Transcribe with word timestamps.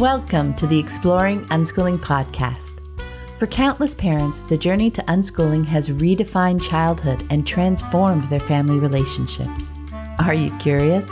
Welcome 0.00 0.54
to 0.54 0.66
the 0.66 0.78
Exploring 0.78 1.44
Unschooling 1.48 1.98
podcast. 1.98 2.80
For 3.38 3.46
countless 3.46 3.94
parents, 3.94 4.42
the 4.44 4.56
journey 4.56 4.90
to 4.92 5.02
unschooling 5.02 5.66
has 5.66 5.90
redefined 5.90 6.66
childhood 6.66 7.22
and 7.28 7.46
transformed 7.46 8.24
their 8.24 8.40
family 8.40 8.78
relationships. 8.78 9.70
Are 10.18 10.32
you 10.32 10.56
curious? 10.56 11.06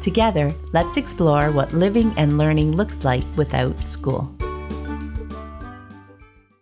Together, 0.00 0.54
let's 0.72 0.96
explore 0.96 1.50
what 1.50 1.72
living 1.72 2.12
and 2.16 2.38
learning 2.38 2.76
looks 2.76 3.04
like 3.04 3.24
without 3.36 3.76
school. 3.80 4.32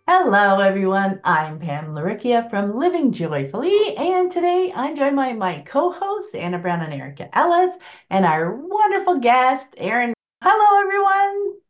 Hello, 0.07 0.61
everyone. 0.61 1.19
I'm 1.23 1.59
Pam 1.59 1.89
Laricchia 1.93 2.49
from 2.49 2.75
Living 2.79 3.13
Joyfully, 3.13 3.95
and 3.97 4.31
today 4.31 4.73
I'm 4.75 4.95
joined 4.95 5.15
by 5.15 5.33
my 5.33 5.59
co-hosts 5.67 6.33
Anna 6.33 6.57
Brown 6.57 6.81
and 6.81 6.91
Erika 6.91 7.29
Ellis, 7.37 7.75
and 8.09 8.25
our 8.25 8.51
wonderful 8.51 9.19
guest 9.19 9.67
Erin. 9.77 10.15
Hello, 10.43 10.81
everyone. 10.81 11.60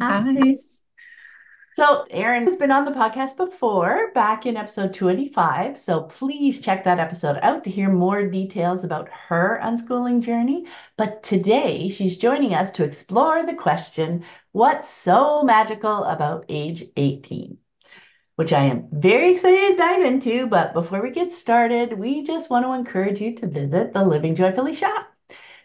Hi. 0.00 0.56
So, 1.74 2.04
Erin 2.10 2.46
has 2.46 2.56
been 2.56 2.70
on 2.72 2.84
the 2.86 2.90
podcast 2.90 3.36
before, 3.36 4.10
back 4.14 4.46
in 4.46 4.56
episode 4.56 4.94
285. 4.94 5.78
So, 5.78 6.02
please 6.04 6.60
check 6.60 6.84
that 6.84 6.98
episode 6.98 7.38
out 7.42 7.64
to 7.64 7.70
hear 7.70 7.90
more 7.90 8.26
details 8.26 8.82
about 8.84 9.08
her 9.10 9.60
unschooling 9.62 10.22
journey. 10.22 10.66
But 10.96 11.22
today, 11.22 11.88
she's 11.88 12.16
joining 12.18 12.54
us 12.54 12.70
to 12.72 12.84
explore 12.84 13.44
the 13.44 13.54
question 13.54 14.24
what's 14.52 14.88
so 14.88 15.42
magical 15.42 16.04
about 16.04 16.46
age 16.48 16.84
18? 16.96 17.58
Which 18.36 18.52
I 18.52 18.64
am 18.64 18.88
very 18.92 19.32
excited 19.32 19.68
to 19.68 19.76
dive 19.76 20.02
into. 20.02 20.46
But 20.46 20.74
before 20.74 21.02
we 21.02 21.10
get 21.10 21.32
started, 21.32 21.92
we 21.98 22.22
just 22.24 22.50
want 22.50 22.64
to 22.66 22.72
encourage 22.72 23.20
you 23.20 23.34
to 23.36 23.46
visit 23.46 23.92
the 23.92 24.04
Living 24.04 24.34
Joyfully 24.34 24.74
shop. 24.74 25.15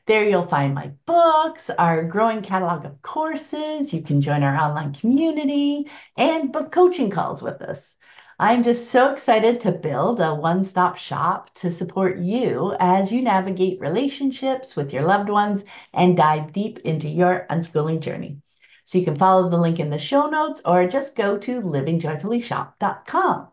There 0.07 0.27
you'll 0.27 0.47
find 0.47 0.73
my 0.73 0.91
books, 1.05 1.69
our 1.69 2.03
growing 2.03 2.41
catalog 2.41 2.85
of 2.85 3.01
courses. 3.01 3.93
You 3.93 4.01
can 4.01 4.19
join 4.19 4.41
our 4.41 4.55
online 4.55 4.93
community 4.93 5.89
and 6.17 6.51
book 6.51 6.71
coaching 6.71 7.11
calls 7.11 7.41
with 7.43 7.61
us. 7.61 7.95
I'm 8.39 8.63
just 8.63 8.89
so 8.89 9.11
excited 9.11 9.59
to 9.61 9.71
build 9.71 10.19
a 10.19 10.33
one 10.33 10.63
stop 10.63 10.97
shop 10.97 11.53
to 11.55 11.69
support 11.69 12.17
you 12.17 12.75
as 12.79 13.11
you 13.11 13.21
navigate 13.21 13.79
relationships 13.79 14.75
with 14.75 14.91
your 14.91 15.03
loved 15.03 15.29
ones 15.29 15.63
and 15.93 16.17
dive 16.17 16.51
deep 16.51 16.79
into 16.79 17.07
your 17.07 17.45
unschooling 17.51 17.99
journey. 17.99 18.41
So 18.85 18.97
you 18.97 19.05
can 19.05 19.15
follow 19.17 19.49
the 19.49 19.57
link 19.57 19.79
in 19.79 19.91
the 19.91 19.99
show 19.99 20.27
notes 20.27 20.63
or 20.65 20.87
just 20.87 21.15
go 21.15 21.37
to 21.37 21.61
livingjoyfullyshop.com. 21.61 23.50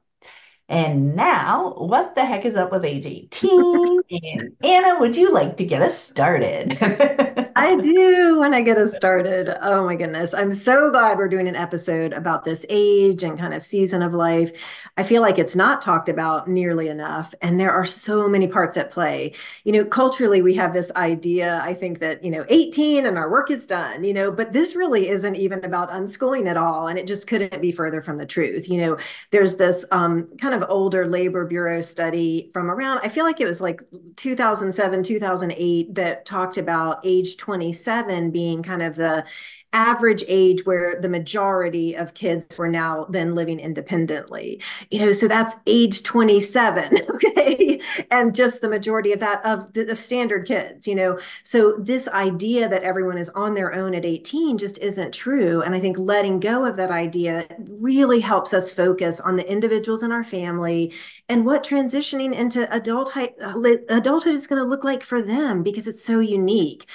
And 0.68 1.16
now, 1.16 1.74
what 1.78 2.14
the 2.14 2.24
heck 2.24 2.44
is 2.44 2.54
up 2.54 2.72
with 2.72 2.84
age 2.84 3.06
18? 3.06 4.00
and 4.10 4.56
Anna, 4.62 5.00
would 5.00 5.16
you 5.16 5.32
like 5.32 5.56
to 5.56 5.64
get 5.64 5.82
us 5.82 5.98
started? 5.98 6.78
I 7.58 7.76
do 7.76 8.38
want 8.38 8.54
to 8.54 8.62
get 8.62 8.78
us 8.78 8.96
started. 8.96 9.56
Oh 9.60 9.84
my 9.84 9.96
goodness. 9.96 10.32
I'm 10.32 10.52
so 10.52 10.90
glad 10.90 11.18
we're 11.18 11.28
doing 11.28 11.48
an 11.48 11.56
episode 11.56 12.12
about 12.12 12.44
this 12.44 12.64
age 12.68 13.24
and 13.24 13.36
kind 13.36 13.52
of 13.52 13.64
season 13.66 14.00
of 14.00 14.14
life. 14.14 14.86
I 14.96 15.02
feel 15.02 15.22
like 15.22 15.40
it's 15.40 15.56
not 15.56 15.82
talked 15.82 16.08
about 16.08 16.46
nearly 16.46 16.88
enough. 16.88 17.34
And 17.42 17.58
there 17.58 17.72
are 17.72 17.84
so 17.84 18.28
many 18.28 18.46
parts 18.46 18.76
at 18.76 18.92
play. 18.92 19.32
You 19.64 19.72
know, 19.72 19.84
culturally, 19.84 20.40
we 20.40 20.54
have 20.54 20.72
this 20.72 20.92
idea, 20.94 21.60
I 21.64 21.74
think 21.74 21.98
that, 21.98 22.22
you 22.22 22.30
know, 22.30 22.44
18 22.48 23.06
and 23.06 23.18
our 23.18 23.28
work 23.28 23.50
is 23.50 23.66
done, 23.66 24.04
you 24.04 24.14
know, 24.14 24.30
but 24.30 24.52
this 24.52 24.76
really 24.76 25.08
isn't 25.08 25.34
even 25.34 25.64
about 25.64 25.90
unschooling 25.90 26.46
at 26.46 26.56
all. 26.56 26.86
And 26.86 26.98
it 26.98 27.08
just 27.08 27.26
couldn't 27.26 27.60
be 27.60 27.72
further 27.72 28.02
from 28.02 28.18
the 28.18 28.26
truth. 28.26 28.68
You 28.68 28.78
know, 28.78 28.98
there's 29.32 29.56
this 29.56 29.84
um, 29.90 30.28
kind 30.40 30.54
of 30.54 30.64
older 30.68 31.08
labor 31.08 31.44
bureau 31.44 31.82
study 31.82 32.50
from 32.52 32.70
around 32.70 33.00
i 33.02 33.08
feel 33.08 33.24
like 33.24 33.40
it 33.40 33.46
was 33.46 33.60
like 33.60 33.82
2007 34.16 35.02
2008 35.02 35.94
that 35.94 36.24
talked 36.24 36.56
about 36.58 37.00
age 37.04 37.36
27 37.48 38.30
being 38.30 38.62
kind 38.62 38.82
of 38.82 38.94
the 38.94 39.24
average 39.72 40.22
age 40.28 40.64
where 40.66 40.98
the 41.00 41.08
majority 41.08 41.94
of 41.94 42.12
kids 42.12 42.56
were 42.58 42.68
now 42.68 43.06
then 43.08 43.34
living 43.34 43.58
independently. 43.58 44.60
You 44.90 45.06
know 45.06 45.12
so 45.14 45.28
that's 45.28 45.56
age 45.66 46.02
27 46.02 46.98
okay? 47.14 47.80
And 48.10 48.34
just 48.34 48.60
the 48.60 48.68
majority 48.68 49.12
of 49.12 49.20
that 49.20 49.42
of 49.46 49.72
the 49.72 49.90
of 49.90 49.96
standard 49.96 50.46
kids 50.46 50.86
you 50.86 50.94
know? 50.94 51.18
So 51.42 51.76
this 51.78 52.06
idea 52.08 52.68
that 52.68 52.82
everyone 52.82 53.16
is 53.16 53.30
on 53.30 53.54
their 53.54 53.74
own 53.74 53.94
at 53.94 54.04
18 54.04 54.58
just 54.58 54.78
isn't 54.78 55.14
true. 55.14 55.62
And 55.62 55.74
i 55.74 55.80
think 55.80 55.96
letting 55.98 56.40
go 56.40 56.66
of 56.66 56.76
that 56.76 56.90
idea 56.90 57.46
really 57.70 58.20
helps 58.20 58.52
us 58.52 58.70
focus 58.70 59.20
on 59.20 59.36
the 59.36 59.50
individuals 59.50 60.02
in 60.02 60.12
our 60.12 60.24
family 60.24 60.92
and 61.30 61.46
what 61.46 61.64
transitioning 61.64 62.34
into 62.34 62.70
adulthood 62.74 63.32
uh, 63.42 63.54
adulthood 63.88 64.34
is 64.34 64.46
going 64.46 64.62
to 64.62 64.68
look 64.68 64.84
like 64.84 65.02
for 65.02 65.22
them 65.22 65.62
because 65.62 65.88
it's 65.88 66.04
so 66.04 66.20
unique 66.20 66.86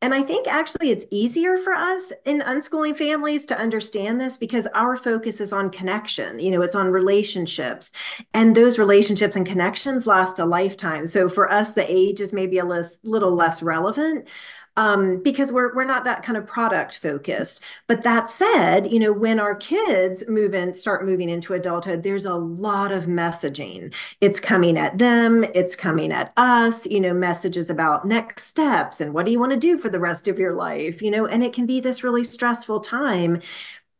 and 0.00 0.14
I 0.14 0.22
think 0.22 0.46
actually 0.46 0.90
it's 0.90 1.06
easier 1.10 1.58
for 1.58 1.72
us 1.72 2.12
in 2.24 2.40
unschooling 2.40 2.96
families 2.96 3.44
to 3.46 3.58
understand 3.58 4.20
this 4.20 4.36
because 4.36 4.68
our 4.74 4.96
focus 4.96 5.40
is 5.40 5.52
on 5.52 5.70
connection. 5.70 6.38
You 6.38 6.52
know, 6.52 6.62
it's 6.62 6.76
on 6.76 6.92
relationships. 6.92 7.90
And 8.32 8.54
those 8.54 8.78
relationships 8.78 9.34
and 9.34 9.44
connections 9.44 10.06
last 10.06 10.38
a 10.38 10.44
lifetime. 10.44 11.06
So 11.06 11.28
for 11.28 11.50
us, 11.50 11.72
the 11.72 11.90
age 11.90 12.20
is 12.20 12.32
maybe 12.32 12.58
a 12.58 12.64
less, 12.64 13.00
little 13.02 13.34
less 13.34 13.60
relevant 13.60 14.28
um, 14.78 15.20
because 15.24 15.52
we're 15.52 15.74
we're 15.74 15.84
not 15.84 16.04
that 16.04 16.22
kind 16.22 16.38
of 16.38 16.46
product 16.46 16.98
focused. 16.98 17.62
But 17.88 18.04
that 18.04 18.30
said, 18.30 18.90
you 18.92 19.00
know, 19.00 19.12
when 19.12 19.40
our 19.40 19.56
kids 19.56 20.22
move 20.28 20.54
in, 20.54 20.72
start 20.72 21.04
moving 21.04 21.28
into 21.28 21.52
adulthood, 21.52 22.04
there's 22.04 22.24
a 22.24 22.34
lot 22.34 22.92
of 22.92 23.06
messaging. 23.06 23.92
It's 24.20 24.38
coming 24.38 24.78
at 24.78 24.96
them, 24.98 25.44
it's 25.52 25.74
coming 25.74 26.12
at 26.12 26.32
us, 26.36 26.86
you 26.86 27.00
know, 27.00 27.12
messages 27.12 27.70
about 27.70 28.06
next 28.06 28.44
steps 28.44 29.00
and 29.00 29.12
what 29.12 29.26
do 29.26 29.32
you 29.32 29.40
want 29.40 29.50
to 29.50 29.58
do 29.58 29.76
for 29.76 29.88
the 29.88 29.98
rest 29.98 30.28
of 30.28 30.38
your 30.38 30.54
life, 30.54 31.02
you 31.02 31.10
know, 31.10 31.26
and 31.26 31.42
it 31.42 31.52
can 31.52 31.66
be 31.66 31.80
this 31.80 32.04
really 32.04 32.22
stressful 32.22 32.78
time 32.78 33.40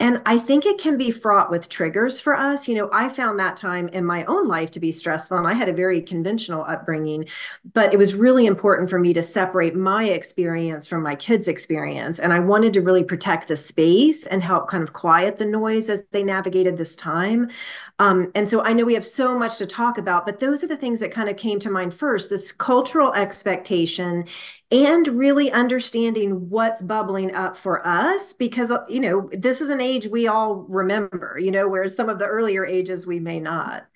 and 0.00 0.22
I 0.24 0.38
think 0.38 0.64
it 0.64 0.78
can 0.78 0.96
be 0.96 1.10
fraught 1.10 1.50
with 1.50 1.68
triggers 1.68 2.20
for 2.20 2.36
us. 2.36 2.68
You 2.68 2.76
know, 2.76 2.88
I 2.92 3.08
found 3.08 3.38
that 3.40 3.56
time 3.56 3.88
in 3.88 4.04
my 4.04 4.24
own 4.26 4.46
life 4.46 4.70
to 4.72 4.80
be 4.80 4.92
stressful, 4.92 5.36
and 5.36 5.46
I 5.46 5.54
had 5.54 5.68
a 5.68 5.72
very 5.72 6.00
conventional 6.00 6.62
upbringing, 6.62 7.26
but 7.72 7.92
it 7.92 7.96
was 7.96 8.14
really 8.14 8.46
important 8.46 8.90
for 8.90 9.00
me 9.00 9.12
to 9.14 9.22
separate 9.22 9.74
my 9.74 10.04
experience 10.04 10.86
from 10.86 11.02
my 11.02 11.16
kids' 11.16 11.48
experience. 11.48 12.20
And 12.20 12.32
I 12.32 12.38
wanted 12.38 12.74
to 12.74 12.80
really 12.80 13.02
protect 13.02 13.48
the 13.48 13.56
space 13.56 14.24
and 14.26 14.40
help 14.42 14.68
kind 14.68 14.84
of 14.84 14.92
quiet 14.92 15.38
the 15.38 15.46
noise 15.46 15.90
as 15.90 16.04
they 16.12 16.22
navigated 16.22 16.76
this 16.76 16.94
time. 16.94 17.50
Um, 17.98 18.30
and 18.36 18.48
so 18.48 18.62
I 18.62 18.74
know 18.74 18.84
we 18.84 18.94
have 18.94 19.06
so 19.06 19.36
much 19.36 19.58
to 19.58 19.66
talk 19.66 19.98
about, 19.98 20.26
but 20.26 20.38
those 20.38 20.62
are 20.62 20.68
the 20.68 20.76
things 20.76 21.00
that 21.00 21.10
kind 21.10 21.28
of 21.28 21.36
came 21.36 21.58
to 21.60 21.70
mind 21.70 21.92
first 21.92 22.30
this 22.30 22.52
cultural 22.52 23.12
expectation 23.14 24.26
and 24.70 25.08
really 25.08 25.50
understanding 25.50 26.50
what's 26.50 26.82
bubbling 26.82 27.34
up 27.34 27.56
for 27.56 27.86
us 27.86 28.32
because 28.32 28.70
uh, 28.70 28.84
you 28.88 29.00
know 29.00 29.28
this 29.32 29.60
is 29.60 29.70
an 29.70 29.80
age 29.80 30.06
we 30.08 30.26
all 30.26 30.66
remember 30.68 31.38
you 31.40 31.50
know 31.50 31.68
whereas 31.68 31.96
some 31.96 32.08
of 32.08 32.18
the 32.18 32.26
earlier 32.26 32.64
ages 32.64 33.06
we 33.06 33.18
may 33.18 33.40
not. 33.40 33.86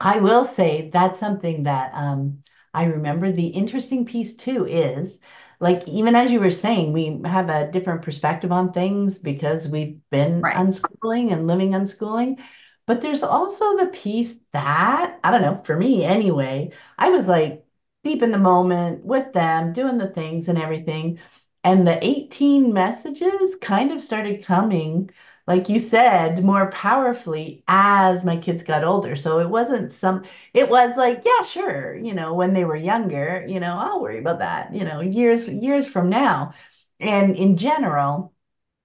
I 0.00 0.18
will 0.18 0.44
say 0.44 0.90
that's 0.92 1.20
something 1.20 1.64
that 1.64 1.92
um, 1.94 2.42
i 2.74 2.84
remember. 2.84 3.30
The 3.30 3.46
interesting 3.46 4.04
piece 4.04 4.34
too 4.34 4.66
is 4.66 5.20
like 5.60 5.86
even 5.86 6.14
as 6.16 6.32
you 6.32 6.40
were 6.40 6.50
saying 6.50 6.92
we 6.92 7.20
have 7.24 7.48
a 7.48 7.70
different 7.70 8.02
perspective 8.02 8.50
on 8.52 8.72
things 8.72 9.18
because 9.18 9.68
we've 9.68 9.98
been 10.10 10.40
right. 10.40 10.56
unschooling 10.56 11.32
and 11.32 11.46
living 11.46 11.70
unschooling. 11.72 12.40
But 12.86 13.02
there's 13.02 13.22
also 13.22 13.76
the 13.76 13.86
piece 13.86 14.34
that 14.52 15.18
i 15.22 15.30
don't 15.30 15.42
know 15.42 15.60
for 15.64 15.76
me 15.76 16.04
anyway 16.04 16.70
i 16.98 17.10
was 17.10 17.28
like 17.28 17.64
deep 18.04 18.22
in 18.22 18.30
the 18.32 18.38
moment 18.38 19.04
with 19.04 19.32
them, 19.32 19.72
doing 19.72 19.98
the 19.98 20.08
things 20.08 20.48
and 20.48 20.58
everything. 20.58 21.18
And 21.64 21.86
the 21.86 22.02
18 22.04 22.72
messages 22.72 23.56
kind 23.60 23.92
of 23.92 24.02
started 24.02 24.44
coming, 24.44 25.10
like 25.46 25.68
you 25.68 25.78
said, 25.78 26.44
more 26.44 26.70
powerfully 26.70 27.64
as 27.68 28.24
my 28.24 28.36
kids 28.36 28.62
got 28.62 28.84
older. 28.84 29.16
So 29.16 29.40
it 29.40 29.48
wasn't 29.48 29.92
some, 29.92 30.24
it 30.54 30.68
was 30.70 30.96
like, 30.96 31.22
yeah, 31.24 31.42
sure, 31.42 31.96
you 31.96 32.14
know, 32.14 32.34
when 32.34 32.54
they 32.54 32.64
were 32.64 32.76
younger, 32.76 33.44
you 33.48 33.60
know, 33.60 33.76
I'll 33.78 34.00
worry 34.00 34.18
about 34.18 34.38
that, 34.40 34.74
you 34.74 34.84
know, 34.84 35.00
years, 35.00 35.48
years 35.48 35.86
from 35.86 36.08
now. 36.10 36.54
And 37.00 37.36
in 37.36 37.56
general, 37.56 38.32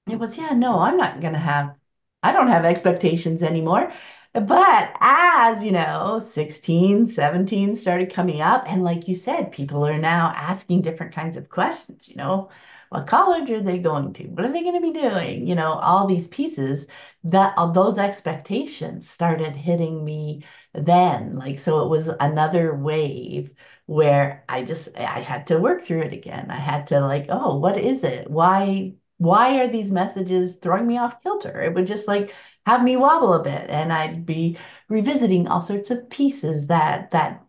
it 0.07 0.17
was, 0.19 0.37
yeah, 0.37 0.51
no, 0.53 0.79
I'm 0.79 0.97
not 0.97 1.21
going 1.21 1.33
to 1.33 1.39
have, 1.39 1.75
I 2.23 2.31
don't 2.31 2.47
have 2.47 2.65
expectations 2.65 3.43
anymore. 3.43 3.91
But 4.33 4.95
as, 4.99 5.63
you 5.63 5.71
know, 5.71 6.19
16, 6.33 7.05
17 7.07 7.75
started 7.75 8.13
coming 8.13 8.41
up, 8.41 8.63
and 8.67 8.83
like 8.83 9.07
you 9.07 9.15
said, 9.15 9.51
people 9.51 9.85
are 9.85 9.97
now 9.99 10.33
asking 10.35 10.81
different 10.81 11.13
kinds 11.13 11.37
of 11.37 11.49
questions, 11.49 12.07
you 12.09 12.15
know, 12.15 12.49
what 12.89 13.05
college 13.07 13.49
are 13.51 13.61
they 13.61 13.77
going 13.79 14.13
to? 14.13 14.27
What 14.27 14.45
are 14.45 14.51
they 14.51 14.61
going 14.63 14.75
to 14.75 14.81
be 14.81 14.99
doing? 14.99 15.47
You 15.47 15.55
know, 15.55 15.73
all 15.73 16.07
these 16.07 16.27
pieces 16.27 16.85
that 17.25 17.53
all 17.57 17.71
those 17.71 17.97
expectations 17.99 19.09
started 19.09 19.55
hitting 19.55 20.03
me 20.03 20.43
then. 20.73 21.35
Like, 21.37 21.59
so 21.59 21.83
it 21.85 21.89
was 21.89 22.07
another 22.19 22.75
wave 22.75 23.51
where 23.85 24.43
I 24.49 24.63
just 24.63 24.89
I 24.95 25.21
had 25.21 25.47
to 25.47 25.59
work 25.59 25.83
through 25.83 26.01
it 26.01 26.13
again. 26.13 26.49
I 26.51 26.57
had 26.59 26.87
to 26.87 26.99
like, 27.01 27.25
oh, 27.29 27.57
what 27.57 27.77
is 27.77 28.03
it? 28.03 28.29
Why 28.29 28.93
why 29.23 29.59
are 29.59 29.67
these 29.67 29.91
messages 29.91 30.55
throwing 30.55 30.87
me 30.87 30.97
off 30.97 31.21
kilter? 31.23 31.61
It 31.61 31.73
would 31.73 31.87
just 31.87 32.07
like 32.07 32.33
have 32.65 32.83
me 32.83 32.97
wobble 32.97 33.33
a 33.33 33.43
bit 33.43 33.69
and 33.69 33.91
I'd 33.93 34.25
be 34.25 34.57
revisiting 34.89 35.47
all 35.47 35.61
sorts 35.61 35.91
of 35.91 36.09
pieces 36.09 36.67
that 36.67 37.11
that 37.11 37.43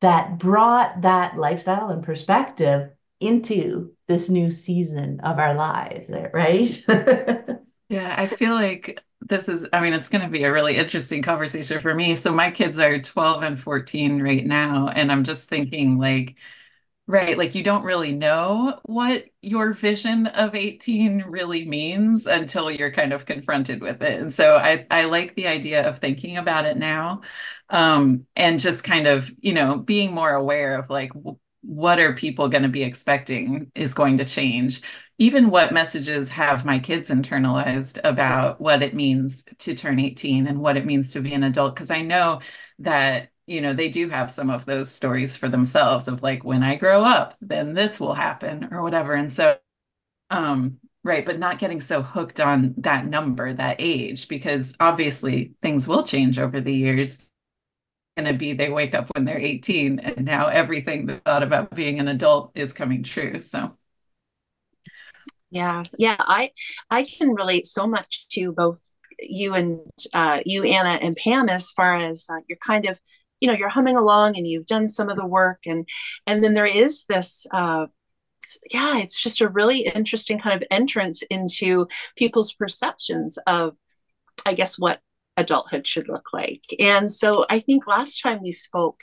that 0.00 0.38
brought 0.38 1.02
that 1.02 1.36
lifestyle 1.36 1.90
and 1.90 2.02
perspective 2.04 2.90
into 3.20 3.92
this 4.06 4.28
new 4.28 4.50
season 4.50 5.20
of 5.20 5.38
our 5.38 5.54
lives, 5.54 6.08
eh, 6.10 6.28
right? 6.32 6.84
yeah, 7.88 8.14
I 8.16 8.26
feel 8.26 8.54
like 8.54 9.02
this 9.20 9.48
is, 9.48 9.66
I 9.72 9.80
mean, 9.80 9.92
it's 9.92 10.08
going 10.08 10.22
to 10.24 10.30
be 10.30 10.44
a 10.44 10.52
really 10.52 10.76
interesting 10.76 11.22
conversation 11.22 11.80
for 11.80 11.94
me. 11.94 12.14
So 12.14 12.32
my 12.32 12.50
kids 12.50 12.78
are 12.78 12.98
12 13.00 13.42
and 13.42 13.58
14 13.58 14.22
right 14.22 14.46
now. 14.46 14.88
And 14.88 15.10
I'm 15.10 15.24
just 15.24 15.48
thinking, 15.48 15.98
like, 15.98 16.36
Right, 17.10 17.38
like 17.38 17.54
you 17.54 17.62
don't 17.64 17.84
really 17.84 18.12
know 18.12 18.78
what 18.84 19.24
your 19.40 19.72
vision 19.72 20.26
of 20.26 20.54
18 20.54 21.22
really 21.26 21.64
means 21.64 22.26
until 22.26 22.70
you're 22.70 22.90
kind 22.90 23.14
of 23.14 23.24
confronted 23.24 23.80
with 23.80 24.02
it. 24.02 24.20
And 24.20 24.30
so 24.32 24.56
I, 24.56 24.86
I 24.90 25.04
like 25.04 25.34
the 25.34 25.46
idea 25.48 25.88
of 25.88 25.98
thinking 25.98 26.36
about 26.36 26.66
it 26.66 26.76
now 26.76 27.22
um, 27.70 28.26
and 28.36 28.60
just 28.60 28.84
kind 28.84 29.06
of, 29.06 29.32
you 29.40 29.54
know, 29.54 29.78
being 29.78 30.12
more 30.12 30.32
aware 30.32 30.78
of 30.78 30.90
like 30.90 31.10
what 31.62 31.98
are 31.98 32.12
people 32.14 32.48
going 32.48 32.62
to 32.62 32.68
be 32.68 32.82
expecting 32.82 33.72
is 33.74 33.94
going 33.94 34.18
to 34.18 34.26
change. 34.26 34.82
Even 35.16 35.48
what 35.48 35.72
messages 35.72 36.28
have 36.28 36.66
my 36.66 36.78
kids 36.78 37.08
internalized 37.08 37.98
about 38.04 38.60
what 38.60 38.82
it 38.82 38.94
means 38.94 39.44
to 39.60 39.74
turn 39.74 39.98
18 39.98 40.46
and 40.46 40.58
what 40.60 40.76
it 40.76 40.84
means 40.84 41.14
to 41.14 41.22
be 41.22 41.32
an 41.32 41.42
adult. 41.42 41.74
Because 41.74 41.90
I 41.90 42.02
know 42.02 42.40
that 42.80 43.30
you 43.48 43.60
know 43.60 43.72
they 43.72 43.88
do 43.88 44.08
have 44.08 44.30
some 44.30 44.50
of 44.50 44.66
those 44.66 44.90
stories 44.90 45.36
for 45.36 45.48
themselves 45.48 46.08
of 46.08 46.22
like 46.22 46.44
when 46.44 46.62
i 46.62 46.74
grow 46.74 47.02
up 47.02 47.34
then 47.40 47.72
this 47.72 47.98
will 47.98 48.14
happen 48.14 48.68
or 48.70 48.82
whatever 48.82 49.14
and 49.14 49.32
so 49.32 49.56
um 50.30 50.78
right 51.04 51.24
but 51.24 51.38
not 51.38 51.58
getting 51.58 51.80
so 51.80 52.02
hooked 52.02 52.38
on 52.38 52.74
that 52.78 53.06
number 53.06 53.52
that 53.52 53.76
age 53.78 54.28
because 54.28 54.76
obviously 54.78 55.52
things 55.62 55.88
will 55.88 56.02
change 56.02 56.38
over 56.38 56.60
the 56.60 56.74
years. 56.74 57.24
Going 58.16 58.32
to 58.32 58.34
be 58.34 58.52
they 58.52 58.68
wake 58.68 58.94
up 58.94 59.08
when 59.14 59.24
they're 59.24 59.38
18 59.38 60.00
and 60.00 60.24
now 60.24 60.48
everything 60.48 61.06
they 61.06 61.16
thought 61.16 61.44
about 61.44 61.74
being 61.74 62.00
an 62.00 62.08
adult 62.08 62.50
is 62.54 62.72
coming 62.72 63.02
true 63.02 63.40
so. 63.40 63.76
Yeah 65.50 65.84
yeah 65.96 66.16
i 66.18 66.50
i 66.90 67.04
can 67.04 67.30
relate 67.30 67.66
so 67.66 67.86
much 67.86 68.26
to 68.30 68.52
both 68.52 68.90
you 69.20 69.54
and 69.54 69.80
uh, 70.12 70.40
you 70.44 70.64
anna 70.64 70.98
and 71.00 71.16
pam 71.16 71.48
as 71.48 71.70
far 71.70 71.96
as 71.96 72.28
uh, 72.30 72.40
you're 72.48 72.58
kind 72.58 72.86
of 72.86 73.00
you 73.40 73.48
know 73.48 73.54
you're 73.54 73.68
humming 73.68 73.96
along 73.96 74.36
and 74.36 74.46
you've 74.46 74.66
done 74.66 74.88
some 74.88 75.08
of 75.08 75.16
the 75.16 75.26
work 75.26 75.60
and 75.66 75.88
and 76.26 76.42
then 76.42 76.54
there 76.54 76.66
is 76.66 77.04
this 77.04 77.46
uh, 77.52 77.86
yeah 78.70 78.98
it's 78.98 79.22
just 79.22 79.40
a 79.40 79.48
really 79.48 79.80
interesting 79.80 80.38
kind 80.38 80.60
of 80.60 80.66
entrance 80.70 81.22
into 81.22 81.86
people's 82.16 82.52
perceptions 82.52 83.38
of 83.46 83.76
i 84.46 84.54
guess 84.54 84.78
what 84.78 85.00
adulthood 85.36 85.86
should 85.86 86.08
look 86.08 86.32
like. 86.32 86.64
And 86.80 87.10
so 87.10 87.46
i 87.48 87.60
think 87.60 87.86
last 87.86 88.20
time 88.22 88.42
we 88.42 88.50
spoke 88.50 89.02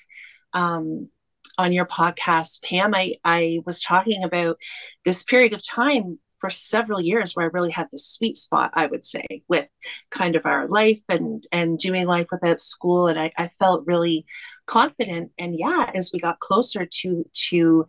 um, 0.54 1.10
on 1.58 1.72
your 1.72 1.86
podcast 1.86 2.64
pam 2.64 2.94
I, 2.94 3.16
I 3.24 3.60
was 3.66 3.80
talking 3.80 4.24
about 4.24 4.58
this 5.06 5.24
period 5.24 5.54
of 5.54 5.66
time 5.66 6.20
for 6.38 6.50
several 6.50 7.02
years 7.02 7.36
where 7.36 7.46
I 7.46 7.50
really 7.54 7.72
had 7.72 7.88
the 7.92 8.00
sweet 8.00 8.38
spot, 8.38 8.72
I 8.74 8.88
would 8.88 9.04
say, 9.04 9.26
with 9.48 9.68
kind 10.12 10.36
of 10.36 10.46
our 10.46 10.68
life 10.68 11.02
and 11.10 11.46
and 11.52 11.78
doing 11.78 12.06
life 12.06 12.28
without 12.32 12.60
school. 12.60 13.08
And 13.08 13.20
I, 13.20 13.32
I 13.38 13.48
felt 13.60 13.88
really 13.88 14.26
confident. 14.66 15.32
And 15.38 15.58
yeah, 15.58 15.92
as 15.94 16.12
we 16.14 16.20
got 16.20 16.40
closer 16.40 16.86
to 16.86 17.26
to 17.50 17.88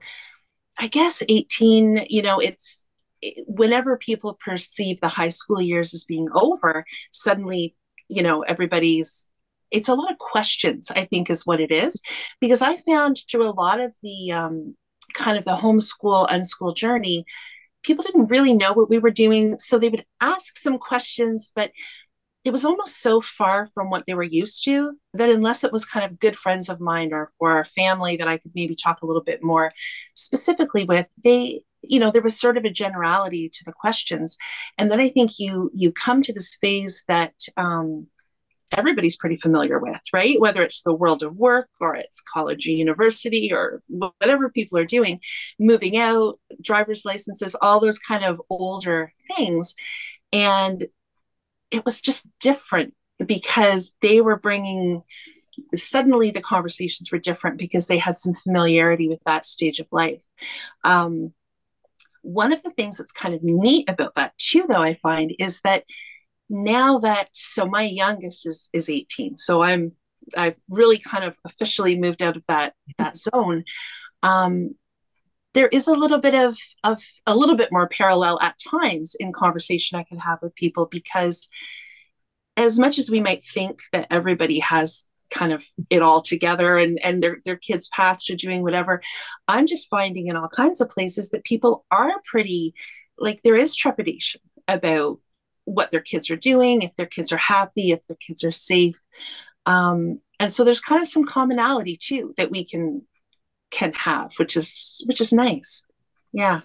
I 0.79 0.89
guess 0.89 1.23
18, 1.29 2.07
you 2.09 2.23
know, 2.23 2.39
it's 2.39 2.89
whenever 3.47 3.97
people 3.97 4.39
perceive 4.45 5.01
the 5.01 5.09
high 5.09 5.29
school 5.29 5.61
years 5.61 5.95
as 5.95 6.05
being 6.05 6.29
over, 6.35 6.85
suddenly, 7.11 7.75
you 8.09 8.23
know, 8.23 8.43
everybody's 8.43 9.29
it's 9.71 9.89
a 9.89 9.95
lot 9.95 10.13
of 10.13 10.19
questions, 10.19 10.91
I 10.95 11.07
think, 11.07 11.29
is 11.29 11.47
what 11.47 11.61
it 11.61 11.73
is. 11.73 12.01
Because 12.41 12.63
I 12.63 12.77
found 12.87 13.21
through 13.29 13.49
a 13.49 13.51
lot 13.51 13.81
of 13.81 13.93
the 14.03 14.33
um, 14.33 14.77
kind 15.15 15.37
of 15.39 15.45
the 15.45 15.57
homeschool, 15.57 16.29
unschool 16.29 16.75
journey, 16.75 17.25
people 17.87 18.03
didn't 18.03 18.27
really 18.27 18.53
know 18.53 18.73
what 18.73 18.91
we 18.91 18.99
were 18.99 19.11
doing. 19.11 19.59
So 19.59 19.79
they 19.79 19.89
would 19.89 20.05
ask 20.21 20.59
some 20.59 20.79
questions, 20.79 21.53
but 21.55 21.71
it 22.45 22.53
was 22.53 22.65
almost 22.65 23.01
so 23.01 23.21
far 23.21 23.69
from 23.75 23.91
what 23.91 24.05
they 24.07 24.15
were 24.15 24.23
used 24.23 24.65
to 24.65 24.93
that 25.15 25.29
unless 25.29 25.65
it 25.65 25.73
was 25.73 25.85
kind 25.85 26.05
of 26.05 26.21
good 26.21 26.37
friends 26.37 26.69
of 26.69 26.81
mine 26.81 27.13
or, 27.13 27.33
or 27.41 27.65
family 27.65 28.17
that 28.17 28.29
I 28.29 28.39
could 28.39 28.53
maybe 28.55 28.77
talk 28.77 29.03
a 29.03 29.07
little 29.07 29.23
bit 29.23 29.43
more 29.43 29.73
specifically 30.15 30.85
with, 30.85 31.07
they, 31.25 31.63
you 31.83 31.99
know, 31.99 32.13
there 32.13 32.23
was 32.23 32.39
sort 32.39 32.57
of 32.57 32.65
a 32.65 32.71
generality 32.71 33.49
to 33.49 33.65
the 33.65 33.73
questions. 33.73 34.37
And 34.79 34.91
then 34.91 35.01
I 35.01 35.09
think 35.09 35.39
you 35.39 35.71
you 35.75 35.93
come 35.93 36.23
to 36.23 36.33
this 36.33 36.57
phase 36.57 37.05
that 37.09 37.35
um, 37.57 38.07
everybody's 38.77 39.17
pretty 39.17 39.37
familiar 39.37 39.79
with, 39.79 40.01
right? 40.13 40.41
Whether 40.41 40.63
it's 40.63 40.83
the 40.83 40.95
world 40.95 41.23
of 41.23 41.37
work 41.37 41.69
or 41.81 41.97
it's 41.97 42.23
college 42.33 42.67
or 42.67 42.73
university 42.73 43.53
or 43.53 43.83
whatever 43.89 44.51
people 44.51 44.79
are 44.79 44.85
doing, 44.85 45.21
moving 45.59 45.97
out, 45.97 46.39
driver's 46.61 47.05
licenses, 47.05 47.57
all 47.61 47.81
those 47.81 47.99
kind 47.99 48.25
of 48.25 48.41
older 48.51 49.13
things. 49.37 49.75
And 50.33 50.87
it 51.71 51.85
was 51.85 52.01
just 52.01 52.29
different 52.39 52.95
because 53.25 53.95
they 54.03 54.21
were 54.21 54.37
bringing 54.37 55.03
suddenly 55.75 56.31
the 56.31 56.43
conversations 56.43 57.11
were 57.11 57.19
different 57.19 57.59
because 57.59 57.87
they 57.87 57.99
had 57.99 58.17
some 58.17 58.35
familiarity 58.35 59.09
with 59.09 59.21
that 59.25 59.47
stage 59.47 59.81
of 59.81 59.87
life. 59.91 60.21
Um, 60.85 61.33
one 62.23 62.53
of 62.53 62.63
the 62.63 62.71
things 62.71 62.99
that's 62.99 63.13
kind 63.13 63.35
of 63.35 63.43
neat 63.43 63.89
about 63.89 64.15
that 64.17 64.37
too, 64.37 64.65
though, 64.69 64.83
I 64.83 64.95
find 64.95 65.33
is 65.39 65.61
that 65.63 65.85
now 66.49 66.99
that 66.99 67.29
so 67.33 67.67
my 67.67 67.83
youngest 67.83 68.47
is 68.47 68.69
is 68.73 68.89
18 68.89 69.37
so 69.37 69.63
i'm 69.63 69.93
i've 70.37 70.57
really 70.69 70.99
kind 70.99 71.25
of 71.25 71.35
officially 71.45 71.99
moved 71.99 72.23
out 72.23 72.37
of 72.37 72.45
that 72.49 72.75
that 72.99 73.17
zone. 73.33 73.65
Um 74.23 74.75
there 75.55 75.69
is 75.69 75.89
a 75.89 75.95
little 75.95 76.19
bit 76.19 76.35
of 76.35 76.59
of 76.85 77.03
a 77.27 77.35
little 77.35 77.57
bit 77.57 77.73
more 77.73 77.89
parallel 77.89 78.39
at 78.41 78.57
times 78.59 79.17
in 79.19 79.33
conversation 79.33 79.99
i 79.99 80.05
can 80.05 80.19
have 80.19 80.39
with 80.43 80.55
people 80.55 80.87
because 80.87 81.49
as 82.57 82.79
much 82.79 82.99
as 82.99 83.11
we 83.11 83.21
might 83.21 83.45
think 83.45 83.81
that 83.93 84.07
everybody 84.11 84.59
has 84.59 85.07
kind 85.31 85.53
of 85.53 85.65
it 85.91 86.03
all 86.03 86.23
together 86.23 86.77
and 86.77 87.01
and 87.03 87.23
their 87.23 87.39
their 87.45 87.57
kids 87.57 87.89
paths 87.89 88.27
to 88.27 88.37
doing 88.37 88.63
whatever 88.63 89.03
i'm 89.49 89.67
just 89.67 89.89
finding 89.89 90.29
in 90.29 90.37
all 90.37 90.49
kinds 90.49 90.81
of 90.81 90.89
places 90.91 91.31
that 91.31 91.45
people 91.45 91.85
are 91.91 92.13
pretty 92.31 92.75
like 93.19 93.41
there 93.43 93.57
is 93.57 93.75
trepidation 93.75 94.41
about 94.69 95.19
what 95.67 95.91
their 95.91 96.01
kids 96.01 96.31
are 96.31 96.37
doing, 96.37 96.81
if 96.81 96.97
their 96.97 97.07
kids 97.07 97.31
are 97.33 97.37
happy, 97.37 97.91
if 97.91 98.07
their 98.07 98.17
kids 98.17 98.43
are 98.43 98.53
safe. 98.53 98.99
Um, 99.67 100.21
and 100.41 100.51
so 100.51 100.65
there's 100.65 100.81
kind 100.81 101.03
of 101.03 101.09
some 101.09 101.27
commonality 101.27 101.97
too 101.97 102.33
that 102.39 102.51
we 102.51 102.65
can 102.65 103.03
can 103.71 103.93
have, 103.93 104.33
which 104.39 104.57
is 104.57 105.03
which 105.07 105.21
is 105.21 105.33
nice. 105.33 105.85
Yeah. 106.33 106.61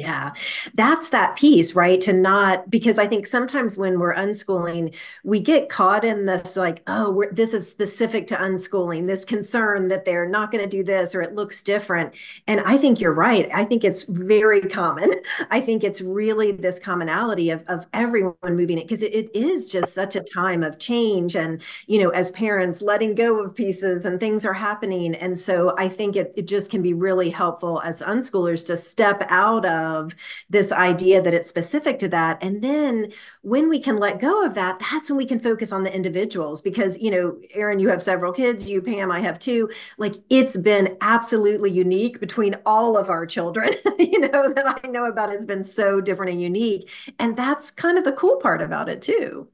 Yeah, 0.00 0.32
that's 0.72 1.10
that 1.10 1.36
piece, 1.36 1.74
right? 1.74 2.00
To 2.00 2.14
not, 2.14 2.70
because 2.70 2.98
I 2.98 3.06
think 3.06 3.26
sometimes 3.26 3.76
when 3.76 3.98
we're 3.98 4.14
unschooling, 4.14 4.96
we 5.24 5.40
get 5.40 5.68
caught 5.68 6.06
in 6.06 6.24
this 6.24 6.56
like, 6.56 6.82
oh, 6.86 7.22
this 7.30 7.52
is 7.52 7.70
specific 7.70 8.26
to 8.28 8.34
unschooling, 8.34 9.06
this 9.06 9.26
concern 9.26 9.88
that 9.88 10.06
they're 10.06 10.26
not 10.26 10.50
going 10.50 10.64
to 10.64 10.70
do 10.70 10.82
this 10.82 11.14
or 11.14 11.20
it 11.20 11.34
looks 11.34 11.62
different. 11.62 12.16
And 12.46 12.62
I 12.62 12.78
think 12.78 12.98
you're 12.98 13.12
right. 13.12 13.50
I 13.52 13.66
think 13.66 13.84
it's 13.84 14.04
very 14.04 14.62
common. 14.62 15.16
I 15.50 15.60
think 15.60 15.84
it's 15.84 16.00
really 16.00 16.52
this 16.52 16.78
commonality 16.78 17.50
of, 17.50 17.62
of 17.68 17.86
everyone 17.92 18.36
moving 18.42 18.78
it 18.78 18.88
because 18.88 19.02
it, 19.02 19.12
it 19.12 19.30
is 19.36 19.70
just 19.70 19.92
such 19.92 20.16
a 20.16 20.22
time 20.22 20.62
of 20.62 20.78
change 20.78 21.36
and, 21.36 21.60
you 21.88 22.02
know, 22.02 22.08
as 22.08 22.30
parents 22.30 22.80
letting 22.80 23.14
go 23.14 23.38
of 23.44 23.54
pieces 23.54 24.06
and 24.06 24.18
things 24.18 24.46
are 24.46 24.54
happening. 24.54 25.14
And 25.14 25.38
so 25.38 25.74
I 25.76 25.90
think 25.90 26.16
it, 26.16 26.32
it 26.38 26.46
just 26.46 26.70
can 26.70 26.80
be 26.80 26.94
really 26.94 27.28
helpful 27.28 27.82
as 27.82 28.00
unschoolers 28.00 28.64
to 28.68 28.78
step 28.78 29.26
out 29.28 29.66
of 29.66 29.89
of 29.90 30.14
this 30.48 30.72
idea 30.72 31.20
that 31.22 31.34
it's 31.34 31.48
specific 31.48 31.98
to 32.00 32.08
that. 32.08 32.42
And 32.42 32.62
then 32.62 33.12
when 33.42 33.68
we 33.68 33.80
can 33.80 33.98
let 33.98 34.18
go 34.18 34.44
of 34.44 34.54
that, 34.54 34.78
that's 34.78 35.10
when 35.10 35.16
we 35.16 35.26
can 35.26 35.40
focus 35.40 35.72
on 35.72 35.84
the 35.84 35.94
individuals. 35.94 36.60
Because, 36.60 36.98
you 36.98 37.10
know, 37.10 37.38
Erin, 37.52 37.80
you 37.80 37.88
have 37.88 38.02
several 38.02 38.32
kids, 38.32 38.68
you, 38.68 38.80
Pam, 38.80 39.10
I 39.10 39.20
have 39.20 39.38
two. 39.38 39.68
Like 39.98 40.16
it's 40.30 40.56
been 40.56 40.96
absolutely 41.00 41.70
unique 41.70 42.20
between 42.20 42.56
all 42.64 42.96
of 42.96 43.10
our 43.10 43.26
children, 43.26 43.74
you 43.98 44.20
know, 44.20 44.52
that 44.52 44.80
I 44.84 44.88
know 44.88 45.06
about 45.06 45.30
has 45.30 45.44
been 45.44 45.64
so 45.64 46.00
different 46.00 46.32
and 46.32 46.42
unique. 46.42 46.90
And 47.18 47.36
that's 47.36 47.70
kind 47.70 47.98
of 47.98 48.04
the 48.04 48.12
cool 48.12 48.36
part 48.36 48.62
about 48.62 48.88
it, 48.88 49.02
too. 49.02 49.48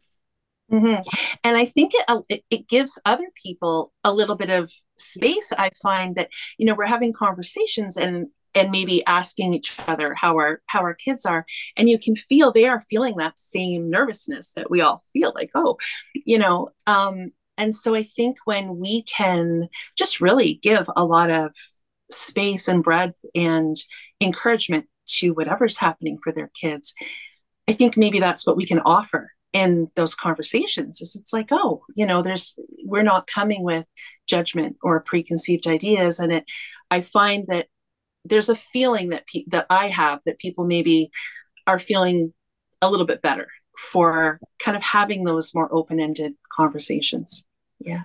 Mm-hmm. 0.71 1.03
And 1.45 1.57
I 1.57 1.65
think 1.65 1.93
uh, 2.09 2.23
it, 2.29 2.43
it 2.51 2.69
gives 2.69 2.99
other 3.05 3.27
people 3.41 3.93
a 4.03 4.13
little 4.13 4.35
bit 4.35 4.51
of 4.51 4.73
space. 4.97 5.53
I 5.57 5.71
find 5.81 6.17
that 6.17 6.31
you 6.59 6.67
know 6.67 6.75
we're 6.75 6.87
having 6.87 7.13
conversations, 7.13 7.97
and 7.97 8.29
and 8.57 8.71
maybe 8.71 9.05
asking 9.07 9.55
each 9.55 9.79
other 9.87 10.15
how 10.15 10.35
our 10.37 10.61
how 10.67 10.81
our 10.81 10.95
kids 10.95 11.25
are 11.27 11.45
and 11.77 11.89
you 11.89 11.99
can 11.99 12.17
feel 12.17 12.51
they 12.51 12.67
are 12.67 12.81
feeling 12.89 13.17
that 13.17 13.39
same 13.39 13.91
nervousness 13.91 14.55
that 14.55 14.71
we 14.71 14.81
all 14.81 15.03
feel 15.13 15.33
like 15.35 15.51
oh 15.55 15.77
you 16.15 16.39
know 16.39 16.71
um 16.87 17.31
and 17.59 17.75
so 17.75 17.95
i 17.95 18.03
think 18.03 18.39
when 18.45 18.79
we 18.79 19.03
can 19.03 19.69
just 19.97 20.21
really 20.21 20.55
give 20.63 20.89
a 20.97 21.05
lot 21.05 21.31
of 21.31 21.53
space 22.11 22.67
and 22.67 22.83
breadth 22.83 23.21
and 23.35 23.77
encouragement 24.21 24.87
to 25.07 25.31
whatever's 25.33 25.79
happening 25.79 26.19
for 26.23 26.33
their 26.33 26.51
kids 26.59 26.95
i 27.69 27.73
think 27.73 27.97
maybe 27.97 28.19
that's 28.19 28.47
what 28.47 28.57
we 28.57 28.67
can 28.67 28.81
offer 28.81 29.31
in 29.53 29.91
those 29.97 30.15
conversations 30.15 31.01
is 31.01 31.15
it's 31.15 31.33
like 31.33 31.49
oh 31.51 31.83
you 31.95 32.07
know 32.07 32.23
there's 32.23 32.59
we're 32.85 33.03
not 33.03 33.27
coming 33.27 33.63
with 33.63 33.85
judgment 34.27 34.77
or 34.83 35.01
preconceived 35.01 35.67
ideas 35.67 36.19
and 36.19 36.33
it 36.33 36.45
i 36.91 37.01
find 37.01 37.47
that 37.49 37.67
there's 38.29 38.49
a 38.49 38.57
feeling 38.57 39.11
that 39.11 39.27
pe- 39.27 39.45
that 39.49 39.67
I 39.71 39.89
have 39.89 40.21
that 40.27 40.39
people 40.39 40.65
maybe 40.65 41.11
are 41.67 41.79
feeling 41.79 42.33
a 42.83 42.91
little 42.91 43.07
bit 43.07 43.23
better 43.23 43.49
for 43.79 44.41
kind 44.59 44.77
of 44.77 44.83
having 44.83 45.25
those 45.25 45.55
more 45.55 45.73
open-ended 45.73 46.35
conversations. 46.55 47.45
Yeah. 47.79 48.03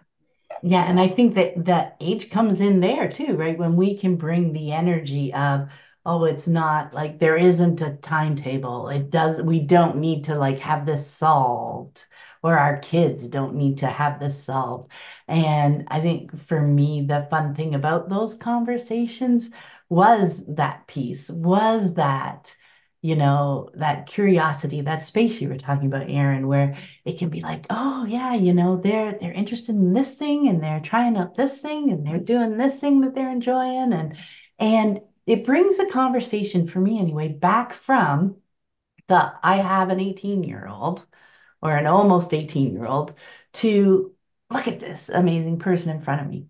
Yeah, 0.63 0.83
and 0.83 0.99
I 0.99 1.07
think 1.07 1.35
that 1.35 1.65
that 1.65 1.95
age 2.01 2.29
comes 2.29 2.59
in 2.59 2.81
there 2.81 3.09
too, 3.09 3.35
right? 3.35 3.57
When 3.57 3.75
we 3.75 3.97
can 3.97 4.17
bring 4.17 4.51
the 4.51 4.73
energy 4.73 5.33
of, 5.33 5.69
oh, 6.05 6.25
it's 6.25 6.47
not 6.47 6.93
like 6.93 7.19
there 7.19 7.37
isn't 7.37 7.81
a 7.81 7.93
timetable. 7.97 8.89
It 8.89 9.09
does 9.09 9.41
we 9.41 9.59
don't 9.59 9.97
need 9.97 10.25
to 10.25 10.35
like 10.35 10.59
have 10.59 10.85
this 10.85 11.07
solved 11.07 12.05
or 12.43 12.57
our 12.57 12.77
kids 12.79 13.27
don't 13.27 13.55
need 13.55 13.77
to 13.79 13.87
have 13.87 14.19
this 14.19 14.43
solved. 14.43 14.91
And 15.27 15.85
I 15.89 16.01
think 16.01 16.47
for 16.47 16.59
me, 16.59 17.05
the 17.07 17.27
fun 17.29 17.55
thing 17.55 17.75
about 17.75 18.09
those 18.09 18.33
conversations 18.35 19.49
was 19.91 20.41
that 20.47 20.87
piece, 20.87 21.29
was 21.29 21.95
that 21.95 22.55
you 23.03 23.15
know, 23.15 23.69
that 23.73 24.05
curiosity, 24.05 24.81
that 24.81 25.03
space 25.03 25.41
you 25.41 25.49
were 25.49 25.57
talking 25.57 25.87
about, 25.87 26.07
Erin, 26.07 26.47
where 26.47 26.75
it 27.03 27.17
can 27.17 27.29
be 27.29 27.41
like, 27.41 27.65
oh 27.71 28.05
yeah, 28.05 28.35
you 28.35 28.53
know, 28.53 28.77
they're 28.77 29.17
they're 29.19 29.33
interested 29.33 29.75
in 29.75 29.93
this 29.93 30.13
thing 30.13 30.47
and 30.47 30.61
they're 30.63 30.79
trying 30.79 31.17
out 31.17 31.35
this 31.35 31.57
thing 31.57 31.91
and 31.91 32.05
they're 32.05 32.19
doing 32.19 32.57
this 32.57 32.79
thing 32.79 33.01
that 33.01 33.15
they're 33.15 33.31
enjoying. 33.31 33.91
And 33.93 34.17
and 34.59 35.01
it 35.25 35.45
brings 35.45 35.77
the 35.77 35.87
conversation 35.87 36.67
for 36.67 36.79
me 36.79 36.99
anyway 36.99 37.29
back 37.29 37.73
from 37.73 38.37
the 39.07 39.33
I 39.43 39.57
have 39.57 39.89
an 39.89 39.99
18 39.99 40.43
year 40.43 40.67
old 40.67 41.05
or 41.61 41.75
an 41.75 41.87
almost 41.87 42.33
18 42.33 42.73
year 42.73 42.85
old 42.85 43.15
to 43.53 44.13
look 44.51 44.67
at 44.67 44.79
this 44.79 45.09
amazing 45.09 45.59
person 45.59 45.91
in 45.95 46.01
front 46.01 46.21
of 46.21 46.27
me 46.27 46.47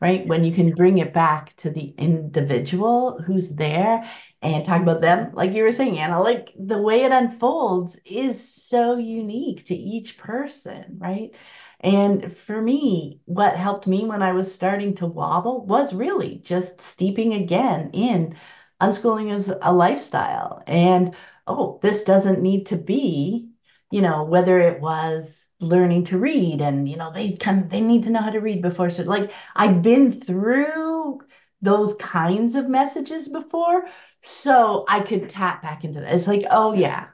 right? 0.00 0.26
When 0.26 0.44
you 0.44 0.54
can 0.54 0.72
bring 0.74 0.98
it 0.98 1.12
back 1.12 1.56
to 1.58 1.70
the 1.70 1.94
individual 1.98 3.20
who's 3.20 3.54
there 3.54 4.04
and 4.42 4.64
talk 4.64 4.80
about 4.82 5.00
them, 5.02 5.32
like 5.34 5.52
you 5.52 5.62
were 5.62 5.72
saying, 5.72 5.98
Anna, 5.98 6.22
like 6.22 6.50
the 6.58 6.80
way 6.80 7.04
it 7.04 7.12
unfolds 7.12 7.96
is 8.04 8.42
so 8.54 8.96
unique 8.96 9.66
to 9.66 9.74
each 9.74 10.16
person, 10.16 10.96
right? 10.98 11.34
And 11.80 12.36
for 12.46 12.60
me, 12.60 13.20
what 13.26 13.56
helped 13.56 13.86
me 13.86 14.04
when 14.04 14.22
I 14.22 14.32
was 14.32 14.52
starting 14.54 14.94
to 14.96 15.06
wobble 15.06 15.66
was 15.66 15.92
really 15.92 16.38
just 16.44 16.80
steeping 16.80 17.34
again 17.34 17.90
in 17.92 18.36
unschooling 18.80 19.32
as 19.32 19.50
a 19.62 19.72
lifestyle. 19.72 20.62
And 20.66 21.14
oh, 21.46 21.78
this 21.82 22.02
doesn't 22.02 22.42
need 22.42 22.66
to 22.66 22.76
be, 22.76 23.50
you 23.90 24.00
know, 24.02 24.24
whether 24.24 24.60
it 24.60 24.80
was 24.80 25.46
learning 25.60 26.04
to 26.04 26.18
read 26.18 26.60
and 26.60 26.88
you 26.88 26.96
know 26.96 27.12
they 27.12 27.32
come 27.32 27.68
they 27.68 27.80
need 27.80 28.04
to 28.04 28.10
know 28.10 28.20
how 28.22 28.30
to 28.30 28.40
read 28.40 28.62
before 28.62 28.90
so 28.90 29.02
like 29.02 29.30
I've 29.54 29.82
been 29.82 30.20
through 30.20 31.20
those 31.62 31.94
kinds 31.94 32.54
of 32.54 32.68
messages 32.68 33.28
before 33.28 33.86
so 34.22 34.84
I 34.88 35.00
could 35.00 35.28
tap 35.28 35.62
back 35.62 35.84
into 35.84 36.00
that. 36.00 36.14
It's 36.14 36.26
like, 36.26 36.44
oh 36.50 36.72
yeah, 36.72 37.08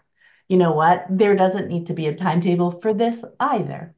you 0.49 0.57
know 0.57 0.73
what? 0.73 1.07
There 1.11 1.37
doesn't 1.37 1.69
need 1.69 1.87
to 1.89 1.95
be 1.95 2.07
a 2.07 2.15
timetable 2.15 2.81
for 2.81 2.95
this 2.95 3.25
either. 3.41 3.95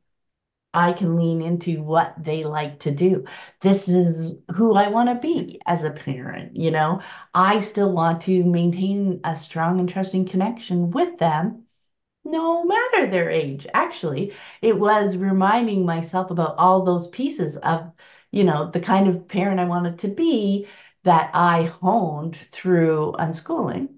I 0.75 0.93
can 0.93 1.17
lean 1.17 1.43
into 1.43 1.83
what 1.83 2.15
they 2.19 2.45
like 2.45 2.81
to 2.81 2.91
do. 2.91 3.25
This 3.61 3.89
is 3.89 4.35
who 4.55 4.75
I 4.75 4.89
want 4.89 5.09
to 5.09 5.15
be 5.17 5.61
as 5.67 5.83
a 5.83 5.91
parent, 5.91 6.57
you 6.57 6.71
know. 6.71 7.01
I 7.35 7.61
still 7.61 7.93
want 7.93 8.23
to 8.23 8.45
maintain 8.45 9.21
a 9.25 9.35
strong 9.37 9.81
and 9.81 9.89
trusting 9.89 10.27
connection 10.27 10.91
with 10.91 11.19
them 11.19 11.65
no 12.29 12.65
matter 12.65 13.11
their 13.11 13.31
age. 13.31 13.67
Actually, 13.75 14.33
it 14.63 14.79
was 14.79 15.17
reminding 15.17 15.85
myself 15.87 16.31
about 16.31 16.57
all 16.59 16.85
those 16.85 17.09
pieces 17.09 17.57
of, 17.57 17.93
you 18.31 18.45
know, 18.45 18.71
the 18.71 18.81
kind 18.81 19.09
of 19.09 19.29
parent 19.29 19.61
I 19.61 19.65
wanted 19.65 19.99
to 20.01 20.09
be 20.09 20.67
that 21.05 21.31
I 21.35 21.65
honed 21.65 22.37
through 22.53 23.15
unschooling. 23.19 23.89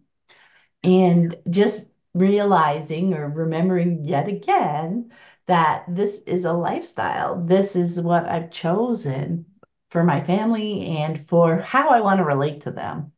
And 0.82 1.36
just 1.48 1.86
realizing 2.14 3.14
or 3.14 3.28
remembering 3.28 4.04
yet 4.04 4.28
again 4.28 5.12
that 5.46 5.84
this 5.88 6.16
is 6.26 6.44
a 6.44 6.52
lifestyle. 6.52 7.44
This 7.44 7.76
is 7.76 8.00
what 8.00 8.26
I've 8.26 8.50
chosen 8.50 9.46
for 9.90 10.04
my 10.04 10.22
family 10.24 10.86
and 10.98 11.28
for 11.28 11.58
how 11.58 11.88
I 11.90 12.00
want 12.00 12.18
to 12.18 12.24
relate 12.24 12.62
to 12.62 12.70
them, 12.70 13.12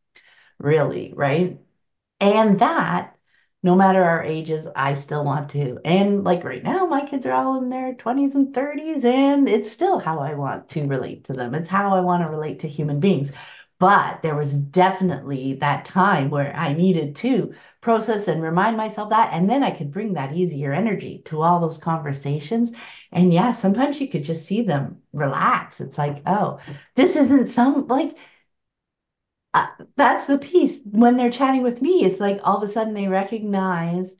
really, 0.59 1.12
right? 1.14 1.61
And 2.21 2.61
that 2.61 3.16
no 3.62 3.75
matter 3.76 4.02
our 4.02 4.23
ages, 4.23 4.66
I 4.75 4.95
still 4.95 5.25
want 5.25 5.50
to. 5.50 5.78
And 5.85 6.25
like 6.25 6.45
right 6.45 6.62
now, 6.62 6.87
my 6.87 7.07
kids 7.07 7.26
are 7.26 7.33
all 7.33 7.62
in 7.62 7.69
their 7.69 7.95
20s 7.95 8.35
and 8.35 8.52
30s, 8.54 9.04
and 9.04 9.49
it's 9.49 9.71
still 9.71 9.99
how 9.99 10.19
I 10.21 10.35
want 10.35 10.69
to 10.71 10.87
relate 10.87 11.25
to 11.25 11.33
them. 11.33 11.54
It's 11.54 11.69
how 11.69 11.95
I 11.95 12.00
want 12.00 12.23
to 12.23 12.28
relate 12.28 12.61
to 12.61 12.69
human 12.69 13.00
beings. 13.00 13.31
But 13.78 14.23
there 14.23 14.37
was 14.37 14.54
definitely 14.54 15.54
that 15.54 15.85
time 15.85 16.31
where 16.31 16.54
I 16.54 16.73
needed 16.73 17.16
to 17.16 17.52
process 17.81 18.28
and 18.28 18.40
remind 18.42 18.76
myself 18.76 19.11
that. 19.11 19.33
And 19.33 19.50
then 19.50 19.64
I 19.64 19.73
could 19.73 19.90
bring 19.90 20.12
that 20.14 20.35
easier 20.35 20.73
energy 20.73 21.23
to 21.26 21.42
all 21.42 21.59
those 21.61 21.78
conversations. 21.78 22.71
And 23.11 23.33
yeah, 23.33 23.50
sometimes 23.52 24.00
you 24.00 24.09
could 24.09 24.23
just 24.23 24.47
see 24.47 24.62
them 24.62 25.02
relax. 25.12 25.81
It's 25.81 25.99
like, 25.99 26.23
oh, 26.26 26.61
this 26.95 27.16
isn't 27.16 27.49
some 27.49 27.88
like 27.88 28.16
that's 29.97 30.26
the 30.26 30.38
piece. 30.38 30.78
When 30.85 31.16
they're 31.16 31.30
chatting 31.30 31.62
with 31.62 31.82
me 31.82 32.04
it's 32.04 32.21
like 32.21 32.40
all 32.44 32.56
of 32.56 32.62
a 32.62 32.68
sudden 32.73 32.94
they 32.94 33.09
recognize 33.09 34.11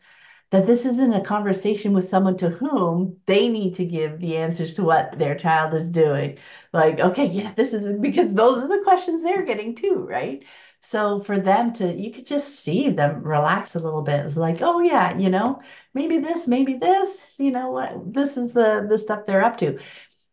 that 0.51 0.67
this 0.67 0.85
isn't 0.87 1.15
a 1.15 1.23
conversation 1.25 1.93
with 1.95 2.09
someone 2.09 2.37
to 2.39 2.51
whom 2.51 3.19
they 3.27 3.49
need 3.49 3.77
to 3.77 3.85
give 3.87 4.21
the 4.21 4.37
answers 4.37 4.75
to 4.75 4.85
what 4.85 5.19
their 5.19 5.35
child 5.37 5.75
is 5.75 5.89
doing. 5.89 6.39
Like 6.73 7.01
okay 7.01 7.27
yeah 7.27 7.55
this 7.57 7.73
is 7.75 7.87
because 8.01 8.35
those 8.35 8.63
are 8.65 8.69
the 8.69 8.85
questions 8.85 9.23
they're 9.23 9.45
getting 9.47 9.75
too 9.75 10.07
right? 10.09 10.45
So 10.83 11.21
for 11.23 11.39
them 11.41 11.73
to 11.75 11.93
you 11.95 12.13
could 12.13 12.27
just 12.27 12.57
see 12.61 12.91
them 12.91 13.23
relax 13.23 13.75
a 13.75 13.81
little 13.81 14.03
bit. 14.03 14.27
It's 14.27 14.37
like 14.37 14.63
oh 14.63 14.81
yeah 14.81 15.17
you 15.19 15.31
know 15.31 15.63
maybe 15.95 16.19
this 16.19 16.47
maybe 16.49 16.75
this 16.75 17.37
you 17.39 17.51
know 17.53 17.71
what 17.71 18.13
this 18.13 18.37
is 18.37 18.53
the 18.53 18.87
the 18.89 18.99
stuff 18.99 19.27
they're 19.27 19.45
up 19.45 19.59
to. 19.59 19.79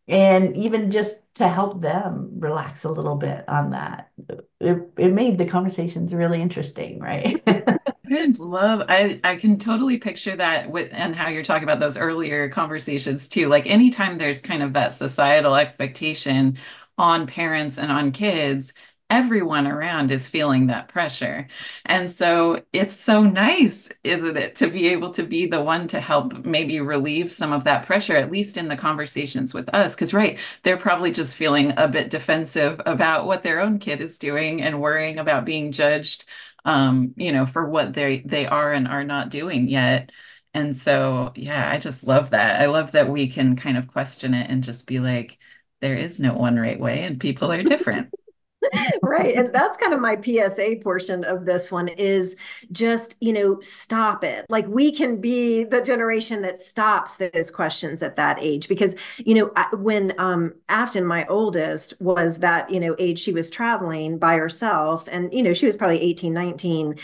And 0.07 0.57
even 0.57 0.91
just 0.91 1.15
to 1.39 1.47
help 1.47 1.81
them 1.81 2.29
relax 2.37 2.83
a 2.83 2.89
little 2.89 3.15
bit 3.15 3.43
on 3.47 3.71
that 3.71 4.11
it, 4.59 4.77
it 4.97 5.13
made 5.13 5.37
the 5.37 5.45
conversations 5.45 6.13
really 6.13 6.41
interesting 6.41 6.99
right 6.99 7.41
I 8.11 8.33
love 8.39 8.83
I 8.89 9.19
I 9.23 9.35
can 9.35 9.57
totally 9.59 9.97
picture 9.97 10.35
that 10.35 10.71
with 10.71 10.89
and 10.91 11.15
how 11.15 11.29
you're 11.29 11.43
talking 11.43 11.63
about 11.63 11.79
those 11.79 11.97
earlier 11.97 12.49
conversations 12.49 13.27
too. 13.29 13.47
Like 13.47 13.67
anytime 13.67 14.17
there's 14.17 14.41
kind 14.41 14.63
of 14.63 14.73
that 14.73 14.93
societal 14.93 15.55
expectation 15.55 16.57
on 16.97 17.27
parents 17.27 17.77
and 17.77 17.91
on 17.91 18.11
kids, 18.11 18.73
everyone 19.09 19.65
around 19.65 20.11
is 20.11 20.27
feeling 20.27 20.67
that 20.67 20.87
pressure. 20.87 21.47
And 21.85 22.11
so 22.11 22.61
it's 22.73 22.93
so 22.93 23.23
nice, 23.23 23.89
isn't 24.03 24.37
it, 24.37 24.55
to 24.57 24.67
be 24.67 24.87
able 24.89 25.09
to 25.11 25.23
be 25.23 25.47
the 25.47 25.63
one 25.63 25.87
to 25.87 25.99
help 25.99 26.45
maybe 26.45 26.79
relieve 26.79 27.31
some 27.31 27.51
of 27.51 27.63
that 27.63 27.85
pressure, 27.87 28.15
at 28.15 28.31
least 28.31 28.55
in 28.57 28.67
the 28.67 28.75
conversations 28.77 29.53
with 29.53 29.67
us. 29.73 29.95
Because, 29.95 30.13
right, 30.13 30.37
they're 30.63 30.77
probably 30.77 31.11
just 31.11 31.35
feeling 31.37 31.73
a 31.77 31.87
bit 31.87 32.09
defensive 32.11 32.79
about 32.85 33.25
what 33.25 33.41
their 33.43 33.59
own 33.61 33.79
kid 33.79 33.99
is 34.01 34.17
doing 34.19 34.61
and 34.61 34.79
worrying 34.81 35.17
about 35.17 35.45
being 35.45 35.71
judged, 35.71 36.25
um, 36.65 37.13
you 37.17 37.31
know, 37.31 37.45
for 37.45 37.67
what 37.69 37.93
they 37.93 38.19
they 38.21 38.45
are 38.47 38.73
and 38.73 38.87
are 38.87 39.03
not 39.03 39.29
doing 39.29 39.67
yet. 39.67 40.11
And 40.53 40.75
so, 40.75 41.31
yeah, 41.35 41.69
I 41.71 41.77
just 41.77 42.03
love 42.05 42.31
that. 42.31 42.61
I 42.61 42.65
love 42.67 42.91
that 42.93 43.09
we 43.09 43.27
can 43.27 43.55
kind 43.55 43.77
of 43.77 43.87
question 43.87 44.33
it 44.33 44.49
and 44.49 44.63
just 44.63 44.87
be 44.87 44.99
like, 44.99 45.37
there 45.81 45.95
is 45.95 46.19
no 46.19 46.33
one 46.33 46.57
right 46.59 46.79
way 46.79 47.03
and 47.03 47.19
people 47.19 47.51
are 47.51 47.63
different 47.63 48.13
right 49.01 49.35
and 49.35 49.53
that's 49.53 49.77
kind 49.77 49.93
of 49.93 50.01
my 50.01 50.19
psa 50.19 50.75
portion 50.83 51.23
of 51.23 51.45
this 51.45 51.71
one 51.71 51.87
is 51.87 52.35
just 52.71 53.15
you 53.21 53.31
know 53.33 53.59
stop 53.61 54.23
it. 54.23 54.45
Like 54.49 54.67
we 54.67 54.91
can 54.91 55.21
be 55.21 55.63
the 55.63 55.81
generation 55.81 56.41
that 56.41 56.61
stops 56.61 57.17
those 57.17 57.51
questions 57.51 58.03
at 58.03 58.15
that 58.17 58.37
age 58.41 58.67
because 58.67 58.95
you 59.17 59.35
know 59.35 59.51
when 59.77 60.13
um 60.17 60.53
afton 60.67 61.05
my 61.05 61.25
oldest 61.27 61.93
was 61.99 62.39
that 62.39 62.69
you 62.69 62.79
know 62.79 62.95
age 62.99 63.19
she 63.19 63.31
was 63.31 63.49
traveling 63.49 64.17
by 64.17 64.35
herself 64.35 65.07
and 65.11 65.33
you 65.33 65.43
know 65.43 65.53
she 65.53 65.65
was 65.65 65.77
probably 65.77 66.01
18 66.01 66.33
19 66.33 66.95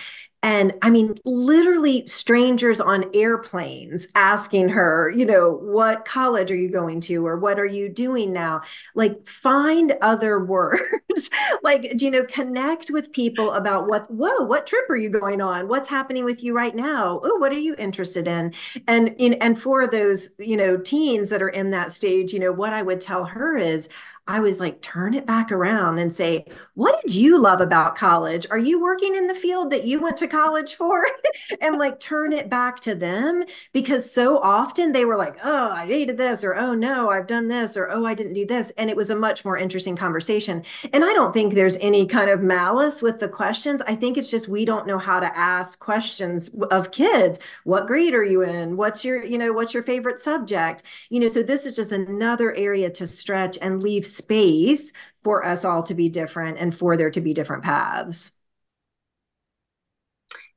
and 0.45 0.75
I 0.83 0.91
mean, 0.91 1.17
literally 1.25 2.05
strangers 2.05 2.79
on 2.79 3.09
airplanes 3.15 4.07
asking 4.13 4.69
her, 4.69 5.09
you 5.09 5.25
know, 5.25 5.53
what 5.53 6.05
college 6.05 6.51
are 6.51 6.55
you 6.55 6.69
going 6.69 7.01
to 7.01 7.25
or 7.25 7.35
what 7.39 7.57
are 7.57 7.65
you 7.65 7.89
doing 7.89 8.31
now? 8.31 8.61
Like, 8.93 9.27
find 9.27 9.97
other 10.03 10.45
words. 10.45 11.31
like, 11.63 11.99
you 11.99 12.11
know, 12.11 12.23
connect 12.25 12.91
with 12.91 13.11
people 13.11 13.53
about 13.53 13.87
what, 13.87 14.05
whoa, 14.11 14.43
what 14.43 14.67
trip 14.67 14.87
are 14.87 14.95
you 14.95 15.09
going 15.09 15.41
on? 15.41 15.67
What's 15.67 15.89
happening 15.89 16.25
with 16.25 16.43
you 16.43 16.55
right 16.55 16.75
now? 16.75 17.21
Oh, 17.23 17.37
what 17.39 17.51
are 17.51 17.57
you 17.57 17.73
interested 17.79 18.27
in? 18.27 18.53
And 18.87 19.15
in 19.17 19.33
and 19.41 19.59
for 19.59 19.87
those, 19.87 20.29
you 20.37 20.57
know, 20.57 20.77
teens 20.77 21.31
that 21.31 21.41
are 21.41 21.49
in 21.49 21.71
that 21.71 21.91
stage, 21.91 22.33
you 22.33 22.39
know, 22.39 22.51
what 22.51 22.71
I 22.71 22.83
would 22.83 23.01
tell 23.01 23.25
her 23.25 23.57
is 23.57 23.89
I 24.27 24.39
was 24.39 24.59
like, 24.59 24.81
turn 24.81 25.13
it 25.13 25.27
back 25.27 25.51
around 25.51 25.99
and 25.99 26.13
say, 26.13 26.45
what 26.73 26.99
did 27.01 27.13
you 27.13 27.37
love 27.37 27.61
about 27.61 27.95
college? 27.95 28.47
Are 28.49 28.57
you 28.57 28.81
working 28.81 29.15
in 29.15 29.27
the 29.27 29.35
field 29.35 29.69
that 29.69 29.85
you 29.85 30.01
went 30.01 30.17
to 30.17 30.27
college 30.27 30.73
for? 30.73 31.05
and 31.61 31.77
like 31.77 31.99
turn 31.99 32.33
it 32.33 32.49
back 32.49 32.79
to 32.81 32.95
them 32.95 33.43
because 33.71 34.11
so 34.11 34.39
often 34.39 34.93
they 34.93 35.05
were 35.05 35.15
like, 35.15 35.37
oh, 35.43 35.69
I 35.69 35.85
hated 35.85 36.17
this, 36.17 36.43
or 36.43 36.55
oh 36.55 36.73
no, 36.73 37.11
I've 37.11 37.27
done 37.27 37.49
this, 37.49 37.77
or 37.77 37.87
oh, 37.91 38.05
I 38.05 38.15
didn't 38.15 38.33
do 38.33 38.47
this. 38.47 38.71
And 38.77 38.89
it 38.89 38.95
was 38.95 39.11
a 39.11 39.15
much 39.15 39.45
more 39.45 39.57
interesting 39.57 39.95
conversation. 39.95 40.63
And 40.91 41.05
I 41.05 41.13
don't 41.13 41.31
think 41.31 41.53
there's 41.53 41.77
any 41.77 42.07
kind 42.07 42.31
of 42.31 42.41
malice 42.41 43.03
with 43.03 43.19
the 43.19 43.29
questions. 43.29 43.83
I 43.87 43.95
think 43.95 44.17
it's 44.17 44.31
just 44.31 44.47
we 44.47 44.65
don't 44.65 44.87
know 44.87 44.97
how 44.97 45.19
to 45.19 45.37
ask 45.37 45.77
questions 45.77 46.49
of 46.71 46.89
kids. 46.89 47.37
What 47.63 47.85
grade 47.85 48.15
are 48.15 48.23
you 48.23 48.41
in? 48.41 48.75
What's 48.75 49.05
your, 49.05 49.23
you 49.23 49.37
know, 49.37 49.53
what's 49.53 49.73
your 49.75 49.83
favorite 49.83 50.19
subject? 50.19 50.81
You 51.11 51.19
know, 51.19 51.27
so 51.27 51.43
this 51.43 51.67
is 51.67 51.75
just 51.75 51.91
another 51.91 52.55
area 52.55 52.89
to 52.89 53.05
stretch 53.05 53.59
and 53.61 53.83
leave 53.83 54.14
space 54.15 54.91
for 55.23 55.45
us 55.45 55.65
all 55.65 55.83
to 55.83 55.93
be 55.93 56.09
different 56.09 56.57
and 56.59 56.75
for 56.75 56.97
there 56.97 57.11
to 57.11 57.21
be 57.21 57.33
different 57.33 57.63
paths. 57.63 58.31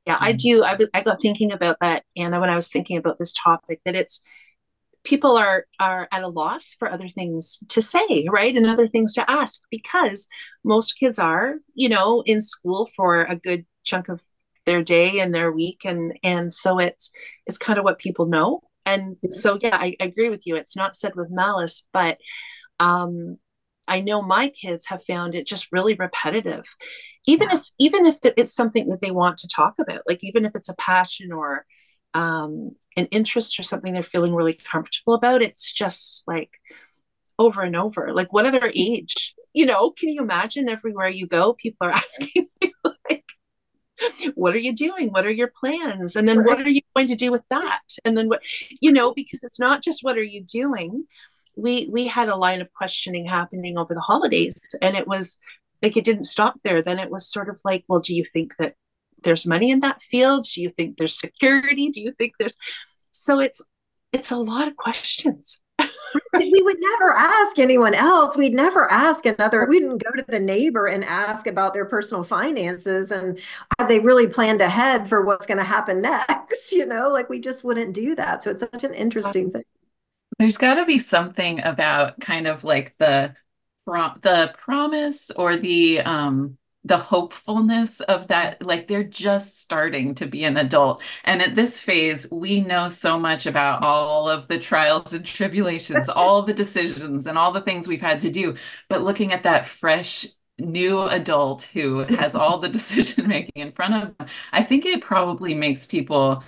Yeah, 0.06 0.16
I 0.18 0.32
do. 0.32 0.62
I 0.62 0.74
was 0.74 0.88
I 0.94 1.02
got 1.02 1.20
thinking 1.20 1.52
about 1.52 1.76
that, 1.80 2.04
Anna, 2.16 2.40
when 2.40 2.48
I 2.48 2.54
was 2.54 2.70
thinking 2.70 2.96
about 2.96 3.18
this 3.18 3.34
topic, 3.34 3.80
that 3.84 3.94
it's 3.94 4.22
people 5.04 5.36
are 5.36 5.66
are 5.80 6.08
at 6.12 6.22
a 6.22 6.28
loss 6.28 6.74
for 6.78 6.90
other 6.90 7.08
things 7.08 7.62
to 7.68 7.80
say 7.80 8.26
right 8.30 8.56
and 8.56 8.66
other 8.66 8.88
things 8.88 9.12
to 9.14 9.30
ask 9.30 9.62
because 9.70 10.28
most 10.64 10.98
kids 10.98 11.18
are 11.18 11.56
you 11.74 11.88
know 11.88 12.22
in 12.26 12.40
school 12.40 12.90
for 12.96 13.22
a 13.22 13.36
good 13.36 13.64
chunk 13.84 14.08
of 14.08 14.20
their 14.66 14.82
day 14.82 15.20
and 15.20 15.34
their 15.34 15.50
week 15.50 15.82
and 15.84 16.18
and 16.22 16.52
so 16.52 16.78
it's 16.78 17.12
it's 17.46 17.58
kind 17.58 17.78
of 17.78 17.84
what 17.84 17.98
people 17.98 18.26
know 18.26 18.60
and 18.84 19.16
so 19.30 19.58
yeah 19.62 19.76
I, 19.76 19.96
I, 20.00 20.04
agree 20.04 20.28
with 20.28 20.46
you 20.46 20.56
it's 20.56 20.76
not 20.76 20.96
said 20.96 21.12
with 21.16 21.30
malice 21.30 21.84
but 21.92 22.18
um 22.80 23.38
i 23.88 24.00
know 24.00 24.22
my 24.22 24.48
kids 24.48 24.86
have 24.86 25.02
found 25.04 25.34
it 25.34 25.46
just 25.46 25.68
really 25.72 25.94
repetitive. 25.94 26.64
Even 27.26 27.48
yeah. 27.50 27.56
if 27.56 27.64
even 27.78 28.06
if 28.06 28.18
it's 28.22 28.54
something 28.54 28.88
that 28.88 29.00
they 29.00 29.10
want 29.10 29.38
to 29.38 29.48
talk 29.48 29.74
about 29.78 30.02
like 30.06 30.22
even 30.22 30.44
if 30.44 30.54
it's 30.54 30.68
a 30.68 30.76
passion 30.76 31.32
or 31.32 31.66
um 32.14 32.72
an 32.96 33.06
interest 33.06 33.58
or 33.58 33.62
something 33.62 33.92
they're 33.92 34.02
feeling 34.02 34.34
really 34.34 34.54
comfortable 34.54 35.14
about 35.14 35.42
it's 35.42 35.72
just 35.72 36.24
like 36.26 36.50
over 37.38 37.62
and 37.62 37.76
over. 37.76 38.12
Like 38.12 38.32
what 38.32 38.46
other 38.46 38.72
age? 38.74 39.34
You 39.52 39.66
know 39.66 39.90
can 39.90 40.10
you 40.10 40.22
imagine 40.22 40.68
everywhere 40.68 41.08
you 41.08 41.26
go 41.26 41.54
people 41.54 41.86
are 41.86 41.92
asking 42.02 42.48
you 42.60 42.72
like 42.84 43.24
what 44.34 44.54
are 44.54 44.58
you 44.58 44.74
doing? 44.74 45.08
What 45.08 45.26
are 45.26 45.30
your 45.30 45.52
plans? 45.60 46.14
And 46.14 46.28
then 46.28 46.38
right. 46.38 46.46
what 46.46 46.60
are 46.60 46.68
you 46.68 46.82
going 46.94 47.08
to 47.08 47.16
do 47.16 47.32
with 47.32 47.42
that? 47.50 47.82
And 48.04 48.16
then 48.16 48.28
what 48.28 48.42
you 48.80 48.92
know 48.92 49.12
because 49.12 49.42
it's 49.42 49.58
not 49.58 49.82
just 49.82 50.04
what 50.04 50.16
are 50.16 50.22
you 50.22 50.44
doing 50.44 51.06
we 51.58 51.88
we 51.90 52.06
had 52.06 52.28
a 52.28 52.36
line 52.36 52.60
of 52.60 52.72
questioning 52.72 53.26
happening 53.26 53.76
over 53.76 53.94
the 53.94 54.00
holidays 54.00 54.54
and 54.80 54.96
it 54.96 55.06
was 55.06 55.38
like 55.82 55.96
it 55.96 56.04
didn't 56.04 56.24
stop 56.24 56.54
there 56.64 56.82
then 56.82 56.98
it 56.98 57.10
was 57.10 57.30
sort 57.30 57.48
of 57.48 57.60
like 57.64 57.84
well 57.88 58.00
do 58.00 58.14
you 58.14 58.24
think 58.24 58.56
that 58.58 58.74
there's 59.22 59.46
money 59.46 59.70
in 59.70 59.80
that 59.80 60.02
field 60.02 60.46
do 60.54 60.62
you 60.62 60.70
think 60.70 60.96
there's 60.96 61.18
security 61.18 61.90
do 61.90 62.00
you 62.00 62.12
think 62.12 62.32
there's 62.38 62.56
so 63.10 63.40
it's 63.40 63.60
it's 64.12 64.30
a 64.30 64.36
lot 64.36 64.68
of 64.68 64.76
questions 64.76 65.60
we 66.34 66.62
would 66.62 66.78
never 66.80 67.12
ask 67.12 67.58
anyone 67.58 67.94
else. 67.94 68.36
We'd 68.36 68.54
never 68.54 68.90
ask 68.90 69.24
another. 69.26 69.64
We 69.68 69.78
didn't 69.78 70.02
go 70.02 70.10
to 70.10 70.24
the 70.26 70.40
neighbor 70.40 70.86
and 70.86 71.04
ask 71.04 71.46
about 71.46 71.72
their 71.72 71.84
personal 71.84 72.24
finances 72.24 73.12
and 73.12 73.38
have 73.78 73.86
they 73.86 74.00
really 74.00 74.26
planned 74.26 74.60
ahead 74.60 75.08
for 75.08 75.24
what's 75.24 75.46
going 75.46 75.58
to 75.58 75.64
happen 75.64 76.02
next. 76.02 76.72
You 76.72 76.86
know, 76.86 77.10
like 77.10 77.28
we 77.28 77.40
just 77.40 77.62
wouldn't 77.62 77.94
do 77.94 78.16
that. 78.16 78.42
So 78.42 78.50
it's 78.50 78.60
such 78.60 78.82
an 78.82 78.94
interesting 78.94 79.52
thing. 79.52 79.62
There's 80.38 80.58
got 80.58 80.74
to 80.74 80.84
be 80.84 80.98
something 80.98 81.60
about 81.62 82.20
kind 82.20 82.46
of 82.46 82.64
like 82.64 82.96
the 82.98 83.34
the 84.20 84.54
promise 84.58 85.30
or 85.30 85.56
the 85.56 86.00
um 86.00 86.58
the 86.84 86.98
hopefulness 86.98 88.00
of 88.02 88.28
that 88.28 88.64
like 88.64 88.86
they're 88.86 89.02
just 89.02 89.60
starting 89.60 90.14
to 90.14 90.26
be 90.26 90.44
an 90.44 90.56
adult. 90.58 91.02
And 91.24 91.42
at 91.42 91.54
this 91.54 91.80
phase 91.80 92.26
we 92.30 92.60
know 92.60 92.88
so 92.88 93.18
much 93.18 93.46
about 93.46 93.82
all 93.82 94.28
of 94.28 94.46
the 94.48 94.58
trials 94.58 95.12
and 95.12 95.24
tribulations 95.24 96.08
all 96.16 96.42
the 96.42 96.54
decisions 96.54 97.26
and 97.26 97.38
all 97.38 97.52
the 97.52 97.62
things 97.62 97.88
we've 97.88 98.00
had 98.00 98.20
to 98.20 98.30
do. 98.30 98.54
But 98.88 99.02
looking 99.02 99.32
at 99.32 99.42
that 99.44 99.66
fresh 99.66 100.26
new 100.58 101.02
adult 101.02 101.62
who 101.62 102.00
has 102.00 102.34
all 102.34 102.58
the 102.58 102.68
decision 102.78 103.28
making 103.28 103.62
in 103.62 103.70
front 103.72 103.94
of 103.94 104.16
them 104.18 104.26
i 104.52 104.60
think 104.62 104.84
it 104.84 105.00
probably 105.00 105.54
makes 105.54 105.86
people 105.86 106.42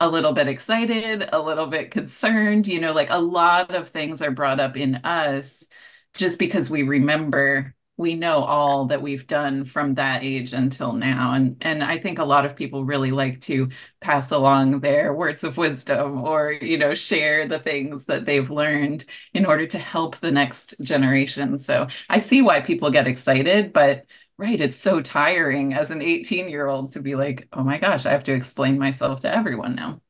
a 0.00 0.08
little 0.08 0.32
bit 0.32 0.48
excited 0.48 1.28
a 1.32 1.40
little 1.40 1.66
bit 1.66 1.90
concerned 1.90 2.66
you 2.66 2.80
know 2.80 2.92
like 2.92 3.10
a 3.10 3.18
lot 3.18 3.74
of 3.74 3.88
things 3.88 4.20
are 4.20 4.30
brought 4.30 4.60
up 4.60 4.76
in 4.76 4.96
us 4.96 5.66
just 6.14 6.38
because 6.38 6.68
we 6.68 6.82
remember 6.82 7.74
we 7.96 8.16
know 8.16 8.42
all 8.42 8.86
that 8.86 9.02
we've 9.02 9.28
done 9.28 9.64
from 9.64 9.94
that 9.94 10.24
age 10.24 10.52
until 10.52 10.92
now 10.92 11.32
and 11.34 11.56
and 11.60 11.82
i 11.82 11.96
think 11.96 12.18
a 12.18 12.24
lot 12.24 12.44
of 12.44 12.56
people 12.56 12.84
really 12.84 13.12
like 13.12 13.40
to 13.40 13.68
pass 14.00 14.32
along 14.32 14.80
their 14.80 15.14
words 15.14 15.44
of 15.44 15.56
wisdom 15.56 16.20
or 16.24 16.50
you 16.50 16.76
know 16.76 16.92
share 16.94 17.46
the 17.46 17.58
things 17.58 18.06
that 18.06 18.24
they've 18.24 18.50
learned 18.50 19.04
in 19.32 19.46
order 19.46 19.66
to 19.66 19.78
help 19.78 20.16
the 20.16 20.32
next 20.32 20.74
generation 20.82 21.56
so 21.56 21.86
i 22.08 22.18
see 22.18 22.42
why 22.42 22.60
people 22.60 22.90
get 22.90 23.06
excited 23.06 23.72
but 23.72 24.04
right 24.38 24.60
it's 24.60 24.76
so 24.76 25.00
tiring 25.00 25.74
as 25.74 25.90
an 25.90 26.02
18 26.02 26.48
year 26.48 26.66
old 26.66 26.92
to 26.92 27.00
be 27.00 27.14
like 27.14 27.48
oh 27.52 27.62
my 27.62 27.78
gosh 27.78 28.06
i 28.06 28.10
have 28.10 28.24
to 28.24 28.32
explain 28.32 28.78
myself 28.78 29.20
to 29.20 29.32
everyone 29.34 29.74
now 29.74 30.00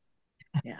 yeah 0.63 0.79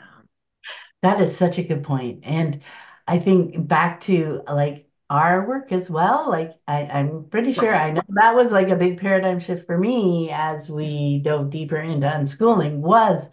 that 1.01 1.21
is 1.21 1.37
such 1.37 1.57
a 1.57 1.63
good 1.63 1.83
point 1.83 2.21
and 2.23 2.61
i 3.07 3.19
think 3.19 3.67
back 3.67 4.01
to 4.01 4.41
like 4.47 4.85
our 5.09 5.47
work 5.47 5.71
as 5.71 5.89
well. 5.89 6.29
Like 6.29 6.55
I, 6.67 6.85
I'm 6.85 7.25
pretty 7.29 7.53
sure 7.53 7.73
I 7.73 7.91
know 7.91 8.01
that 8.09 8.35
was 8.35 8.51
like 8.51 8.69
a 8.69 8.75
big 8.75 8.99
paradigm 8.99 9.39
shift 9.39 9.65
for 9.65 9.77
me 9.77 10.29
as 10.31 10.69
we 10.69 11.21
dove 11.23 11.49
deeper 11.49 11.77
into 11.77 12.07
unschooling 12.07 12.77
was 12.77 13.23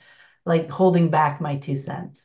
like 0.45 0.69
holding 0.69 1.11
back 1.11 1.41
my 1.41 1.57
two 1.57 1.79
cents 1.79 2.19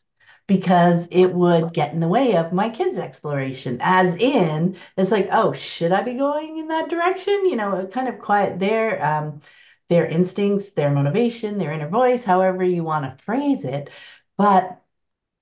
because 0.48 1.08
it 1.12 1.28
would 1.34 1.74
get 1.74 1.94
in 1.94 2.00
the 2.00 2.08
way 2.08 2.36
of 2.38 2.54
my 2.54 2.70
kids' 2.70 2.98
exploration. 2.98 3.80
As 3.82 4.16
in, 4.16 4.78
it's 4.98 5.12
like, 5.12 5.30
oh, 5.32 5.54
should 5.54 5.92
I 5.92 6.02
be 6.04 6.14
going 6.16 6.58
in 6.58 6.68
that 6.70 6.90
direction? 6.90 7.46
You 7.46 7.56
know, 7.58 7.88
kind 7.88 8.08
of 8.08 8.20
quiet 8.20 8.60
their 8.60 9.04
um, 9.06 9.42
their 9.90 10.06
instincts, 10.08 10.72
their 10.72 10.92
motivation, 10.92 11.58
their 11.58 11.72
inner 11.74 11.90
voice, 11.90 12.24
however 12.24 12.64
you 12.64 12.84
want 12.84 13.06
to 13.06 13.24
phrase 13.24 13.64
it. 13.66 13.90
But 14.38 14.82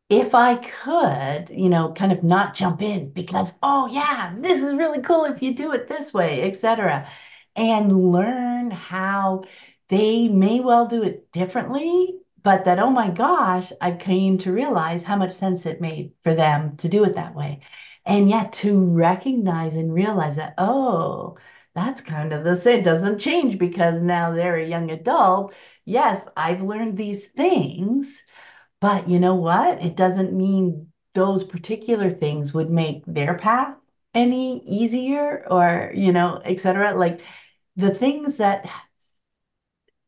if 0.10 0.36
I 0.36 0.56
could, 0.58 1.50
you 1.50 1.70
know, 1.70 1.94
kind 1.94 2.12
of 2.12 2.24
not 2.24 2.54
jump 2.56 2.82
in 2.82 3.10
because, 3.12 3.54
oh 3.63 3.88
yeah, 3.88 4.36
this 4.39 4.62
is 4.62 4.76
really 4.76 5.02
cool 5.02 5.26
if 5.26 5.41
you 5.41 5.56
do 5.56 5.72
it 5.74 5.88
this 5.88 6.13
way, 6.13 6.44
etc. 6.52 7.08
And 7.56 8.12
learn 8.12 8.72
how 8.72 9.46
they 9.89 10.28
may 10.28 10.60
well 10.60 10.88
do 10.88 11.04
it 11.04 11.32
differently, 11.32 12.20
but 12.45 12.65
that, 12.65 12.79
oh 12.79 12.91
my 12.91 13.10
gosh, 13.12 13.73
I 13.81 13.91
came 13.93 14.38
to 14.39 14.53
realize 14.53 15.03
how 15.03 15.17
much 15.17 15.34
sense 15.34 15.65
it 15.65 15.81
made 15.81 16.13
for 16.23 16.34
them 16.36 16.77
to 16.77 16.89
do 16.89 17.03
it 17.05 17.15
that 17.15 17.36
way. 17.36 17.62
And 18.05 18.29
yet 18.29 18.53
to 18.55 18.79
recognize 18.79 19.75
and 19.75 19.93
realize 19.93 20.38
that, 20.38 20.55
oh, 20.58 21.38
that's 21.75 22.01
kind 22.01 22.34
of 22.34 22.43
the 22.45 22.55
same. 22.58 22.79
It 22.81 22.84
doesn't 22.86 23.19
change 23.19 23.58
because 23.58 24.01
now 24.01 24.31
they're 24.34 24.58
a 24.58 24.67
young 24.67 24.91
adult. 24.91 25.53
Yes, 25.86 26.25
I've 26.38 26.62
learned 26.62 26.97
these 26.97 27.25
things 27.25 28.17
but 28.81 29.10
you 29.10 29.19
know 29.19 29.36
what? 29.36 29.81
It 29.84 29.95
doesn't 29.95 30.34
mean 30.34 30.91
those 31.13 31.43
particular 31.43 32.12
things 32.12 32.53
would 32.53 32.69
make 32.69 33.03
their 33.05 33.38
path 33.38 33.75
any 34.13 34.63
easier 34.65 35.45
or, 35.49 35.91
you 35.95 36.12
know, 36.12 36.41
etc. 36.43 36.95
Like 36.95 37.21
the 37.75 37.93
things 37.93 38.38
that 38.38 38.69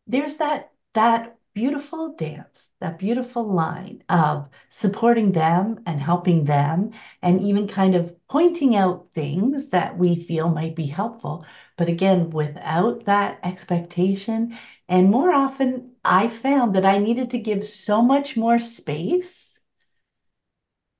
there's 0.07 0.37
that 0.37 0.71
that 0.93 1.36
beautiful 1.57 2.13
dance, 2.13 2.69
that 2.81 2.99
beautiful 2.99 3.51
line 3.51 4.03
of 4.09 4.47
supporting 4.69 5.31
them 5.31 5.79
and 5.87 5.99
helping 5.99 6.45
them, 6.45 6.91
and 7.23 7.41
even 7.41 7.67
kind 7.67 7.95
of 7.95 8.13
pointing 8.27 8.75
out 8.75 9.07
things 9.15 9.65
that 9.69 9.97
we 9.97 10.15
feel 10.15 10.49
might 10.49 10.75
be 10.75 10.85
helpful. 10.85 11.47
But 11.75 11.89
again, 11.89 12.29
without 12.29 13.05
that 13.05 13.39
expectation, 13.43 14.55
and 14.87 15.09
more 15.09 15.33
often, 15.33 15.93
I 16.05 16.27
found 16.27 16.75
that 16.75 16.85
I 16.85 16.99
needed 16.99 17.31
to 17.31 17.39
give 17.39 17.65
so 17.65 18.03
much 18.03 18.37
more 18.37 18.59
space 18.59 19.57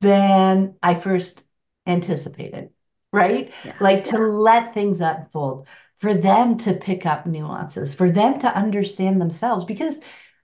than 0.02 0.74
I 0.82 0.96
first 0.96 1.43
anticipated, 1.86 2.72
right? 3.13 3.54
Yeah. 3.63 3.76
Like 3.80 4.06
to 4.06 4.17
let 4.17 4.74
things 4.74 5.02
unfold, 5.02 5.67
for 6.00 6.13
them 6.13 6.58
to 6.60 6.74
pick 6.74 7.08
up 7.08 7.26
nuances, 7.26 7.96
for 7.96 8.12
them 8.12 8.39
to 8.39 8.48
understand 8.48 9.20
themselves, 9.22 9.65
because 9.65 10.00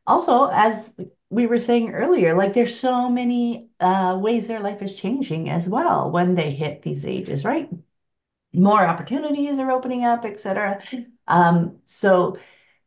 also, 0.05 0.45
as 0.47 0.93
we 1.29 1.47
were 1.47 1.59
saying 1.59 1.91
earlier, 1.91 2.35
like 2.35 2.53
there's 2.53 2.79
so 2.79 3.09
many 3.09 3.69
uh, 3.79 4.17
ways 4.21 4.47
their 4.47 4.59
life 4.59 4.81
is 4.81 4.93
changing 4.93 5.49
as 5.49 5.67
well 5.67 6.11
when 6.11 6.35
they 6.35 6.51
hit 6.51 6.81
these 6.81 7.05
ages, 7.05 7.43
right? 7.43 7.69
More 8.53 8.85
opportunities 8.85 9.59
are 9.59 9.71
opening 9.71 10.05
up, 10.05 10.25
etc. 10.25 10.81
Um, 11.27 11.79
so 11.85 12.37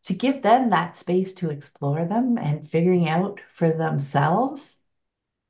to 0.05 0.15
give 0.15 0.43
them 0.43 0.71
that 0.71 0.97
space 0.97 1.33
to 1.35 1.51
explore 1.51 2.05
them 2.07 2.39
and 2.39 2.69
figuring 2.71 3.09
out 3.09 3.41
for 3.57 3.71
themselves, 3.73 4.77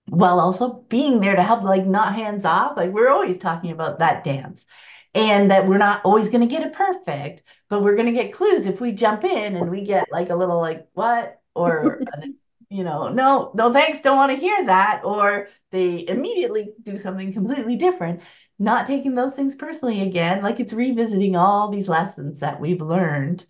while 0.07 0.39
also 0.41 0.85
being 0.89 1.21
there 1.21 1.37
to 1.37 1.43
help, 1.43 1.63
like 1.65 1.87
not 1.87 2.15
hands 2.15 2.45
off. 2.45 2.77
Like 2.77 2.91
we're 2.93 3.11
always 3.11 3.39
talking 3.39 3.71
about 3.73 3.99
that 3.99 4.25
dance 4.25 4.65
and 5.15 5.51
that 5.51 5.67
we're 5.67 5.79
not 5.79 6.05
always 6.05 6.29
going 6.29 6.43
to 6.49 6.55
get 6.55 6.67
it 6.67 6.73
perfect, 6.75 7.43
but 7.69 7.83
we're 7.83 7.97
going 7.97 8.07
to 8.07 8.13
get 8.23 8.33
clues 8.33 8.67
if 8.67 8.81
we 8.81 8.93
jump 8.93 9.25
in 9.25 9.57
and 9.57 9.71
we 9.71 9.85
get 9.85 10.07
like 10.13 10.31
a 10.31 10.37
little 10.37 10.61
like, 10.61 10.87
what? 10.93 11.41
Or, 11.57 12.01
you 12.69 12.85
know, 12.85 13.09
no, 13.09 13.51
no, 13.55 13.73
thanks, 13.73 14.01
don't 14.01 14.17
want 14.17 14.33
to 14.33 14.39
hear 14.39 14.67
that. 14.67 15.03
Or 15.05 15.49
they 15.71 16.07
immediately 16.07 16.73
do 16.83 16.99
something 16.99 17.33
completely 17.33 17.77
different, 17.77 18.23
not 18.59 18.87
taking 18.87 19.15
those 19.15 19.35
things 19.35 19.55
personally 19.55 20.03
again. 20.03 20.43
Like 20.43 20.61
it's 20.61 20.73
revisiting 20.73 21.37
all 21.37 21.71
these 21.71 21.89
lessons 21.89 22.41
that 22.41 22.61
we've 22.61 22.81
learned 22.81 23.45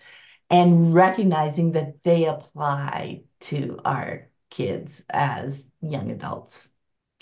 and 0.51 0.95
recognizing 0.95 1.73
that 1.73 2.03
they 2.05 2.27
apply 2.27 3.23
to 3.41 3.79
our 3.85 4.29
kids 4.51 5.03
as 5.11 5.65
young 5.81 6.11
adults 6.11 6.69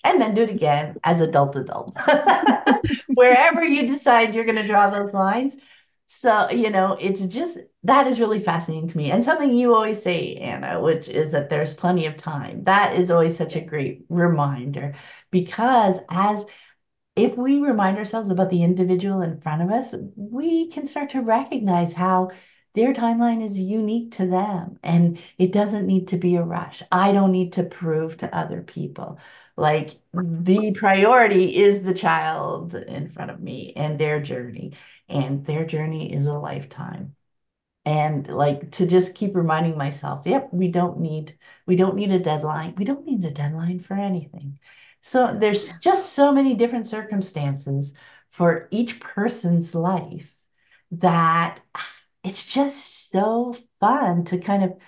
and 0.05 0.21
then 0.21 0.35
do 0.35 0.43
it 0.43 0.51
again 0.51 0.97
as 1.03 1.21
adult 1.21 1.57
adults 1.57 1.97
wherever 3.15 3.65
you 3.65 3.89
decide 3.89 4.35
you're 4.35 4.45
going 4.45 4.57
to 4.57 4.67
draw 4.67 4.91
those 4.91 5.13
lines 5.13 5.55
so 6.07 6.51
you 6.51 6.71
know 6.71 6.97
it's 7.01 7.21
just 7.23 7.59
that 7.83 8.07
is 8.07 8.21
really 8.21 8.41
fascinating 8.41 8.89
to 8.89 8.97
me 8.97 9.11
and 9.11 9.25
something 9.25 9.53
you 9.53 9.75
always 9.75 10.03
say 10.03 10.37
anna 10.37 10.81
which 10.81 11.09
is 11.09 11.33
that 11.33 11.49
there's 11.49 11.75
plenty 11.75 12.07
of 12.07 12.17
time 12.17 12.63
that 12.65 12.97
is 12.97 13.11
always 13.11 13.37
such 13.37 13.57
a 13.57 13.61
great 13.61 14.05
reminder 14.09 14.95
because 15.31 15.97
as 16.11 16.45
if 17.17 17.37
we 17.37 17.61
remind 17.61 17.97
ourselves 17.99 18.31
about 18.31 18.51
the 18.51 18.63
individual 18.63 19.23
in 19.23 19.41
front 19.41 19.63
of 19.63 19.71
us 19.71 19.95
we 20.17 20.71
can 20.71 20.87
start 20.87 21.11
to 21.11 21.23
recognize 21.23 21.93
how 21.93 22.31
their 22.75 22.93
timeline 22.93 23.45
is 23.49 23.59
unique 23.59 24.13
to 24.17 24.27
them 24.27 24.79
and 24.83 25.19
it 25.39 25.53
doesn't 25.53 25.87
need 25.87 26.09
to 26.09 26.17
be 26.17 26.35
a 26.37 26.43
rush. 26.43 26.83
I 26.91 27.13
don't 27.13 27.31
need 27.31 27.53
to 27.55 27.63
prove 27.63 28.17
to 28.19 28.37
other 28.37 28.63
people. 28.63 29.19
Like 29.57 29.91
mm-hmm. 30.15 30.45
the 30.45 30.73
priority 30.73 31.57
is 31.57 31.83
the 31.83 31.95
child 31.95 32.75
in 32.75 33.11
front 33.11 33.31
of 33.31 33.41
me 33.41 33.73
and 33.77 33.99
their 33.99 34.21
journey, 34.21 34.75
and 35.09 35.45
their 35.47 35.65
journey 35.65 36.13
is 36.13 36.27
a 36.27 36.33
lifetime. 36.33 37.15
And 37.87 38.27
like 38.29 38.73
to 38.73 38.87
just 38.87 39.15
keep 39.15 39.37
reminding 39.37 39.77
myself, 39.77 40.27
yep, 40.27 40.49
we 40.53 40.69
don't 40.69 41.01
need 41.01 41.39
we 41.67 41.77
don't 41.77 41.97
need 41.97 42.11
a 42.11 42.19
deadline. 42.19 42.75
We 42.77 42.85
don't 42.85 43.07
need 43.07 43.25
a 43.25 43.31
deadline 43.31 43.81
for 43.81 43.95
anything. 43.95 44.59
So 45.03 45.37
there's 45.39 45.77
just 45.79 46.15
so 46.15 46.33
many 46.33 46.55
different 46.55 46.89
circumstances 46.89 47.93
for 48.31 48.69
each 48.71 49.01
person's 49.01 49.75
life 49.75 50.35
that 50.93 51.61
it's 52.23 52.47
just 52.47 53.11
so 53.11 53.57
fun 53.81 54.25
to 54.27 54.39
kind 54.39 54.65
of 54.65 54.79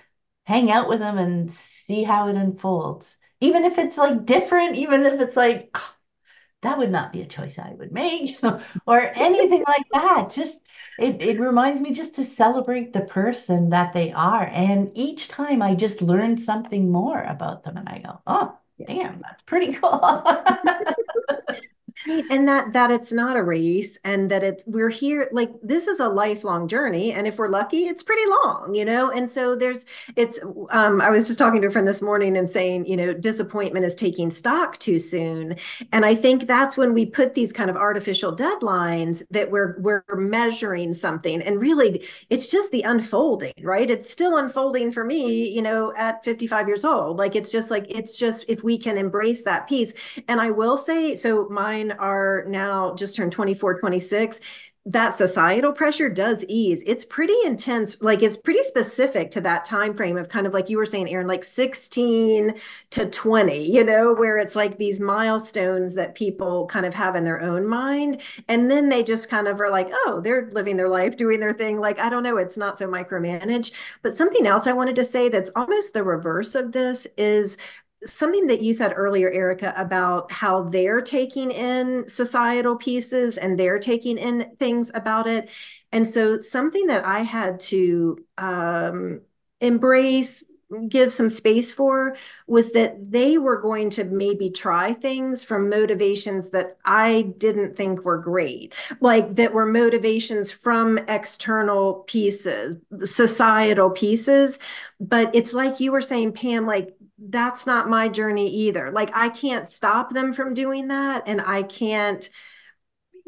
hang 0.45 0.71
out 0.71 0.89
with 0.89 1.01
them 1.01 1.19
and 1.19 1.53
see 1.53 2.03
how 2.03 2.29
it 2.29 2.37
unfolds. 2.37 3.16
Even 3.41 3.65
if 3.65 3.79
it's 3.79 3.97
like 3.99 4.25
different, 4.25 4.77
even 4.77 5.05
if 5.05 5.21
it's 5.21 5.37
like, 5.37 5.71
oh, 5.75 5.93
that 6.63 6.79
would 6.79 6.91
not 6.91 7.13
be 7.13 7.23
a 7.23 7.27
choice 7.27 7.59
I 7.59 7.75
would 7.75 7.93
make, 7.93 8.39
or 8.87 9.01
anything 9.01 9.65
like 9.67 9.87
that. 9.93 10.31
Just 10.31 10.61
it, 10.99 11.21
it 11.21 11.41
reminds 11.41 11.81
me 11.81 11.93
just 11.93 12.15
to 12.17 12.25
celebrate 12.25 12.93
the 12.93 13.03
person 13.03 13.71
that 13.71 13.93
they 13.93 14.13
are. 14.13 14.45
And 14.45 14.91
each 14.95 15.29
time 15.29 15.63
I 15.63 15.75
just 15.75 16.03
learn 16.03 16.39
something 16.39 16.91
more 16.91 17.21
about 17.23 17.63
them 17.63 17.77
and 17.77 17.89
I 17.89 17.99
go, 17.99 18.21
oh, 18.27 18.59
yeah. 18.79 18.87
damn, 18.87 19.21
that's 19.21 19.43
pretty 19.43 19.73
cool. 19.75 20.01
and 22.07 22.47
that 22.47 22.73
that 22.73 22.91
it's 22.91 23.13
not 23.13 23.37
a 23.37 23.43
race 23.43 23.99
and 24.05 24.31
that 24.31 24.43
it's 24.43 24.65
we're 24.67 24.89
here 24.89 25.29
like 25.33 25.51
this 25.63 25.87
is 25.87 26.01
a 26.01 26.09
lifelong 26.09 26.69
journey 26.69 27.13
and 27.13 27.27
if 27.27 27.39
we're 27.39 27.49
lucky 27.49 27.87
it's 27.87 28.03
pretty 28.03 28.29
long 28.43 28.75
you 28.75 28.85
know? 28.85 29.11
And 29.11 29.29
so 29.29 29.57
there's 29.57 29.87
it's 30.17 30.39
um 30.71 31.01
i 31.01 31.11
was 31.11 31.27
just 31.27 31.39
talking 31.39 31.61
to 31.63 31.69
a 31.69 31.71
friend 31.71 31.89
this 31.89 32.03
morning 32.03 32.37
and 32.37 32.49
saying 32.49 32.87
you 32.87 32.97
know 32.97 33.15
disappointment 33.15 33.85
is 33.85 33.95
taking 33.95 34.31
stock 34.31 34.79
too 34.79 34.99
soon. 34.99 35.57
And 35.93 36.05
i 36.05 36.15
think 36.15 36.47
that's 36.47 36.77
when 36.77 36.95
we 36.95 37.07
put 37.07 37.35
these 37.35 37.53
kind 37.53 37.71
of 37.71 37.77
artificial 37.77 38.35
deadlines 38.35 39.23
that 39.31 39.51
we're 39.51 39.77
we're 39.79 40.05
measuring 40.15 40.95
something 40.95 41.43
and 41.43 41.61
really 41.61 42.05
it's 42.31 42.51
just 42.51 42.71
the 42.73 42.83
unfolding 42.83 43.55
right? 43.63 43.91
It's 43.91 44.11
still 44.11 44.37
unfolding 44.37 44.93
for 44.93 45.05
me 45.05 45.49
you 45.49 45.63
know 45.63 45.93
at 45.97 46.25
55 46.25 46.69
years 46.69 46.85
old. 46.85 47.19
Like 47.19 47.37
it's 47.37 47.51
just 47.53 47.71
like 47.71 47.87
it's 47.89 48.17
just 48.17 48.45
if 48.49 48.63
we 48.63 48.79
can 48.79 48.99
embrace 48.99 49.43
that 49.45 49.69
piece. 49.69 49.93
And 50.29 50.41
i 50.41 50.51
will 50.51 50.79
say 50.79 51.17
so 51.17 51.49
mine 51.49 51.86
mine 51.87 51.99
are 51.99 52.45
now 52.47 52.95
just 52.95 53.17
turned 53.17 53.33
24, 53.33 53.79
26 53.79 54.41
that 54.89 55.17
societal 55.17 55.73
pressure 55.73 56.09
does 56.09 56.45
ease. 56.47 56.81
It's 56.87 57.05
pretty 57.05 57.35
intense 57.45 58.01
like 58.01 58.23
it's 58.23 58.37
pretty 58.37 58.63
specific 58.63 59.33
to 59.33 59.41
that 59.41 59.65
time 59.65 59.95
frame 59.95 60.17
of 60.17 60.29
kind 60.29 60.47
of 60.47 60.55
like 60.55 60.71
you 60.71 60.77
were 60.77 60.87
saying 60.87 61.09
Erin 61.09 61.27
like 61.27 61.43
16 61.43 62.55
to 62.91 63.11
20 63.11 63.73
you 63.73 63.83
know 63.83 64.15
where 64.15 64.39
it's 64.39 64.55
like 64.55 64.79
these 64.79 65.01
milestones 65.01 65.95
that 65.95 66.15
people 66.15 66.67
kind 66.67 66.87
of 66.87 66.95
have 66.95 67.17
in 67.17 67.25
their 67.25 67.41
own 67.43 67.67
mind. 67.67 68.21
And 68.47 68.71
then 68.71 68.89
they 68.89 69.03
just 69.03 69.29
kind 69.29 69.49
of 69.49 69.61
are 69.61 69.71
like 69.73 69.89
oh 69.91 70.21
they're 70.23 70.49
living 70.53 70.77
their 70.77 70.89
life 70.89 71.17
doing 71.17 71.41
their 71.41 71.53
thing. 71.53 71.81
Like 71.81 71.99
i 71.99 72.09
don't 72.09 72.23
know 72.23 72.37
it's 72.37 72.57
not 72.57 72.79
so 72.79 72.87
micromanaged. 72.87 73.73
But 74.03 74.17
something 74.17 74.47
else 74.47 74.69
i 74.69 74.73
wanted 74.73 74.95
to 74.95 75.05
say 75.05 75.29
that's 75.29 75.51
almost 75.57 75.95
the 75.95 76.05
reverse 76.05 76.55
of 76.55 76.71
this 76.71 77.09
is 77.17 77.59
something 78.05 78.47
that 78.49 78.63
you 78.63 78.75
said 78.75 78.93
earlier, 78.95 79.31
Erika, 79.31 79.73
about 79.77 80.31
how 80.31 80.63
they're 80.63 81.01
taking 81.01 81.51
in 81.51 82.09
societal 82.09 82.77
pieces 82.77 83.39
and 83.39 83.59
they're 83.59 83.79
taking 83.79 84.19
in 84.19 84.55
things 84.59 84.91
about 84.95 85.27
it. 85.27 85.51
And 85.93 86.07
so, 86.07 86.41
something 86.41 86.87
that 86.87 87.05
I 87.05 87.21
had 87.21 87.61
to 87.61 88.19
um, 88.39 89.21
embrace, 89.61 90.45
give 90.89 91.13
some 91.13 91.29
space 91.29 91.73
for 91.73 92.17
was 92.49 92.73
that 92.73 93.13
they 93.13 93.39
were 93.39 93.61
going 93.61 93.89
to 93.89 94.05
maybe 94.05 94.51
try 94.51 94.93
things 94.93 95.45
from 95.45 95.71
motivations 95.71 96.51
that 96.51 96.77
I 96.85 97.33
didn't 97.39 97.77
think 97.77 98.05
were 98.05 98.19
great, 98.19 98.75
like 99.01 99.37
that 99.37 99.53
were 99.53 99.67
motivations 99.67 100.51
from 100.51 100.99
external 101.07 102.05
pieces, 102.09 102.79
societal 103.05 103.91
pieces. 103.91 104.59
But 104.99 105.31
it's 105.35 105.53
like 105.53 105.79
you 105.79 105.93
were 105.93 106.01
saying, 106.01 106.33
Pam, 106.33 106.67
like 106.67 106.96
that's 107.19 107.67
not 107.67 107.89
my 107.89 108.09
journey 108.09 108.49
either. 108.49 108.91
Like 108.91 109.11
I 109.15 109.29
can't 109.31 109.69
stop 109.69 110.13
them 110.13 110.33
from 110.33 110.55
doing 110.55 110.89
that 110.89 111.27
and 111.27 111.41
I 111.41 111.63
can't 111.63 112.29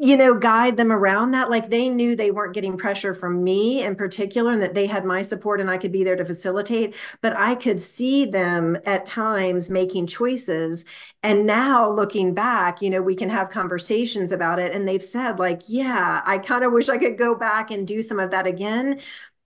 you 0.01 0.15
know 0.15 0.33
guide 0.33 0.77
them 0.77 0.93
around 0.93 1.31
that. 1.31 1.49
Like 1.49 1.69
they 1.69 1.89
knew 1.89 2.15
they 2.15 2.31
weren't 2.31 2.53
getting 2.53 2.77
pressure 2.77 3.13
from 3.13 3.43
me 3.43 3.83
in 3.83 3.95
particular 3.95 4.53
and 4.53 4.61
that 4.61 4.73
they 4.73 4.87
had 4.87 5.03
my 5.03 5.21
support 5.21 5.59
and 5.59 5.69
I 5.69 5.77
could 5.77 5.91
be 5.91 6.05
there 6.05 6.15
to 6.15 6.23
facilitate 6.23 6.95
but 7.21 7.35
I 7.35 7.55
could 7.55 7.81
see 7.81 8.25
them 8.25 8.77
at 8.85 9.05
times 9.05 9.69
making 9.69 10.07
choices. 10.07 10.85
And 11.21 11.45
now 11.45 11.89
looking 11.89 12.33
back 12.33 12.81
you 12.81 12.89
know 12.89 13.01
we 13.01 13.15
can 13.15 13.29
have 13.29 13.49
conversations 13.49 14.31
about 14.31 14.59
it 14.59 14.73
and 14.73 14.87
they've 14.87 15.03
said 15.03 15.37
like 15.39 15.63
yeah 15.67 16.21
I 16.25 16.37
kind 16.37 16.63
of 16.63 16.71
wish 16.71 16.87
I 16.87 16.97
could 16.97 17.17
go 17.17 17.35
back 17.35 17.71
and 17.71 17.85
do 17.85 18.01
some 18.01 18.19
of 18.19 18.31
that 18.31 18.47
again 18.47 18.99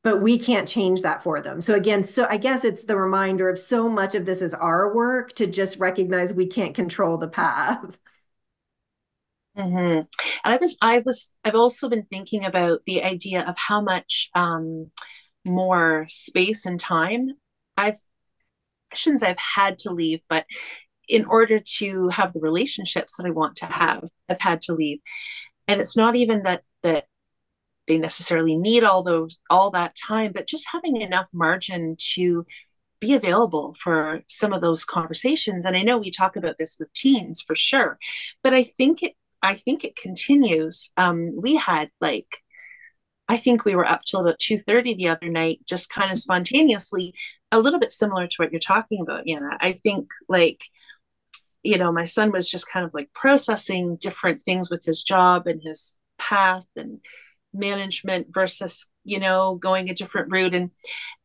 but 0.04 0.22
we 0.22 0.38
can't 0.38 0.68
change 0.68 1.02
that 1.02 1.24
for 1.24 1.42
them. 1.42 1.62
So 1.62 1.76
again, 1.76 2.04
so 2.04 2.28
I 2.30 2.38
guess 2.38 2.66
it's 2.66 2.84
the 2.84 2.98
reminder 2.98 3.50
of 3.50 3.58
so 3.58 3.88
much 3.88 4.16
of 4.16 4.26
this 4.26 4.42
is 4.42 4.54
our 4.54 4.94
work 4.94 5.34
to 5.34 5.48
just 5.48 5.80
recognize 5.80 6.34
we 6.34 6.48
can't 6.48 6.76
control 6.76 7.18
the 7.18 7.30
path. 7.30 7.98
Mm-hmm. 9.58 9.78
And 9.78 10.08
I 10.44 10.58
was, 10.58 10.78
I 10.82 11.00
was, 11.06 11.38
I've 11.44 11.56
also 11.56 11.88
been 11.88 12.04
thinking 12.04 12.44
about 12.44 12.82
the 12.86 13.04
idea 13.04 13.44
of 13.44 13.56
how 13.58 13.82
much 13.82 14.30
um, 14.36 14.92
more 15.46 16.06
space 16.10 16.66
and 16.66 16.80
time 16.80 17.30
I've, 17.78 18.00
say 18.94 19.16
I've 19.22 19.38
had 19.38 19.80
to 19.80 19.92
leave, 19.92 20.22
but 20.28 20.46
in 21.08 21.26
order 21.26 21.60
to 21.78 22.10
have 22.10 22.34
the 22.34 22.40
relationships 22.40 23.18
that 23.18 23.26
I 23.26 23.32
want 23.32 23.58
to 23.58 23.66
have, 23.66 24.04
I've 24.30 24.42
had 24.42 24.62
to 24.64 24.74
leave. 24.74 25.00
And 25.68 25.82
it's 25.82 25.98
not 25.98 26.16
even 26.16 26.44
that 26.44 26.64
that 26.84 27.06
they 27.88 27.98
necessarily 27.98 28.56
need 28.56 28.84
all 28.84 29.04
those 29.04 29.38
all 29.50 29.72
that 29.72 29.96
time 29.96 30.32
but 30.34 30.48
just 30.48 30.68
having 30.72 31.02
enough 31.02 31.30
margin 31.34 31.96
to 31.98 32.46
be 33.04 33.14
available 33.14 33.76
for 33.84 34.22
some 34.28 34.54
of 34.54 34.62
those 34.62 34.86
conversations. 34.86 35.66
And 35.66 35.76
i 35.76 35.82
know 35.82 35.98
we 35.98 36.10
talk 36.10 36.36
about 36.38 36.58
this 36.58 36.78
with 36.80 36.94
teens 36.94 37.42
for 37.42 37.56
sure 37.56 38.00
but 38.44 38.54
i 38.54 38.64
think 38.64 39.04
it 39.04 39.14
i 39.42 39.56
think 39.56 39.84
it 39.84 39.98
continues. 39.98 40.92
Um, 40.96 41.34
we 41.36 41.58
had 41.58 41.92
like 42.00 42.38
i 43.28 43.36
think 43.38 43.66
we 43.66 43.76
were 43.76 43.88
up 43.88 44.04
till 44.06 44.22
about 44.22 44.40
2.30 44.40 44.98
the 44.98 45.10
other 45.10 45.30
night 45.30 45.60
just 45.68 45.90
kind 45.90 46.12
of 46.12 46.18
spontaneously 46.18 47.14
a 47.52 47.60
little 47.60 47.80
bit 47.80 47.92
similar 47.92 48.26
to 48.28 48.36
what 48.38 48.52
you're 48.52 48.60
talking 48.60 49.02
about 49.02 49.28
anna 49.28 49.58
i 49.60 49.74
think 49.74 50.10
like 50.30 50.64
you 51.62 51.78
know 51.78 51.92
my 51.92 52.06
son 52.06 52.32
was 52.32 52.50
just 52.50 52.70
kind 52.70 52.86
of 52.86 52.94
like 52.94 53.10
processing 53.14 53.98
different 53.98 54.44
things 54.46 54.70
with 54.70 54.84
his 54.86 55.04
job 55.04 55.48
and 55.48 55.62
his 55.64 55.96
path 56.18 56.66
and 56.76 57.00
management 57.54 58.28
versus 58.32 58.90
you 59.04 59.20
know 59.20 59.56
going 59.56 59.90
a 59.90 59.94
different 59.94 60.32
route 60.32 60.54
and 60.54 60.72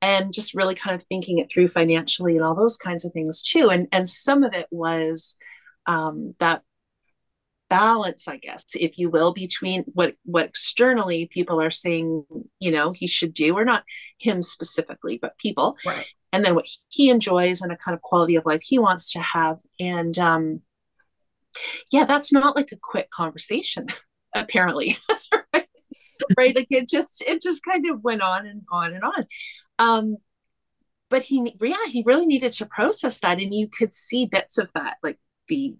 and 0.03 0.33
just 0.33 0.55
really 0.55 0.75
kind 0.75 0.95
of 0.95 1.03
thinking 1.05 1.39
it 1.39 1.51
through 1.51 1.69
financially 1.69 2.37
and 2.37 2.45
all 2.45 2.55
those 2.55 2.77
kinds 2.77 3.05
of 3.05 3.13
things 3.13 3.43
too 3.43 3.71
and 3.71 3.89
and 3.93 4.09
some 4.09 4.43
of 4.43 4.55
it 4.55 4.67
was 4.71 5.37
um, 5.87 6.35
that 6.39 6.63
balance 7.69 8.29
i 8.29 8.37
guess 8.39 8.65
if 8.75 8.99
you 8.99 9.11
will 9.11 9.35
between 9.35 9.85
what 9.93 10.15
what 10.25 10.47
externally 10.47 11.27
people 11.27 11.61
are 11.61 11.71
saying 11.71 12.25
you 12.61 12.71
know 12.71 12.93
he 12.93 13.07
should 13.07 13.35
do 13.35 13.57
or 13.57 13.65
not 13.65 13.85
him 14.19 14.41
specifically 14.41 15.19
but 15.21 15.37
people 15.37 15.77
right. 15.85 16.07
and 16.33 16.45
then 16.45 16.55
what 16.55 16.67
he 16.89 17.11
enjoys 17.11 17.61
and 17.61 17.71
a 17.71 17.77
kind 17.77 17.95
of 17.95 18.01
quality 18.01 18.37
of 18.37 18.47
life 18.47 18.63
he 18.63 18.79
wants 18.79 19.13
to 19.13 19.21
have 19.21 19.59
and 19.79 20.19
um 20.19 20.63
yeah 21.93 22.05
that's 22.05 22.33
not 22.33 22.57
like 22.57 22.73
a 22.73 22.79
quick 22.81 23.11
conversation 23.11 23.87
apparently 24.35 24.97
right? 25.53 25.68
Right? 26.37 26.55
Like 26.55 26.69
it 26.71 26.89
just 26.89 27.23
it 27.27 27.41
just 27.43 27.65
kind 27.65 27.89
of 27.91 28.03
went 28.03 28.23
on 28.23 28.47
and 28.47 28.63
on 28.71 28.95
and 28.95 29.05
on. 29.05 29.27
Um 29.79 30.17
but 31.11 31.23
he 31.23 31.55
yeah 31.61 31.87
he 31.89 32.03
really 32.07 32.27
needed 32.27 32.53
to 32.53 32.67
process 32.67 33.21
that 33.21 33.39
and 33.39 33.55
you 33.55 33.69
could 33.69 33.93
see 33.93 34.27
bits 34.27 34.59
of 34.59 34.71
that 34.75 34.97
like 35.03 35.19
be 35.47 35.77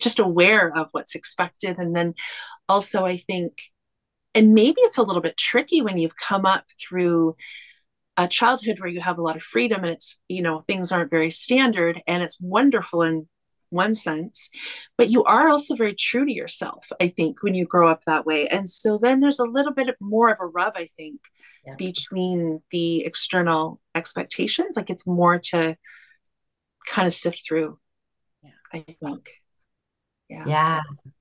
just 0.00 0.18
aware 0.18 0.76
of 0.76 0.88
what's 0.92 1.14
expected. 1.14 1.78
And 1.78 1.94
then 1.94 2.14
also 2.68 3.04
i 3.04 3.16
think 3.16 3.52
and 4.34 4.52
maybe 4.52 4.80
it's 4.80 4.98
a 4.98 5.02
little 5.02 5.22
bit 5.22 5.36
tricky 5.36 5.80
when 5.82 5.98
you've 5.98 6.16
come 6.16 6.44
up 6.44 6.64
through 6.80 7.36
a 8.16 8.28
childhood 8.28 8.80
where 8.80 8.88
you 8.88 9.00
have 9.00 9.18
a 9.18 9.22
lot 9.22 9.36
of 9.36 9.42
freedom 9.42 9.82
and 9.82 9.92
it's 9.92 10.18
you 10.28 10.42
know 10.42 10.64
things 10.66 10.92
aren't 10.92 11.10
very 11.10 11.30
standard 11.30 12.00
and 12.06 12.22
it's 12.22 12.40
wonderful 12.40 13.02
in 13.02 13.28
one 13.70 13.94
sense 13.94 14.50
but 14.96 15.10
you 15.10 15.24
are 15.24 15.48
also 15.48 15.74
very 15.74 15.94
true 15.94 16.24
to 16.24 16.32
yourself 16.32 16.88
i 17.00 17.08
think 17.08 17.42
when 17.42 17.54
you 17.54 17.64
grow 17.64 17.88
up 17.88 18.02
that 18.06 18.26
way. 18.26 18.46
And 18.48 18.68
so 18.68 18.98
then 18.98 19.20
there's 19.20 19.38
a 19.38 19.44
little 19.44 19.72
bit 19.72 19.94
more 20.00 20.30
of 20.30 20.38
a 20.40 20.46
rub 20.46 20.74
i 20.76 20.88
think 20.96 21.20
yeah. 21.64 21.74
between 21.74 22.62
the 22.70 23.04
external 23.04 23.80
expectations. 23.94 24.76
Like 24.76 24.90
it's 24.90 25.06
more 25.06 25.38
to 25.50 25.76
kind 26.86 27.06
of 27.06 27.12
sift 27.12 27.42
through 27.46 27.78
yeah. 28.42 28.50
I 28.72 28.84
think. 29.02 29.30
Yeah. 30.28 30.44
Yeah. 30.46 30.80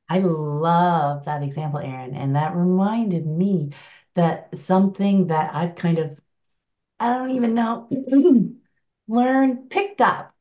I 0.10 0.20
love 0.20 1.26
that 1.26 1.42
example 1.42 1.80
erin 1.80 2.16
and 2.16 2.36
that 2.36 2.56
reminded 2.56 3.26
me 3.26 3.72
that 4.14 4.50
something 4.58 5.28
that 5.28 5.54
i've 5.54 5.76
kind 5.76 5.98
of 5.98 6.18
i 7.00 7.14
don't 7.14 7.32
even 7.32 7.56
know 7.56 7.90
learned 9.08 9.70
picked 9.70 10.00
up 10.00 10.34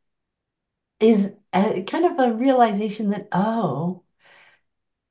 is 1.00 1.32
kind 1.84 2.04
of 2.06 2.18
a 2.18 2.32
realization 2.34 3.10
that 3.10 3.28
oh 3.32 4.02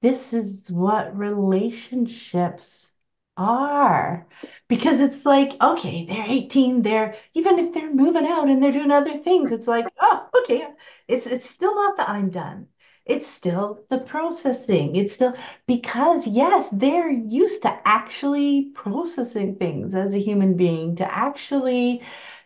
this 0.02 0.34
is 0.34 0.70
what 0.70 1.18
relationships 1.18 2.90
are. 3.38 4.28
Because 4.68 5.00
it's 5.00 5.26
like 5.26 5.54
okay 5.62 6.06
they're 6.06 6.26
18 6.28 6.82
they're 6.84 7.16
even 7.34 7.58
if 7.60 7.74
they're 7.74 7.94
moving 7.94 8.26
out 8.28 8.50
and 8.50 8.62
they're 8.62 8.72
doing 8.72 8.92
other 8.92 9.18
things 9.18 9.52
it's 9.52 9.68
like 9.68 9.86
oh 10.00 10.30
okay 10.42 10.68
it's 11.08 11.26
it's 11.26 11.50
still 11.50 11.74
not 11.76 11.98
that 11.98 12.10
i'm 12.10 12.30
done. 12.30 12.68
It's 13.06 13.28
still 13.28 13.84
the 13.90 13.98
processing. 14.00 14.96
It's 14.96 15.14
still 15.16 15.36
because 15.68 16.28
yes 16.28 16.70
they're 16.72 17.10
used 17.12 17.64
to 17.64 17.80
actually 17.86 18.72
processing 18.76 19.56
things 19.56 19.94
as 19.96 20.14
a 20.14 20.20
human 20.20 20.56
being 20.56 20.96
to 20.98 21.14
actually 21.16 22.02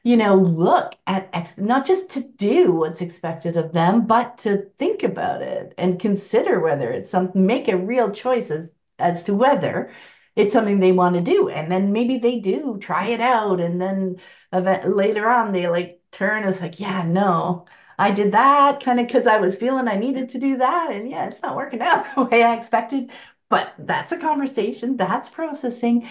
you 0.07 0.17
know 0.17 0.35
look 0.35 0.95
at 1.07 1.29
ex- 1.33 1.57
not 1.57 1.85
just 1.85 2.09
to 2.11 2.21
do 2.21 2.71
what's 2.71 3.01
expected 3.01 3.57
of 3.57 3.71
them 3.73 4.05
but 4.07 4.37
to 4.39 4.69
think 4.79 5.03
about 5.03 5.41
it 5.41 5.73
and 5.77 5.99
consider 5.99 6.59
whether 6.59 6.91
it's 6.91 7.11
something 7.11 7.45
make 7.45 7.67
a 7.67 7.77
real 7.77 8.11
choice 8.11 8.49
as, 8.51 8.71
as 8.99 9.23
to 9.23 9.33
whether 9.33 9.91
it's 10.35 10.53
something 10.53 10.79
they 10.79 10.91
want 10.91 11.15
to 11.15 11.21
do. 11.21 11.49
And 11.49 11.71
then 11.71 11.91
maybe 11.93 12.19
they 12.19 12.39
do 12.39 12.77
try 12.79 13.07
it 13.07 13.21
out 13.21 13.59
and 13.59 13.81
then 13.81 14.17
event, 14.53 14.87
later 14.95 15.27
on 15.29 15.51
they 15.51 15.67
like 15.67 15.99
turn 16.11 16.43
as 16.43 16.61
like 16.61 16.79
yeah 16.79 17.03
no 17.03 17.65
i 17.99 18.11
did 18.11 18.31
that 18.31 18.81
kind 18.83 18.99
of 18.99 19.07
because 19.07 19.27
i 19.27 19.37
was 19.37 19.55
feeling 19.55 19.87
i 19.87 19.97
needed 19.97 20.29
to 20.29 20.39
do 20.39 20.57
that 20.57 20.91
and 20.91 21.09
yeah 21.09 21.27
it's 21.27 21.41
not 21.41 21.55
working 21.55 21.81
out 21.81 22.05
the 22.15 22.23
way 22.23 22.43
i 22.43 22.55
expected. 22.55 23.11
But 23.49 23.73
that's 23.79 24.11
a 24.11 24.17
conversation 24.17 24.97
that's 24.97 25.29
processing. 25.29 26.07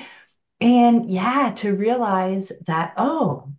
And 0.61 1.11
yeah 1.11 1.53
to 1.59 1.75
realize 1.75 2.53
that 2.67 2.95
oh 2.97 3.53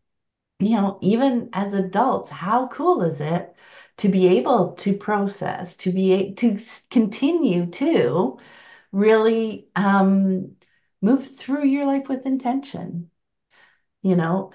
you 0.59 0.71
know 0.71 0.97
even 1.01 1.49
as 1.53 1.73
adults 1.73 2.29
how 2.29 2.67
cool 2.67 3.03
is 3.03 3.21
it 3.21 3.55
to 3.97 4.09
be 4.09 4.27
able 4.27 4.73
to 4.73 4.95
process 4.97 5.75
to 5.75 5.91
be 5.91 6.33
to 6.35 6.57
continue 6.89 7.65
to 7.67 8.37
really 8.93 9.67
um, 9.75 10.55
move 11.01 11.37
through 11.37 11.65
your 11.65 11.85
life 11.85 12.09
with 12.09 12.25
intention. 12.25 13.11
You 14.03 14.15
know, 14.15 14.51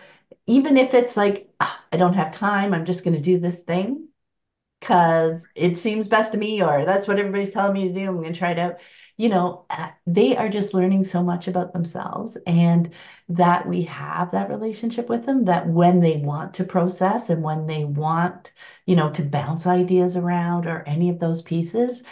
even 0.47 0.77
if 0.77 0.95
it's 0.95 1.17
like, 1.17 1.51
oh, 1.61 1.79
I 1.93 1.97
don't 1.97 2.15
have 2.15 2.33
time, 2.33 2.75
I'm 2.75 2.87
just 2.87 3.05
going 3.05 3.17
to 3.17 3.23
do 3.23 3.39
this 3.39 3.59
thing 3.59 4.09
because 4.83 5.41
it 5.55 5.79
seems 5.79 6.09
best 6.09 6.33
to 6.33 6.39
me, 6.39 6.61
or 6.61 6.85
that's 6.85 7.07
what 7.07 7.19
everybody's 7.19 7.53
telling 7.53 7.73
me 7.73 7.87
to 7.87 7.95
do. 7.95 8.09
I'm 8.09 8.17
going 8.17 8.33
to 8.33 8.39
try 8.39 8.51
it 8.51 8.59
out. 8.59 8.81
You 9.17 9.29
know, 9.29 9.65
they 10.09 10.37
are 10.37 10.49
just 10.49 10.75
learning 10.75 11.05
so 11.05 11.23
much 11.23 11.47
about 11.47 11.73
themselves, 11.73 12.37
and 12.49 12.91
that 13.29 13.69
we 13.69 13.83
have 13.85 14.33
that 14.33 14.51
relationship 14.51 15.09
with 15.09 15.25
them 15.25 15.45
that 15.45 15.69
when 15.69 16.01
they 16.01 16.17
want 16.17 16.55
to 16.55 16.65
process 16.65 17.29
and 17.31 17.43
when 17.45 17.67
they 17.69 17.85
want, 17.85 18.51
you 18.85 18.97
know, 18.97 19.11
to 19.13 19.23
bounce 19.23 19.67
ideas 19.69 20.17
around 20.17 20.67
or 20.67 20.83
any 20.87 21.11
of 21.11 21.21
those 21.21 21.43
pieces, 21.43 22.03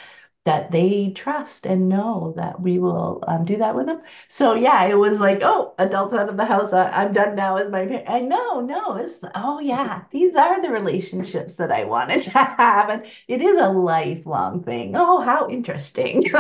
that 0.45 0.71
they 0.71 1.13
trust 1.15 1.67
and 1.67 1.89
know 1.89 2.33
that 2.37 2.61
we 2.61 2.79
will 2.79 3.23
um, 3.29 3.45
do 3.45 3.59
that 3.59 3.75
with 3.75 3.87
them. 3.87 4.01
So 4.29 4.55
yeah, 4.55 4.85
it 4.87 4.95
was 4.95 5.21
like, 5.21 5.41
oh, 5.43 5.75
adults 5.79 6.15
out 6.15 6.31
of 6.31 6.37
the 6.37 6.45
house. 6.47 6.73
I, 6.73 7.05
am 7.05 7.13
done 7.13 7.35
now 7.35 7.57
as 7.57 7.71
my 7.71 7.85
parent. 7.87 8.09
I 8.09 8.21
know, 8.21 8.61
no, 8.61 8.97
it's 8.97 9.19
oh 9.35 9.61
yeah, 9.61 10.03
these 10.11 10.35
are 10.35 10.63
the 10.63 10.71
relationships 10.71 11.57
that 11.57 11.71
I 11.71 11.85
wanted 11.85 12.23
to 12.25 12.31
have, 12.31 12.89
and 12.89 13.07
it 13.29 13.43
is 13.43 13.61
a 13.61 13.69
lifelong 13.69 14.63
thing. 14.63 14.97
Oh, 14.97 15.21
how 15.21 15.49
interesting. 15.51 16.23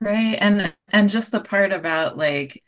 right, 0.00 0.36
and 0.40 0.74
and 0.88 1.08
just 1.08 1.30
the 1.30 1.40
part 1.40 1.72
about 1.72 2.16
like 2.16 2.62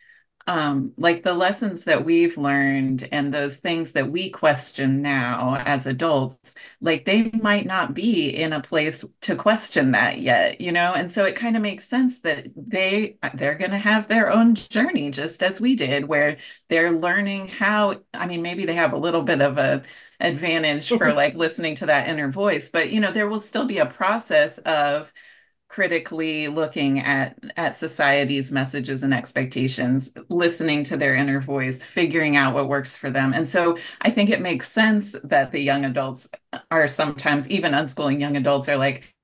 um, 0.47 0.93
like 0.99 1.23
the 1.23 1.33
lessons 1.33 1.85
that 1.85 2.05
we've 2.05 2.37
learned 2.37 3.09
and 3.11 3.33
those 3.33 3.59
things 3.59 3.93
that 3.93 4.11
we 4.11 4.29
question 4.29 5.01
now 5.01 5.57
as 5.65 5.87
adults, 5.87 6.55
like 6.83 7.07
they 7.07 7.31
might 7.31 7.65
not 7.65 7.95
be 7.95 8.29
in 8.29 8.53
a 8.53 8.61
place 8.61 9.05
to 9.23 9.37
question 9.37 9.93
that 9.93 10.19
yet, 10.19 10.61
you 10.61 10.71
know? 10.71 10.93
And 10.93 11.11
so 11.11 11.25
it 11.25 11.35
kind 11.35 11.57
of 11.57 11.63
makes 11.63 11.89
sense 11.89 12.21
that 12.21 12.49
they 12.57 13.17
they're 13.35 13.55
going 13.55 13.71
to 13.71 13.79
have 13.79 14.07
their 14.09 14.31
own 14.31 14.55
journey 14.55 15.11
just 15.11 15.43
as 15.43 15.63
we 15.63 15.77
did 15.77 16.07
where 16.09 16.37
they're 16.69 16.93
learning 16.93 17.49
how 17.49 17.95
I 18.13 18.27
mean 18.27 18.43
maybe 18.43 18.67
they 18.67 18.75
have 18.75 18.93
a 18.93 18.99
little 18.99 19.23
bit 19.23 19.41
of 19.41 19.57
a 19.57 19.83
advantage 20.21 20.89
for 20.89 21.13
like 21.15 21.35
listening 21.35 21.75
to 21.77 21.87
that 21.87 22.09
inner 22.09 22.31
voice, 22.31 22.69
but 22.69 22.91
you 22.91 23.01
know 23.01 23.13
there 23.13 23.29
will 23.29 23.39
still 23.41 23.65
be 23.67 23.79
a 23.79 23.87
process 23.87 24.59
of 24.59 25.13
critically 25.69 26.47
looking 26.49 27.01
at 27.01 27.37
at 27.57 27.75
society's 27.75 28.53
messages 28.53 29.03
and 29.03 29.15
expectations 29.15 30.13
listening 30.29 30.85
to 30.85 30.97
their 30.97 31.15
inner 31.17 31.41
voice 31.41 31.85
figuring 31.85 32.37
out 32.37 32.55
what 32.55 32.69
works 32.69 32.97
for 32.97 33.11
them 33.11 33.33
and 33.33 33.49
so 33.49 33.77
i 34.03 34.11
think 34.11 34.31
it 34.31 34.41
makes 34.41 34.69
sense 34.69 35.17
that 35.25 35.51
the 35.53 35.61
young 35.61 35.85
adults 35.85 36.29
are 36.71 36.87
sometimes 36.87 37.51
even 37.51 37.73
unschooling 37.73 38.21
young 38.21 38.37
adults 38.37 38.69
are 38.69 38.77
like 38.77 39.15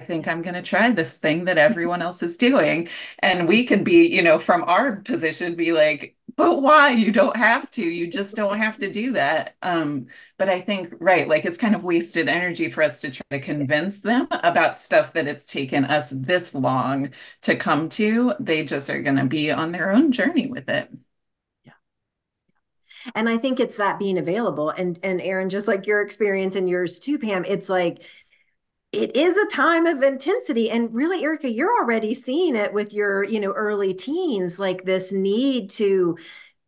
I 0.00 0.04
think 0.04 0.28
I'm 0.28 0.42
going 0.42 0.54
to 0.54 0.62
try 0.62 0.92
this 0.92 1.16
thing 1.18 1.46
that 1.46 1.58
everyone 1.58 2.02
else 2.02 2.22
is 2.22 2.36
doing. 2.36 2.88
And 3.18 3.48
we 3.48 3.64
could 3.64 3.84
be, 3.84 4.06
you 4.06 4.22
know, 4.22 4.38
from 4.38 4.62
our 4.64 4.96
position, 4.96 5.56
be 5.56 5.72
like, 5.72 6.16
but 6.38 6.62
why? 6.62 6.90
You 6.92 7.12
don't 7.12 7.36
have 7.36 7.70
to. 7.72 7.82
You 7.84 8.08
just 8.08 8.36
don't 8.36 8.58
have 8.58 8.78
to 8.78 8.90
do 8.90 9.12
that. 9.14 9.56
Um, 9.62 10.06
but 10.38 10.48
I 10.48 10.62
think, 10.62 10.94
right, 11.00 11.28
like 11.28 11.44
it's 11.44 11.58
kind 11.58 11.74
of 11.74 11.84
wasted 11.84 12.28
energy 12.30 12.70
for 12.70 12.82
us 12.84 13.02
to 13.02 13.10
try 13.10 13.26
to 13.32 13.40
convince 13.40 14.00
them 14.02 14.28
about 14.30 14.76
stuff 14.76 15.12
that 15.14 15.28
it's 15.28 15.46
taken 15.46 15.84
us 15.84 16.10
this 16.10 16.54
long 16.54 17.12
to 17.42 17.56
come 17.56 17.90
to. 17.90 18.34
They 18.40 18.64
just 18.64 18.90
are 18.90 19.02
going 19.02 19.18
to 19.18 19.26
be 19.26 19.50
on 19.52 19.72
their 19.72 19.92
own 19.92 20.12
journey 20.12 20.48
with 20.48 20.70
it 20.70 20.90
Yeah. 21.64 21.74
and 23.14 23.28
i 23.28 23.36
think 23.36 23.60
it's 23.60 23.76
that 23.76 23.98
being 23.98 24.18
available 24.18 24.70
and 24.70 24.98
and 25.02 25.20
erin 25.20 25.48
just 25.48 25.68
like 25.68 25.86
your 25.86 26.00
experience 26.02 26.54
and 26.56 26.68
yours 26.68 26.98
too 26.98 27.18
pam 27.18 27.44
it's 27.44 27.68
like 27.68 28.02
it 28.92 29.14
is 29.14 29.36
a 29.36 29.46
time 29.46 29.84
of 29.86 30.02
intensity 30.02 30.70
and 30.70 30.94
really 30.94 31.22
erika 31.22 31.50
you're 31.50 31.78
already 31.78 32.14
seeing 32.14 32.56
it 32.56 32.72
with 32.72 32.92
your 32.92 33.22
you 33.24 33.38
know 33.38 33.52
early 33.52 33.92
teens 33.92 34.58
like 34.58 34.84
this 34.84 35.12
need 35.12 35.68
to 35.68 36.16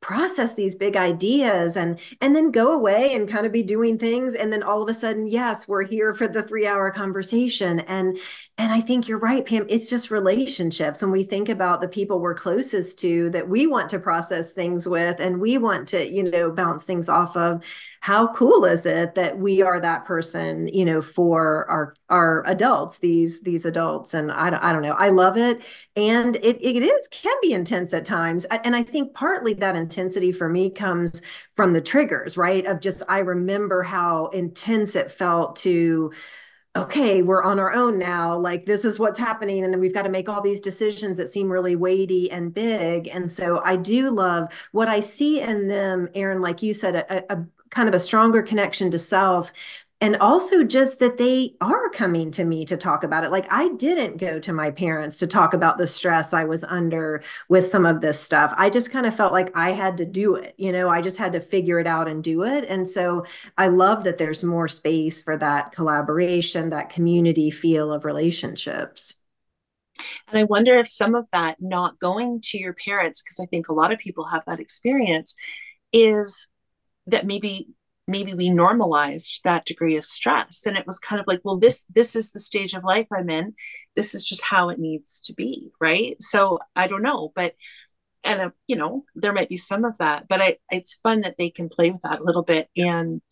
process 0.01 0.55
these 0.55 0.77
big 0.77 0.97
ideas 0.97 1.77
and 1.77 1.99
and 2.23 2.35
then 2.35 2.51
go 2.51 2.73
away 2.73 3.15
and 3.15 3.29
kind 3.29 3.45
of 3.45 3.53
be 3.53 3.63
doing 3.63 3.99
things 3.99 4.35
and 4.35 4.51
then 4.51 4.63
all 4.63 4.83
of 4.83 4.89
a 4.89 4.95
sudden 4.95 5.27
yes 5.27 5.69
we're 5.69 5.83
here 5.83 6.15
for 6.15 6.27
the 6.27 6.43
3 6.43 6.67
hour 6.67 6.91
conversation. 6.91 7.81
And 7.81 8.19
and 8.57 8.73
I 8.73 8.81
think 8.81 9.09
you're 9.09 9.19
right 9.19 9.45
Pam 9.45 9.67
it's 9.69 9.91
just 9.91 10.11
relationships. 10.11 11.03
When 11.03 11.11
we 11.11 11.23
think 11.23 11.51
about 11.51 11.83
the 11.83 11.89
people 11.89 12.19
we're 12.19 12.35
closest 12.35 12.99
to 13.01 13.29
that 13.31 13.49
we 13.49 13.67
want 13.67 13.91
to 13.91 13.99
process 13.99 14.53
things 14.53 14.89
with 14.89 15.21
and 15.21 15.39
we 15.39 15.59
want 15.59 15.89
to 15.89 16.09
you 16.09 16.23
know 16.23 16.51
bounce 16.51 16.85
things 16.85 17.11
off 17.11 17.37
of 17.37 17.63
how 18.01 18.33
cool 18.33 18.65
is 18.65 18.87
it 18.87 19.15
that 19.15 19.39
we 19.39 19.63
are 19.63 19.79
that 19.81 20.05
person 20.05 20.69
you 20.69 20.85
know 20.85 21.01
for 21.03 21.71
our 21.71 21.95
our 22.09 22.43
adults 22.47 22.99
these 22.99 23.41
these 23.43 23.65
adults 23.65 24.15
and 24.15 24.33
I 24.33 24.51
don't, 24.51 24.63
I 24.63 24.73
don't 24.73 24.83
know 24.83 24.93
I 24.99 25.11
love 25.11 25.37
it 25.37 25.65
and 25.97 26.37
it 26.37 26.59
it 26.65 26.83
is 26.83 27.09
can 27.09 27.37
be 27.43 27.53
intense 27.53 27.93
at 27.95 28.05
times 28.05 28.47
and 28.65 28.75
I 28.75 28.83
think 28.83 29.15
partly 29.15 29.55
that 29.55 29.77
intensity 29.77 30.33
for 30.33 30.49
me 30.49 30.71
comes 30.71 31.23
from 31.53 31.73
the 31.73 31.81
triggers, 31.81 32.37
right? 32.37 32.65
Of 32.67 32.81
just, 32.81 33.03
I 33.09 33.19
remember 33.21 33.83
how 33.83 34.27
intense 34.29 34.97
it 34.97 35.11
felt 35.11 35.57
to, 35.57 36.13
okay, 36.77 37.23
we're 37.23 37.43
on 37.43 37.59
our 37.59 37.73
own 37.73 37.99
now. 37.99 38.37
Like, 38.37 38.67
this 38.67 38.85
is 38.85 38.99
what's 38.99 39.19
happening. 39.19 39.65
And 39.65 39.81
we've 39.81 39.95
got 39.95 40.03
to 40.03 40.09
make 40.09 40.29
all 40.29 40.41
these 40.41 40.61
decisions 40.61 41.19
that 41.19 41.33
seem 41.33 41.51
really 41.51 41.77
weighty 41.77 42.31
and 42.31 42.55
big. 42.55 43.09
And 43.09 43.31
so 43.31 43.61
I 43.65 43.77
do 43.77 44.11
love 44.11 44.69
what 44.73 44.89
I 44.89 45.01
see 45.01 45.41
in 45.41 45.69
them, 45.69 46.09
Erin, 46.15 46.41
like 46.41 46.63
you 46.63 46.73
said, 46.75 46.95
a, 46.97 47.33
a 47.33 47.45
kind 47.71 47.89
of 47.89 47.95
a 47.95 48.01
stronger 48.01 48.43
connection 48.43 48.91
to 48.91 48.99
self 48.99 49.53
and 50.03 50.17
also 50.17 50.65
just 50.65 50.99
that 51.01 51.19
they 51.19 51.55
are 51.61 51.91
coming 51.91 52.31
to 52.31 52.45
me 52.45 52.65
to 52.65 52.77
talk 52.77 53.05
about 53.05 53.25
it. 53.25 53.31
Like 53.31 53.47
i 53.53 53.69
didn't 53.69 54.17
go 54.17 54.39
to 54.41 54.53
my 54.53 54.71
parents 54.71 55.19
to 55.19 55.27
talk 55.27 55.55
about 55.55 55.79
the 55.79 55.87
stress 55.87 56.33
i 56.33 56.45
was 56.45 56.65
under 56.65 57.23
with 57.49 57.65
some 57.67 57.87
of 57.87 58.01
this 58.01 58.19
stuff. 58.19 58.53
I 58.57 58.71
just 58.71 58.91
kind 58.91 59.07
of 59.07 59.15
felt 59.15 59.33
like 59.33 59.57
i 59.57 59.73
had 59.73 59.97
to 59.99 60.05
do 60.05 60.35
it 60.35 60.55
you 60.59 60.73
know? 60.73 60.89
I 60.89 61.01
just 61.01 61.19
had 61.19 61.33
to 61.33 61.41
figure 61.41 61.79
it 61.79 61.87
out 61.87 62.09
and 62.09 62.25
do 62.25 62.45
it. 62.45 62.65
And 62.69 62.89
so 62.89 63.25
i 63.59 63.69
love 63.69 64.05
that 64.05 64.19
there's 64.19 64.45
more 64.45 64.69
space 64.69 65.23
for 65.23 65.37
that 65.37 65.73
collaboration 65.73 66.71
that 66.71 66.91
community 66.91 67.51
feel 67.51 67.93
of 67.93 68.05
relationships. 68.05 69.17
And 70.29 70.39
I 70.39 70.45
wonder 70.45 70.77
if 70.79 70.89
some 70.89 71.15
of 71.15 71.29
that 71.31 71.57
not 71.61 71.99
going 71.99 72.41
to 72.45 72.59
your 72.59 72.73
parents, 72.75 73.23
because 73.23 73.41
I 73.41 73.47
think 73.47 73.69
a 73.69 73.75
lot 73.75 73.93
of 73.93 73.99
people 73.99 74.25
have 74.27 74.45
that 74.47 74.61
experience, 74.61 75.37
is 75.93 76.49
that 77.11 77.27
maybe 77.27 77.69
maybe 78.09 78.35
we 78.35 78.51
normalized 78.51 79.41
that 79.45 79.65
degree 79.65 79.97
of 79.97 80.05
stress. 80.05 80.67
And 80.67 80.77
it 80.77 80.87
was 80.87 80.99
kind 80.99 81.21
of 81.21 81.27
like 81.27 81.41
well 81.45 81.59
this 81.59 81.85
this 81.95 82.17
is 82.17 82.33
the 82.33 82.41
stage 82.41 82.75
of 82.75 82.85
life 82.85 83.07
i'm 83.13 83.31
in. 83.31 83.55
This 83.97 84.15
is 84.15 84.25
just 84.25 84.45
how 84.45 84.69
it 84.71 84.79
needs 84.79 85.21
to 85.23 85.35
be 85.35 85.71
right? 85.81 86.17
So 86.21 86.59
i 86.77 86.87
don't 86.87 87.03
know 87.03 87.33
but 87.35 87.55
and 88.25 88.41
uh, 88.41 88.51
you 88.67 88.77
know 88.77 89.05
there 89.15 89.33
might 89.33 89.49
be 89.49 89.57
some 89.57 89.85
of 89.85 89.97
that 89.99 90.29
but 90.29 90.43
I, 90.43 90.59
it's 90.71 91.01
fun 91.03 91.23
that 91.23 91.37
they 91.39 91.49
can 91.51 91.71
play 91.71 91.91
with 91.91 92.03
that 92.03 92.21
a 92.21 92.25
little 92.25 92.43
bit 92.43 92.69
and 92.77 93.23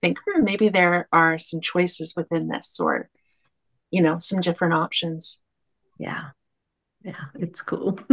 think 0.00 0.18
hmm, 0.26 0.44
maybe 0.44 0.68
there 0.68 1.08
are 1.12 1.38
some 1.38 1.60
choices 1.60 2.14
within 2.16 2.48
this 2.48 2.78
or 2.80 3.08
you 3.90 4.02
know 4.02 4.18
some 4.18 4.40
different 4.40 4.74
options. 4.74 5.40
Yeah. 5.98 6.30
Yeah. 7.02 7.24
It's 7.34 7.62
cool. 7.62 7.98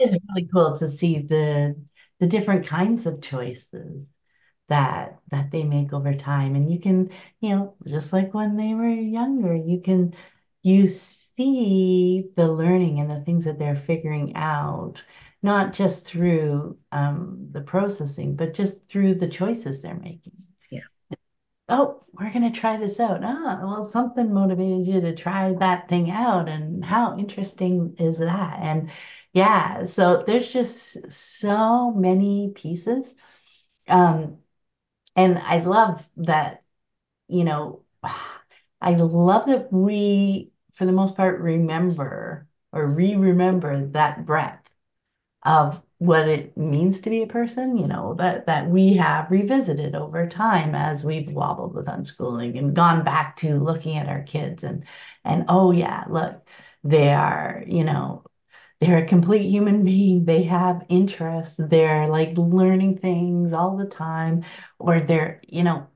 It's 0.00 0.16
really 0.28 0.48
cool 0.52 0.78
to 0.78 0.90
see 0.90 1.18
the 1.18 1.74
the 2.20 2.26
different 2.26 2.66
kinds 2.66 3.06
of 3.06 3.20
choices 3.22 4.06
that 4.68 5.18
that 5.30 5.50
they 5.50 5.64
make 5.64 5.92
over 5.92 6.14
time. 6.14 6.54
And 6.56 6.70
you 6.72 6.80
can 6.80 7.10
you 7.40 7.50
know 7.56 7.76
just 7.86 8.12
like 8.12 8.34
when 8.34 8.56
they 8.56 8.74
were 8.74 8.88
younger 8.88 9.54
you 9.54 9.80
can 9.80 10.14
you 10.62 10.88
see 10.88 12.30
the 12.36 12.48
learning 12.52 13.00
and 13.00 13.10
the 13.10 13.20
things 13.24 13.44
that 13.44 13.58
they're 13.58 13.76
figuring 13.76 14.34
out 14.36 15.02
not 15.42 15.72
just 15.72 16.04
through 16.04 16.78
um, 16.92 17.48
the 17.52 17.60
processing 17.62 18.34
but 18.36 18.54
just 18.54 18.88
through 18.88 19.14
the 19.14 19.28
choices 19.28 19.80
they're 19.80 19.94
making 19.94 20.32
oh 21.68 22.02
we're 22.12 22.30
going 22.32 22.50
to 22.50 22.58
try 22.60 22.76
this 22.76 22.98
out. 23.00 23.20
Ah 23.24 23.60
well 23.62 23.84
something 23.84 24.32
motivated 24.32 24.86
you 24.86 25.00
to 25.00 25.14
try 25.14 25.54
that 25.54 25.88
thing 25.88 26.10
out 26.10 26.48
and 26.48 26.84
how 26.84 27.16
interesting 27.18 27.94
is 27.98 28.18
that? 28.18 28.58
And 28.62 28.90
yeah 29.32 29.86
so 29.86 30.24
there's 30.26 30.50
just 30.52 31.12
so 31.12 31.92
many 31.92 32.52
pieces. 32.54 33.06
Um, 33.88 34.38
and 35.16 35.38
I 35.38 35.60
love 35.60 36.04
that, 36.18 36.62
you 37.28 37.44
know, 37.44 37.84
I 38.80 38.92
love 38.94 39.46
that 39.46 39.72
we, 39.72 40.52
for 40.74 40.86
the 40.86 40.92
most 40.92 41.16
part, 41.16 41.40
remember 41.40 42.46
or 42.72 42.86
re-remember 42.86 43.86
that 43.88 44.26
breadth 44.26 44.68
of 45.44 45.82
what 45.98 46.28
it 46.28 46.56
means 46.56 47.00
to 47.00 47.10
be 47.10 47.22
a 47.22 47.26
person, 47.26 47.76
you 47.76 47.86
know, 47.88 48.14
that 48.14 48.46
that 48.46 48.68
we 48.68 48.94
have 48.94 49.30
revisited 49.30 49.94
over 49.96 50.28
time 50.28 50.74
as 50.74 51.04
we've 51.04 51.30
wobbled 51.32 51.74
with 51.74 51.86
unschooling 51.86 52.56
and 52.58 52.74
gone 52.76 53.04
back 53.04 53.36
to 53.38 53.58
looking 53.58 53.96
at 53.96 54.08
our 54.08 54.22
kids 54.22 54.62
and 54.64 54.84
and 55.24 55.44
oh 55.48 55.72
yeah, 55.72 56.04
look, 56.08 56.46
they 56.84 57.10
are, 57.12 57.64
you 57.66 57.84
know, 57.84 58.22
they're 58.80 58.98
a 59.04 59.06
complete 59.08 59.48
human 59.50 59.84
being. 59.84 60.24
They 60.24 60.44
have 60.44 60.84
interests. 60.88 61.56
They're 61.58 62.08
like 62.08 62.36
learning 62.36 62.98
things 62.98 63.52
all 63.52 63.76
the 63.76 63.86
time, 63.86 64.44
or 64.78 65.00
they're, 65.00 65.40
you 65.48 65.62
know, 65.64 65.88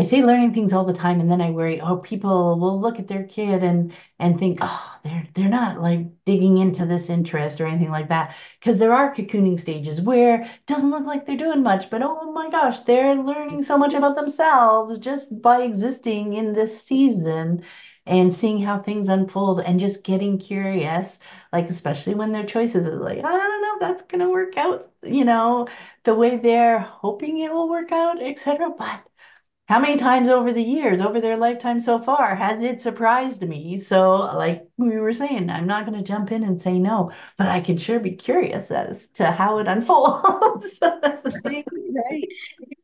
I 0.00 0.04
say 0.04 0.22
learning 0.22 0.54
things 0.54 0.72
all 0.72 0.84
the 0.84 0.92
time, 0.94 1.20
and 1.20 1.30
then 1.30 1.40
I 1.42 1.50
worry, 1.50 1.80
oh, 1.80 1.98
people 1.98 2.58
will 2.58 2.80
look 2.80 2.98
at 2.98 3.06
their 3.08 3.24
kid 3.24 3.62
and 3.62 3.92
and 4.18 4.38
think, 4.38 4.58
oh, 4.62 4.98
they're 5.04 5.26
they're 5.34 5.48
not 5.48 5.80
like 5.82 6.06
digging 6.24 6.58
into 6.58 6.86
this 6.86 7.10
interest 7.10 7.60
or 7.60 7.66
anything 7.66 7.90
like 7.90 8.08
that. 8.08 8.34
Because 8.58 8.78
there 8.78 8.94
are 8.94 9.14
cocooning 9.14 9.60
stages 9.60 10.00
where 10.00 10.42
it 10.42 10.48
doesn't 10.66 10.90
look 10.90 11.04
like 11.06 11.26
they're 11.26 11.36
doing 11.36 11.62
much, 11.62 11.90
but 11.90 12.02
oh 12.02 12.32
my 12.32 12.48
gosh, 12.50 12.80
they're 12.80 13.14
learning 13.16 13.62
so 13.62 13.76
much 13.78 13.92
about 13.94 14.16
themselves 14.16 14.98
just 14.98 15.28
by 15.42 15.62
existing 15.62 16.32
in 16.34 16.52
this 16.54 16.82
season 16.82 17.62
and 18.06 18.34
seeing 18.34 18.60
how 18.62 18.80
things 18.80 19.08
unfold 19.08 19.60
and 19.60 19.78
just 19.80 20.02
getting 20.02 20.38
curious, 20.38 21.18
like 21.52 21.68
especially 21.70 22.14
when 22.14 22.32
their 22.32 22.46
choices 22.46 22.86
are 22.86 22.96
like, 22.96 23.18
I 23.18 23.22
don't 23.22 23.62
know, 23.62 23.74
if 23.74 23.80
that's 23.80 24.10
gonna 24.10 24.30
work 24.30 24.56
out, 24.56 24.90
you 25.02 25.24
know, 25.24 25.68
the 26.04 26.14
way 26.14 26.36
they're 26.38 26.78
hoping 26.80 27.38
it 27.38 27.52
will 27.52 27.68
work 27.68 27.92
out, 27.92 28.22
etc. 28.22 28.70
But 28.76 29.00
how 29.70 29.78
many 29.78 29.96
times 29.96 30.28
over 30.28 30.52
the 30.52 30.62
years, 30.62 31.00
over 31.00 31.20
their 31.20 31.36
lifetime 31.36 31.78
so 31.78 32.00
far, 32.00 32.34
has 32.34 32.60
it 32.60 32.80
surprised 32.80 33.42
me? 33.42 33.78
So, 33.78 34.16
like 34.16 34.66
we 34.76 34.98
were 34.98 35.12
saying, 35.12 35.48
I'm 35.48 35.68
not 35.68 35.86
going 35.86 35.96
to 35.96 36.06
jump 36.06 36.32
in 36.32 36.42
and 36.42 36.60
say 36.60 36.76
no, 36.76 37.12
but 37.38 37.46
I 37.46 37.60
can 37.60 37.78
sure 37.78 38.00
be 38.00 38.10
curious 38.10 38.68
as 38.72 39.06
to 39.14 39.30
how 39.30 39.58
it 39.58 39.68
unfolds. 39.68 40.76
right, 40.82 41.64
right. 41.66 42.28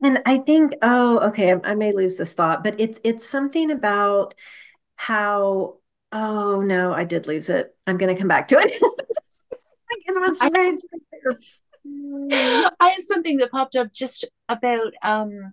And 0.01 0.22
I 0.27 0.38
think, 0.38 0.75
oh, 0.81 1.18
okay, 1.31 1.55
I, 1.55 1.72
I 1.72 1.75
may 1.75 1.90
lose 1.90 2.14
this 2.14 2.35
thought, 2.35 2.62
but 2.62 2.81
it's 2.81 3.01
it's 3.03 3.29
something 3.29 3.72
about 3.72 4.37
how 4.94 5.77
oh 6.12 6.62
no 6.62 6.92
i 6.92 7.05
did 7.05 7.27
lose 7.27 7.49
it 7.49 7.75
i'm 7.87 7.99
going 7.99 8.14
to 8.14 8.18
come 8.18 8.29
back 8.29 8.49
to 8.49 8.57
it 8.57 8.72
I, 10.40 10.79
I 12.81 12.88
have 12.90 13.03
something 13.03 13.38
that 13.38 13.51
popped 13.51 13.77
up 13.77 13.92
just 13.92 14.25
about 14.49 14.92
um, 15.03 15.53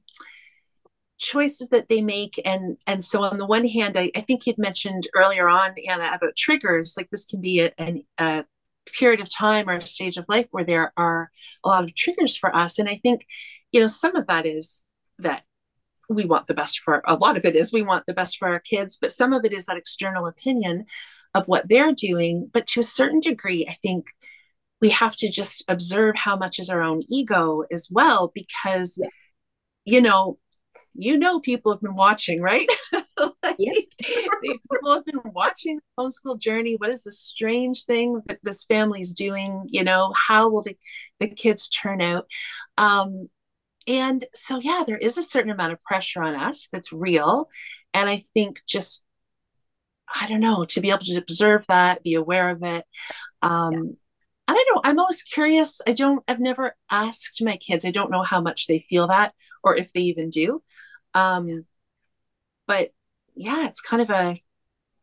choices 1.19 1.69
that 1.69 1.89
they 1.89 2.01
make 2.01 2.41
and 2.43 2.77
and 2.87 3.03
so 3.03 3.23
on 3.23 3.37
the 3.37 3.45
one 3.45 3.67
hand 3.67 3.97
i, 3.97 4.11
I 4.15 4.21
think 4.21 4.45
you'd 4.45 4.57
mentioned 4.57 5.07
earlier 5.15 5.47
on 5.47 5.75
anna 5.87 6.11
about 6.13 6.35
triggers 6.35 6.95
like 6.97 7.09
this 7.09 7.25
can 7.25 7.39
be 7.39 7.61
a, 7.61 7.71
a, 7.79 8.03
a 8.17 8.45
period 8.97 9.21
of 9.21 9.33
time 9.33 9.69
or 9.69 9.73
a 9.73 9.85
stage 9.85 10.17
of 10.17 10.25
life 10.27 10.47
where 10.51 10.65
there 10.65 10.91
are 10.97 11.29
a 11.63 11.67
lot 11.69 11.83
of 11.83 11.95
triggers 11.95 12.35
for 12.35 12.53
us 12.55 12.79
and 12.79 12.89
i 12.89 12.99
think 13.03 13.25
you 13.71 13.79
know 13.79 13.87
some 13.87 14.15
of 14.15 14.27
that 14.27 14.45
is 14.45 14.85
that 15.19 15.43
we 16.09 16.25
want 16.25 16.47
the 16.47 16.53
best 16.53 16.79
for 16.79 17.01
a 17.07 17.15
lot 17.15 17.37
of 17.37 17.45
it 17.45 17.55
is 17.55 17.71
we 17.71 17.81
want 17.81 18.05
the 18.05 18.13
best 18.13 18.37
for 18.37 18.47
our 18.47 18.59
kids 18.59 18.97
but 18.99 19.11
some 19.11 19.33
of 19.33 19.45
it 19.45 19.53
is 19.53 19.65
that 19.65 19.77
external 19.77 20.27
opinion 20.27 20.85
of 21.33 21.47
what 21.47 21.69
they're 21.69 21.93
doing 21.93 22.49
but 22.51 22.67
to 22.67 22.79
a 22.79 22.83
certain 22.83 23.19
degree 23.19 23.65
i 23.69 23.73
think 23.81 24.07
we 24.81 24.89
have 24.89 25.15
to 25.15 25.29
just 25.29 25.63
observe 25.69 26.15
how 26.17 26.35
much 26.35 26.59
is 26.59 26.69
our 26.69 26.81
own 26.81 27.03
ego 27.09 27.63
as 27.71 27.87
well 27.89 28.31
because 28.35 28.99
yeah. 29.01 29.07
you 29.85 30.01
know 30.01 30.37
you 30.95 31.17
know 31.17 31.39
people 31.39 31.71
have 31.71 31.81
been 31.81 31.95
watching 31.95 32.41
right? 32.41 32.69
Like, 33.43 33.57
people 33.57 34.93
have 34.93 35.05
been 35.05 35.21
watching 35.25 35.77
the 35.77 36.03
homeschool 36.03 36.39
journey. 36.39 36.75
What 36.75 36.89
is 36.89 37.03
this 37.03 37.19
strange 37.19 37.85
thing 37.85 38.21
that 38.25 38.39
this 38.41 38.65
family's 38.65 39.13
doing? 39.13 39.65
You 39.67 39.83
know 39.83 40.13
how 40.27 40.49
will 40.49 40.61
the, 40.61 40.75
the 41.19 41.27
kids 41.29 41.69
turn 41.69 42.01
out? 42.01 42.25
Um, 42.77 43.29
and 43.87 44.25
so 44.33 44.59
yeah 44.59 44.83
there 44.85 44.97
is 44.97 45.17
a 45.17 45.23
certain 45.23 45.51
amount 45.51 45.73
of 45.73 45.83
pressure 45.83 46.23
on 46.23 46.35
us 46.35 46.67
that's 46.71 46.93
real. 46.93 47.49
And 47.93 48.09
i 48.09 48.23
think 48.33 48.61
just 48.65 49.05
i 50.13 50.27
don't 50.27 50.39
know 50.39 50.65
to 50.65 50.81
be 50.81 50.89
able 50.89 50.99
to 50.99 51.17
observe 51.17 51.65
that 51.67 52.03
be 52.03 52.15
aware 52.15 52.49
of 52.49 52.63
it. 52.63 52.85
Um 53.41 53.73
yeah. 53.73 53.79
and 53.79 53.97
i 54.47 54.53
don't 54.53 54.75
know. 54.75 54.81
i'm 54.89 54.99
always 54.99 55.23
curious. 55.23 55.81
I 55.87 55.93
don't 55.93 56.23
i've 56.27 56.39
never 56.39 56.75
asked 56.89 57.41
my 57.41 57.57
kids. 57.57 57.85
I 57.85 57.91
don't 57.91 58.11
know 58.11 58.23
how 58.23 58.41
much 58.41 58.67
they 58.67 58.85
feel 58.89 59.07
that 59.07 59.33
or 59.63 59.75
if 59.75 59.91
they 59.93 60.01
even 60.01 60.29
do. 60.29 60.61
Um 61.13 61.65
but 62.67 62.91
yeah 63.35 63.67
it's 63.67 63.81
kind 63.81 64.01
of 64.01 64.09
a 64.09 64.35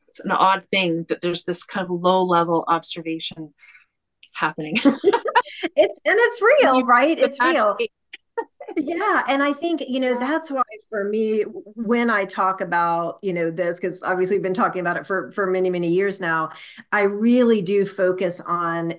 it's 0.09 0.20
an 0.20 0.33
odd 0.33 0.64
thing 0.70 1.07
that 1.09 1.20
there's 1.20 1.44
this 1.44 1.62
kind 1.64 1.85
of 1.85 1.90
low 1.90 2.25
level 2.25 2.64
observation 2.66 3.55
happening. 4.35 4.77
It's 5.77 6.01
and 6.05 6.16
it's 6.18 6.40
real 6.40 6.85
right? 6.85 7.18
it's 7.18 7.40
real. 7.40 7.77
yeah 8.77 9.25
and 9.29 9.42
i 9.42 9.53
think 9.53 9.83
you 9.87 9.99
know 9.99 10.16
that's 10.18 10.51
why 10.51 10.62
for 10.88 11.05
me 11.05 11.42
when 11.42 12.09
i 12.09 12.25
talk 12.25 12.61
about 12.61 13.18
you 13.20 13.33
know 13.33 13.51
this 13.51 13.81
because 13.81 14.01
obviously 14.03 14.37
we've 14.37 14.44
been 14.44 14.55
talking 14.55 14.81
about 14.81 14.96
it 14.96 15.05
for 15.07 15.33
for 15.33 15.46
many 15.46 15.70
many 15.70 15.88
years 15.88 16.20
now 16.20 16.49
i 16.92 17.03
really 17.03 17.62
do 17.62 17.85
focus 17.85 18.40
on 18.46 18.94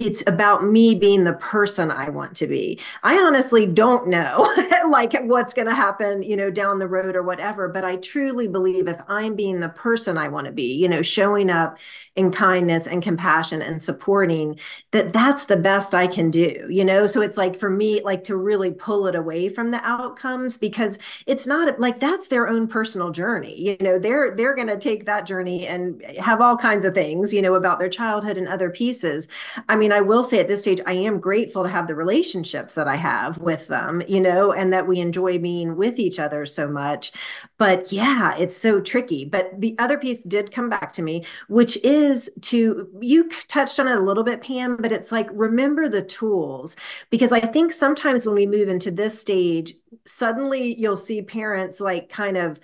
it's 0.00 0.22
about 0.26 0.64
me 0.64 0.94
being 0.94 1.24
the 1.24 1.34
person 1.34 1.90
I 1.90 2.08
want 2.08 2.36
to 2.36 2.46
be. 2.46 2.80
I 3.02 3.16
honestly 3.18 3.66
don't 3.66 4.08
know 4.08 4.48
like 4.88 5.14
what's 5.22 5.52
going 5.54 5.68
to 5.68 5.74
happen, 5.74 6.22
you 6.22 6.36
know, 6.36 6.50
down 6.50 6.78
the 6.78 6.88
road 6.88 7.16
or 7.16 7.22
whatever, 7.22 7.68
but 7.68 7.84
I 7.84 7.96
truly 7.96 8.48
believe 8.48 8.88
if 8.88 9.00
I'm 9.08 9.34
being 9.34 9.60
the 9.60 9.68
person 9.68 10.16
I 10.16 10.28
want 10.28 10.46
to 10.46 10.52
be, 10.52 10.74
you 10.74 10.88
know, 10.88 11.02
showing 11.02 11.50
up 11.50 11.78
in 12.16 12.30
kindness 12.30 12.86
and 12.86 13.02
compassion 13.02 13.60
and 13.60 13.82
supporting 13.82 14.58
that 14.92 15.12
that's 15.12 15.46
the 15.46 15.56
best 15.56 15.94
I 15.94 16.06
can 16.06 16.30
do, 16.30 16.66
you 16.70 16.84
know? 16.84 17.06
So 17.06 17.20
it's 17.20 17.36
like 17.36 17.58
for 17.58 17.70
me 17.70 18.00
like 18.02 18.24
to 18.24 18.36
really 18.36 18.72
pull 18.72 19.06
it 19.06 19.14
away 19.14 19.48
from 19.48 19.70
the 19.70 19.84
outcomes 19.84 20.56
because 20.56 20.98
it's 21.26 21.46
not 21.46 21.78
like 21.80 22.00
that's 22.00 22.28
their 22.28 22.48
own 22.48 22.68
personal 22.68 23.10
journey. 23.10 23.58
You 23.60 23.76
know, 23.80 23.98
they're 23.98 24.34
they're 24.36 24.54
going 24.54 24.68
to 24.68 24.78
take 24.78 25.06
that 25.06 25.26
journey 25.26 25.66
and 25.66 26.02
have 26.18 26.40
all 26.40 26.56
kinds 26.56 26.84
of 26.84 26.94
things, 26.94 27.34
you 27.34 27.42
know, 27.42 27.54
about 27.54 27.78
their 27.78 27.88
childhood 27.88 28.36
and 28.36 28.48
other 28.48 28.70
pieces. 28.70 29.28
I 29.68 29.76
mean, 29.76 29.87
mean, 29.88 29.96
I 29.96 30.02
will 30.02 30.22
say 30.22 30.38
at 30.38 30.48
this 30.48 30.60
stage, 30.60 30.80
I 30.86 30.92
am 30.92 31.18
grateful 31.18 31.62
to 31.62 31.68
have 31.70 31.88
the 31.88 31.94
relationships 31.94 32.74
that 32.74 32.86
I 32.86 32.96
have 32.96 33.38
with 33.38 33.68
them, 33.68 34.02
you 34.06 34.20
know, 34.20 34.52
and 34.52 34.70
that 34.72 34.86
we 34.86 35.00
enjoy 35.00 35.38
being 35.38 35.76
with 35.76 35.98
each 35.98 36.18
other 36.18 36.44
so 36.44 36.68
much. 36.68 37.10
But 37.56 37.90
yeah, 37.90 38.36
it's 38.36 38.56
so 38.56 38.80
tricky. 38.80 39.24
But 39.24 39.58
the 39.58 39.74
other 39.78 39.96
piece 39.96 40.22
did 40.22 40.52
come 40.52 40.68
back 40.68 40.92
to 40.94 41.02
me, 41.02 41.24
which 41.48 41.78
is 41.78 42.30
to, 42.42 42.88
you 43.00 43.30
touched 43.48 43.80
on 43.80 43.88
it 43.88 43.96
a 43.96 44.02
little 44.02 44.24
bit, 44.24 44.42
Pam, 44.42 44.76
but 44.76 44.92
it's 44.92 45.10
like, 45.10 45.30
remember 45.32 45.88
the 45.88 46.02
tools. 46.02 46.76
Because 47.08 47.32
I 47.32 47.40
think 47.40 47.72
sometimes 47.72 48.26
when 48.26 48.34
we 48.34 48.46
move 48.46 48.68
into 48.68 48.90
this 48.90 49.18
stage, 49.18 49.72
suddenly 50.06 50.78
you'll 50.78 50.96
see 50.96 51.22
parents 51.22 51.80
like 51.80 52.10
kind 52.10 52.36
of, 52.36 52.60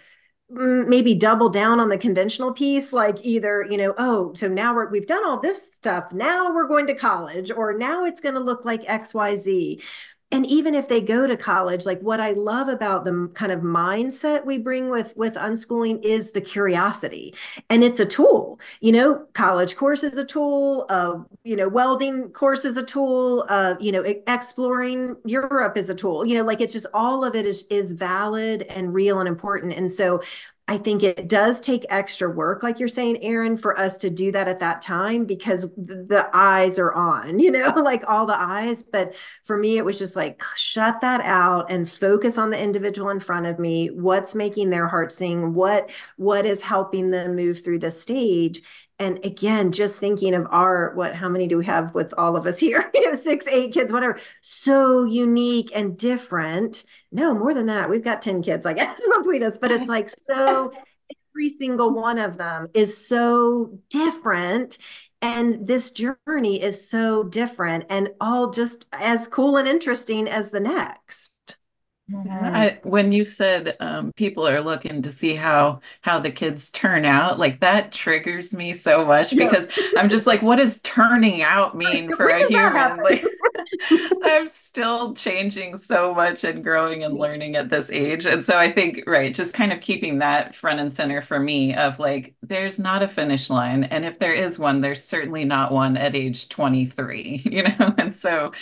maybe 0.54 1.14
double 1.14 1.48
down 1.48 1.80
on 1.80 1.88
the 1.88 1.98
conventional 1.98 2.52
piece 2.52 2.92
like 2.92 3.18
either 3.24 3.66
you 3.68 3.76
know 3.76 3.94
oh 3.98 4.32
so 4.34 4.48
now 4.48 4.74
we're, 4.74 4.88
we've 4.88 5.06
done 5.06 5.24
all 5.26 5.40
this 5.40 5.72
stuff. 5.72 6.12
Now 6.12 6.52
we're 6.54 6.68
going 6.68 6.86
to 6.86 6.94
college 6.94 7.50
or 7.50 7.76
now 7.76 8.04
it's 8.04 8.20
going 8.20 8.34
to 8.34 8.40
look 8.40 8.64
like 8.64 8.82
xyz 8.84 9.82
and 10.30 10.46
even 10.46 10.74
if 10.74 10.88
they 10.88 11.00
go 11.00 11.26
to 11.26 11.36
college 11.36 11.86
like 11.86 12.00
what 12.00 12.20
i 12.20 12.32
love 12.32 12.68
about 12.68 13.04
the 13.04 13.30
kind 13.34 13.52
of 13.52 13.60
mindset 13.60 14.44
we 14.44 14.58
bring 14.58 14.90
with 14.90 15.12
with 15.16 15.34
unschooling 15.34 16.02
is 16.02 16.32
the 16.32 16.40
curiosity. 16.40 17.34
And 17.70 17.84
it's 17.84 18.00
a 18.00 18.06
tool 18.06 18.58
you 18.80 18.92
know 18.92 19.26
college 19.34 19.76
course 19.76 20.02
is 20.02 20.18
a 20.18 20.24
tool 20.24 20.86
uh, 20.88 21.18
you 21.44 21.56
know 21.56 21.68
welding 21.68 22.30
course 22.30 22.64
is 22.64 22.76
a 22.76 22.82
tool 22.82 23.44
uh, 23.48 23.74
you 23.80 23.92
know 23.92 24.02
exploring 24.26 25.16
europe 25.24 25.76
is 25.76 25.90
a 25.90 25.94
tool 25.94 26.24
you 26.26 26.34
know 26.34 26.44
like 26.44 26.60
it's 26.60 26.72
just 26.72 26.86
all 26.94 27.24
of 27.24 27.34
it 27.34 27.46
is 27.46 27.64
is 27.70 27.92
valid 27.92 28.62
and 28.62 28.94
real 28.94 29.20
and 29.20 29.28
important. 29.28 29.72
And 29.74 29.90
so 29.90 30.22
I 30.66 30.78
think 30.78 31.02
it 31.02 31.28
does 31.28 31.60
take 31.60 31.84
extra 31.90 32.30
work, 32.30 32.62
like 32.62 32.78
you're 32.80 32.88
saying, 32.88 33.22
Erin, 33.22 33.58
for 33.58 33.78
us 33.78 33.98
to 33.98 34.08
do 34.08 34.32
that 34.32 34.48
at 34.48 34.60
that 34.60 34.80
time 34.80 35.26
because 35.26 35.70
the 35.76 36.26
eyes 36.32 36.78
are 36.78 36.92
on, 36.94 37.38
you 37.38 37.50
know, 37.50 37.68
like 37.76 38.02
all 38.08 38.24
the 38.24 38.40
eyes. 38.40 38.82
But 38.82 39.14
for 39.42 39.58
me, 39.58 39.76
it 39.76 39.84
was 39.84 39.98
just 39.98 40.16
like, 40.16 40.42
shut 40.56 41.02
that 41.02 41.20
out 41.20 41.70
and 41.70 41.90
focus 41.90 42.38
on 42.38 42.48
the 42.48 42.62
individual 42.62 43.10
in 43.10 43.20
front 43.20 43.44
of 43.44 43.58
me. 43.58 43.88
What's 43.88 44.34
making 44.34 44.70
their 44.70 44.88
heart 44.88 45.12
sing? 45.12 45.52
What, 45.52 45.90
what 46.16 46.46
is 46.46 46.62
helping 46.62 47.10
them 47.10 47.36
move 47.36 47.62
through 47.62 47.80
the 47.80 47.90
stage? 47.90 48.62
And 48.98 49.24
again 49.24 49.72
just 49.72 49.98
thinking 49.98 50.34
of 50.34 50.46
our 50.50 50.94
what 50.94 51.14
how 51.14 51.28
many 51.28 51.48
do 51.48 51.58
we 51.58 51.64
have 51.64 51.94
with 51.94 52.14
all 52.16 52.36
of 52.36 52.46
us 52.46 52.58
here? 52.58 52.90
You 52.94 53.10
know 53.10 53.14
six 53.14 53.46
eight 53.46 53.72
kids 53.72 53.92
whatever. 53.92 54.18
So 54.40 55.04
unique 55.04 55.70
and 55.74 55.96
different. 55.96 56.84
No 57.12 57.34
more 57.34 57.54
than 57.54 57.66
that. 57.66 57.90
We've 57.90 58.04
got 58.04 58.22
10 58.22 58.42
kids 58.42 58.66
i 58.66 58.72
guess 58.72 59.00
between 59.18 59.42
us 59.42 59.58
but 59.58 59.72
it's 59.72 59.88
like 59.88 60.08
so 60.08 60.72
every 61.34 61.48
single 61.48 61.92
one 61.92 62.18
of 62.18 62.36
them 62.36 62.66
is 62.74 63.06
so 63.06 63.78
different. 63.90 64.78
And 65.20 65.66
this 65.66 65.90
journey 65.90 66.62
is 66.62 66.88
so 66.88 67.24
different 67.24 67.86
and 67.88 68.10
all 68.20 68.50
just 68.50 68.84
as 68.92 69.26
cool 69.26 69.56
and 69.56 69.66
interesting 69.66 70.28
as 70.28 70.50
the 70.50 70.60
next 70.60 71.33
I, 72.12 72.78
when 72.82 73.12
you 73.12 73.24
said 73.24 73.76
um, 73.80 74.12
people 74.12 74.46
are 74.46 74.60
looking 74.60 75.00
to 75.02 75.10
see 75.10 75.34
how 75.34 75.80
how 76.02 76.20
the 76.20 76.30
kids 76.30 76.70
turn 76.70 77.06
out, 77.06 77.38
like 77.38 77.60
that 77.60 77.92
triggers 77.92 78.52
me 78.54 78.74
so 78.74 79.06
much 79.06 79.34
because 79.34 79.68
I'm 79.96 80.10
just 80.10 80.26
like, 80.26 80.42
what 80.42 80.56
does 80.56 80.80
turning 80.82 81.42
out 81.42 81.74
mean 81.76 82.12
for 82.16 82.28
a 82.28 82.44
human? 82.44 82.98
Like, 82.98 83.24
I'm 84.22 84.46
still 84.46 85.14
changing 85.14 85.78
so 85.78 86.14
much 86.14 86.44
and 86.44 86.62
growing 86.62 87.04
and 87.04 87.14
learning 87.14 87.56
at 87.56 87.70
this 87.70 87.90
age, 87.90 88.26
and 88.26 88.44
so 88.44 88.58
I 88.58 88.70
think 88.70 89.02
right, 89.06 89.32
just 89.32 89.54
kind 89.54 89.72
of 89.72 89.80
keeping 89.80 90.18
that 90.18 90.54
front 90.54 90.80
and 90.80 90.92
center 90.92 91.22
for 91.22 91.40
me 91.40 91.74
of 91.74 91.98
like, 91.98 92.34
there's 92.42 92.78
not 92.78 93.02
a 93.02 93.08
finish 93.08 93.48
line, 93.48 93.84
and 93.84 94.04
if 94.04 94.18
there 94.18 94.34
is 94.34 94.58
one, 94.58 94.82
there's 94.82 95.02
certainly 95.02 95.44
not 95.44 95.72
one 95.72 95.96
at 95.96 96.14
age 96.14 96.50
23, 96.50 97.42
you 97.46 97.62
know, 97.62 97.94
and 97.96 98.14
so 98.14 98.52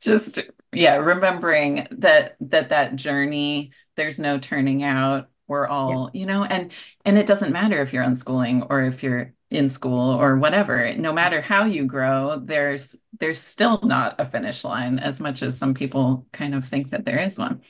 just 0.00 0.40
yeah 0.72 0.96
remembering 0.96 1.86
that 1.90 2.36
that 2.40 2.68
that 2.70 2.96
journey 2.96 3.72
there's 3.96 4.18
no 4.18 4.38
turning 4.38 4.82
out. 4.82 5.28
We're 5.46 5.66
all 5.66 6.10
yeah. 6.12 6.20
you 6.20 6.26
know 6.26 6.44
and 6.44 6.72
and 7.04 7.18
it 7.18 7.26
doesn't 7.26 7.52
matter 7.52 7.82
if 7.82 7.92
you're 7.92 8.04
unschooling 8.04 8.66
or 8.70 8.82
if 8.82 9.02
you're 9.02 9.34
in 9.50 9.68
school 9.68 10.14
or 10.14 10.36
whatever. 10.36 10.94
No 10.94 11.12
matter 11.12 11.40
how 11.40 11.64
you 11.64 11.84
grow 11.84 12.40
there's 12.42 12.96
there's 13.18 13.40
still 13.40 13.80
not 13.82 14.20
a 14.20 14.24
finish 14.24 14.64
line 14.64 14.98
as 14.98 15.20
much 15.20 15.42
as 15.42 15.58
some 15.58 15.74
people 15.74 16.26
kind 16.32 16.54
of 16.54 16.64
think 16.66 16.90
that 16.90 17.04
there 17.04 17.18
is 17.18 17.38
one. 17.38 17.60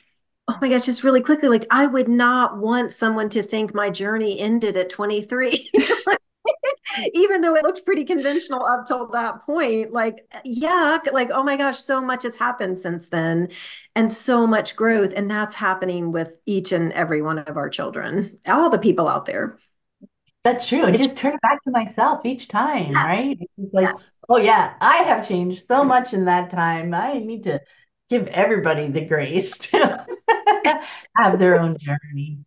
Oh 0.47 0.57
my 0.61 0.69
gosh 0.69 0.85
just 0.85 1.03
really 1.03 1.21
quickly 1.21 1.47
like 1.47 1.65
i 1.71 1.87
would 1.87 2.09
not 2.09 2.57
want 2.57 2.91
someone 2.91 3.29
to 3.29 3.41
think 3.41 3.73
my 3.73 3.89
journey 3.89 4.39
ended 4.39 4.75
at 4.75 4.89
23 4.89 5.71
even 7.13 7.41
though 7.41 7.55
it 7.55 7.63
looked 7.63 7.85
pretty 7.85 8.03
conventional 8.03 8.63
up 8.65 8.85
till 8.85 9.07
that 9.07 9.41
point 9.45 9.91
like 9.93 10.25
yuck 10.45 11.11
like 11.13 11.29
oh 11.31 11.43
my 11.43 11.55
gosh 11.55 11.79
so 11.79 12.01
much 12.01 12.23
has 12.23 12.35
happened 12.35 12.77
since 12.77 13.09
then 13.09 13.47
and 13.95 14.11
so 14.11 14.47
much 14.47 14.75
growth 14.75 15.13
and 15.15 15.29
that's 15.29 15.55
happening 15.55 16.11
with 16.11 16.37
each 16.45 16.71
and 16.71 16.91
every 16.93 17.21
one 17.21 17.39
of 17.39 17.57
our 17.57 17.69
children 17.69 18.37
all 18.47 18.69
the 18.69 18.79
people 18.79 19.07
out 19.07 19.25
there 19.25 19.57
that's 20.43 20.67
true. 20.67 20.85
And 20.85 20.97
just 20.97 21.15
turn 21.15 21.35
it 21.35 21.41
back 21.41 21.63
to 21.65 21.71
myself 21.71 22.25
each 22.25 22.47
time, 22.47 22.93
yes. 22.93 22.95
right? 22.95 23.37
It's 23.39 23.73
like, 23.73 23.85
yes. 23.85 24.17
oh 24.27 24.37
yeah, 24.37 24.73
I 24.81 24.97
have 24.97 25.27
changed 25.27 25.67
so 25.67 25.83
much 25.83 26.13
in 26.13 26.25
that 26.25 26.49
time. 26.49 26.95
I 26.95 27.19
need 27.19 27.43
to 27.43 27.59
give 28.09 28.27
everybody 28.27 28.87
the 28.87 29.05
grace 29.05 29.57
to 29.57 30.05
have 31.17 31.37
their 31.37 31.59
own 31.59 31.77
journey. 31.79 32.39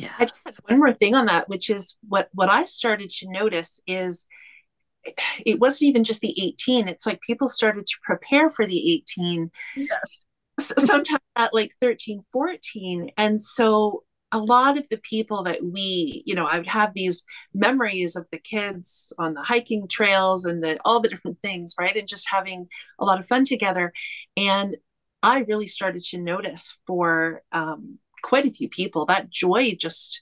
Yeah. 0.00 0.12
I 0.18 0.24
just 0.24 0.44
have 0.46 0.56
one 0.66 0.78
more 0.78 0.92
thing 0.92 1.14
on 1.14 1.26
that, 1.26 1.48
which 1.48 1.68
is 1.68 1.98
what 2.08 2.28
what 2.32 2.48
I 2.48 2.64
started 2.64 3.10
to 3.10 3.30
notice 3.30 3.82
is 3.86 4.26
it 5.44 5.60
wasn't 5.60 5.88
even 5.88 6.04
just 6.04 6.20
the 6.20 6.34
18. 6.42 6.88
It's 6.88 7.06
like 7.06 7.20
people 7.20 7.48
started 7.48 7.86
to 7.86 7.96
prepare 8.02 8.50
for 8.50 8.66
the 8.66 8.94
18. 8.94 9.50
Yes. 9.76 10.26
Sometimes 10.58 11.20
at 11.36 11.54
like 11.54 11.72
13, 11.80 12.22
14. 12.32 13.10
And 13.16 13.40
so 13.40 14.04
a 14.32 14.38
lot 14.38 14.78
of 14.78 14.88
the 14.90 14.98
people 14.98 15.42
that 15.44 15.62
we, 15.62 16.22
you 16.24 16.34
know, 16.34 16.46
I 16.46 16.58
would 16.58 16.68
have 16.68 16.92
these 16.94 17.24
memories 17.52 18.16
of 18.16 18.26
the 18.30 18.38
kids 18.38 19.12
on 19.18 19.34
the 19.34 19.42
hiking 19.42 19.88
trails 19.88 20.44
and 20.44 20.62
the 20.62 20.78
all 20.84 21.00
the 21.00 21.08
different 21.08 21.38
things, 21.42 21.74
right? 21.78 21.96
And 21.96 22.08
just 22.08 22.28
having 22.30 22.68
a 22.98 23.04
lot 23.04 23.20
of 23.20 23.26
fun 23.26 23.44
together. 23.44 23.92
And 24.36 24.76
I 25.22 25.40
really 25.40 25.66
started 25.66 26.02
to 26.04 26.18
notice 26.18 26.78
for 26.86 27.42
um, 27.52 27.98
quite 28.22 28.46
a 28.46 28.52
few 28.52 28.68
people 28.68 29.06
that 29.06 29.30
joy 29.30 29.74
just 29.78 30.20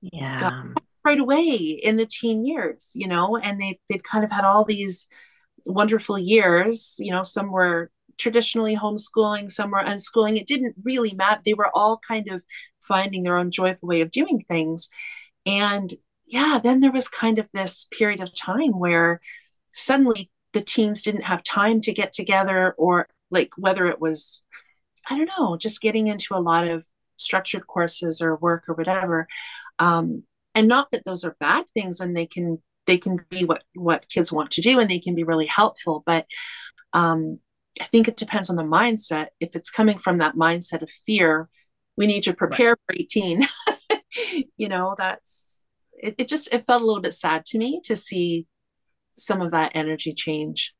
yeah. 0.00 0.62
right 1.04 1.18
away 1.18 1.46
in 1.46 1.96
the 1.96 2.06
teen 2.06 2.44
years 2.44 2.92
you 2.94 3.08
know 3.08 3.36
and 3.36 3.60
they 3.60 3.78
they'd 3.88 4.04
kind 4.04 4.24
of 4.24 4.30
had 4.30 4.44
all 4.44 4.64
these 4.64 5.06
wonderful 5.66 6.18
years 6.18 6.96
you 6.98 7.10
know 7.10 7.22
some 7.22 7.50
were 7.50 7.90
traditionally 8.18 8.76
homeschooling 8.76 9.50
some 9.50 9.70
were 9.70 9.78
unschooling. 9.78 10.36
It 10.36 10.48
didn't 10.48 10.74
really 10.82 11.14
matter. 11.14 11.40
They 11.44 11.54
were 11.54 11.70
all 11.72 12.00
kind 12.06 12.28
of 12.28 12.42
finding 12.80 13.22
their 13.22 13.36
own 13.36 13.52
joyful 13.52 13.88
way 13.88 14.00
of 14.00 14.10
doing 14.10 14.44
things. 14.48 14.90
And 15.46 15.94
yeah 16.28 16.60
then 16.62 16.80
there 16.80 16.92
was 16.92 17.08
kind 17.08 17.38
of 17.38 17.48
this 17.52 17.88
period 17.96 18.20
of 18.20 18.34
time 18.34 18.78
where 18.78 19.20
suddenly 19.72 20.30
the 20.52 20.60
teens 20.60 21.02
didn't 21.02 21.22
have 21.22 21.42
time 21.42 21.80
to 21.80 21.92
get 21.92 22.12
together 22.12 22.74
or 22.78 23.08
like 23.30 23.50
whether 23.56 23.86
it 23.86 24.00
was 24.00 24.44
i 25.08 25.16
don't 25.16 25.30
know 25.38 25.56
just 25.56 25.80
getting 25.80 26.06
into 26.06 26.34
a 26.34 26.40
lot 26.40 26.68
of 26.68 26.84
structured 27.20 27.66
courses 27.66 28.20
or 28.20 28.36
work 28.36 28.64
or 28.68 28.74
whatever 28.74 29.26
um, 29.78 30.22
and 30.54 30.68
not 30.68 30.90
that 30.90 31.04
those 31.04 31.24
are 31.24 31.36
bad 31.40 31.64
things 31.74 32.00
and 32.00 32.16
they 32.16 32.26
can 32.26 32.62
they 32.86 32.98
can 32.98 33.24
be 33.28 33.44
what 33.44 33.62
what 33.74 34.08
kids 34.08 34.32
want 34.32 34.50
to 34.50 34.62
do 34.62 34.78
and 34.78 34.90
they 34.90 34.98
can 34.98 35.14
be 35.14 35.24
really 35.24 35.46
helpful 35.46 36.02
but 36.06 36.26
um, 36.92 37.38
i 37.80 37.84
think 37.84 38.08
it 38.08 38.16
depends 38.16 38.50
on 38.50 38.56
the 38.56 38.62
mindset. 38.62 39.28
If 39.40 39.54
it's 39.54 39.70
coming 39.70 39.98
from 39.98 40.18
that 40.18 40.34
mindset 40.34 40.82
of 40.82 40.90
fear 41.06 41.48
we 41.96 42.06
need 42.06 42.22
to 42.22 42.34
prepare 42.34 42.70
right. 42.70 42.78
for 42.86 42.94
18 42.94 43.48
you 44.56 44.68
know 44.68 44.94
that's 44.98 45.64
it, 45.92 46.14
it 46.18 46.28
just 46.28 46.52
it 46.52 46.64
felt 46.66 46.82
a 46.82 46.86
little 46.86 47.02
bit 47.02 47.14
sad 47.14 47.44
to 47.46 47.58
me 47.58 47.80
to 47.84 47.96
see 47.96 48.46
some 49.12 49.42
of 49.42 49.50
that 49.50 49.72
energy 49.74 50.14
change 50.14 50.74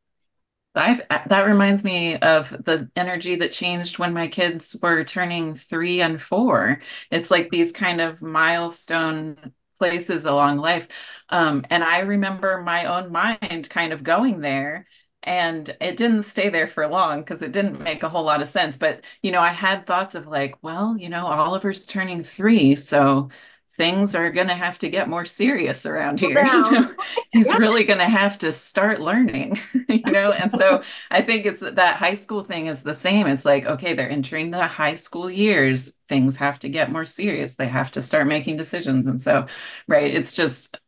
I've, 0.79 1.03
that 1.29 1.47
reminds 1.47 1.85
me 1.85 2.17
of 2.17 2.51
the 2.51 2.91
energy 2.97 3.37
that 3.37 3.53
changed 3.53 3.99
when 3.99 4.13
my 4.15 4.29
kids 4.29 4.77
were 4.83 5.05
turning 5.05 5.55
three 5.55 6.01
and 6.01 6.21
four. 6.21 6.81
It's 7.11 7.31
like 7.31 7.51
these 7.51 7.73
kind 7.73 8.01
of 8.01 8.23
milestone 8.23 9.53
places 9.79 10.25
along 10.25 10.59
life. 10.59 10.89
Um, 11.29 11.65
and 11.71 11.85
I 11.85 12.01
remember 12.01 12.63
my 12.63 12.87
own 12.87 13.13
mind 13.13 13.69
kind 13.71 13.93
of 13.93 14.03
going 14.03 14.41
there 14.41 14.87
and 15.23 15.77
it 15.81 15.97
didn't 15.97 16.23
stay 16.25 16.49
there 16.49 16.69
for 16.69 16.87
long 16.87 17.21
because 17.21 17.43
it 17.43 17.53
didn't 17.53 17.81
make 17.81 18.03
a 18.03 18.09
whole 18.09 18.25
lot 18.25 18.41
of 18.41 18.49
sense. 18.49 18.77
But, 18.77 19.05
you 19.23 19.31
know, 19.33 19.41
I 19.41 19.51
had 19.51 19.87
thoughts 19.87 20.15
of 20.15 20.27
like, 20.27 20.57
well, 20.63 20.97
you 20.97 21.09
know, 21.09 21.27
Oliver's 21.27 21.87
turning 21.87 22.23
three. 22.23 22.75
So 22.77 23.31
things 23.79 24.15
are 24.15 24.31
going 24.31 24.49
to 24.49 24.55
have 24.55 24.79
to 24.79 24.91
get 24.91 25.09
more 25.09 25.25
serious 25.25 25.87
around 25.87 26.21
here. 26.21 26.45
You 26.45 26.71
know? 26.73 26.95
He's 27.33 27.55
really 27.55 27.85
going 27.85 28.01
to 28.01 28.09
have 28.09 28.37
to 28.39 28.53
start 28.53 29.01
learning, 29.01 29.59
you 29.89 30.11
know? 30.11 30.33
And 30.33 30.53
so 30.53 30.83
I 31.11 31.23
think 31.23 31.47
it's 31.47 31.61
that 31.61 31.97
high 31.97 32.15
school 32.15 32.45
thing 32.45 32.67
is 32.67 32.83
the 32.83 32.95
same. 32.95 33.27
It's 33.27 33.45
like, 33.45 33.65
okay, 33.67 33.95
they're 33.95 34.11
entering 34.11 34.51
the 34.51 34.67
high 34.67 34.95
school 34.95 35.31
years. 35.31 35.93
Things 36.09 36.37
have 36.39 36.59
to 36.61 36.69
get 36.69 36.91
more 36.93 37.05
serious. 37.05 37.55
They 37.57 37.69
have 37.69 37.91
to 37.93 38.03
start 38.03 38.27
making 38.27 38.57
decisions. 38.57 39.09
And 39.09 39.23
so, 39.23 39.47
right, 39.87 40.13
it's 40.13 40.35
just 40.37 40.79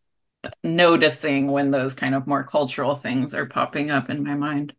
noticing 0.65 1.53
when 1.53 1.71
those 1.71 1.95
kind 1.95 2.15
of 2.15 2.27
more 2.27 2.45
cultural 2.45 2.95
things 2.97 3.35
are 3.35 3.47
popping 3.47 3.91
up 3.91 4.11
in 4.11 4.25
my 4.25 4.35
mind. 4.35 4.75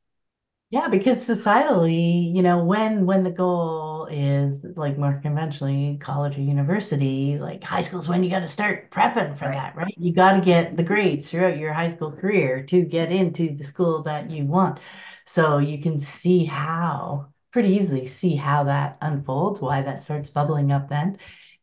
Yeah, 0.72 0.88
because 0.88 1.26
societally, 1.28 2.34
you 2.34 2.41
know, 2.41 2.63
when 2.63 3.05
when 3.05 3.24
the 3.24 3.30
goal 3.32 4.05
is 4.09 4.63
like 4.78 4.97
more 4.97 5.19
conventionally 5.22 5.97
college 6.01 6.38
or 6.38 6.41
university, 6.41 7.38
like 7.38 7.61
high 7.61 7.82
school 7.82 7.99
is 7.99 8.07
when 8.07 8.24
you 8.24 8.30
got 8.30 8.39
to 8.39 8.47
start 8.47 8.89
prepping 8.89 9.38
for 9.38 9.45
right. 9.45 9.53
that, 9.53 9.76
right? 9.76 9.93
You 9.97 10.13
got 10.13 10.34
to 10.34 10.41
get 10.41 10.78
the 10.78 10.84
grades 10.84 11.30
throughout 11.30 11.57
your 11.57 11.74
high 11.74 11.93
school 11.93 12.13
career 12.13 12.63
to 12.67 12.84
get 12.84 13.11
into 13.11 13.53
the 13.55 13.65
school 13.65 14.03
that 14.03 14.32
you 14.32 14.45
want. 14.45 14.80
So 15.26 15.57
you 15.57 15.82
can 15.82 15.99
see 15.99 16.45
how 16.45 17.34
pretty 17.51 17.76
easily 17.76 18.07
see 18.07 18.38
how 18.38 18.63
that 18.65 18.97
unfolds, 19.01 19.59
why 19.59 19.82
that 19.82 20.03
starts 20.05 20.30
bubbling 20.30 20.72
up 20.72 20.88
then. 20.88 21.17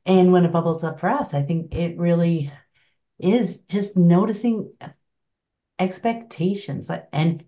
And 0.05 0.33
when 0.33 0.45
it 0.45 0.53
bubbles 0.53 0.85
up 0.85 1.01
for 1.01 1.09
us, 1.09 1.33
I 1.33 1.43
think 1.43 1.75
it 1.75 1.97
really 1.99 2.53
is 3.19 3.59
just 3.69 3.97
noticing 3.97 4.73
expectations 5.79 6.91
and 7.13 7.45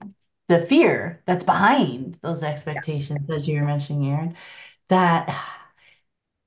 the 0.51 0.67
fear 0.67 1.23
that's 1.27 1.45
behind 1.47 2.19
those 2.23 2.43
expectations, 2.45 3.31
as 3.31 3.49
you 3.49 3.61
were 3.61 3.67
mentioning, 3.67 4.11
Erin, 4.13 4.37
that 4.91 5.29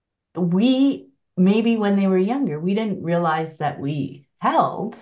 we 0.36 1.10
maybe 1.38 1.78
when 1.78 1.96
they 1.96 2.08
were 2.08 2.18
younger, 2.18 2.60
we 2.60 2.74
didn't 2.74 3.04
realize 3.04 3.58
that 3.58 3.80
we 3.80 4.28
held 4.40 4.98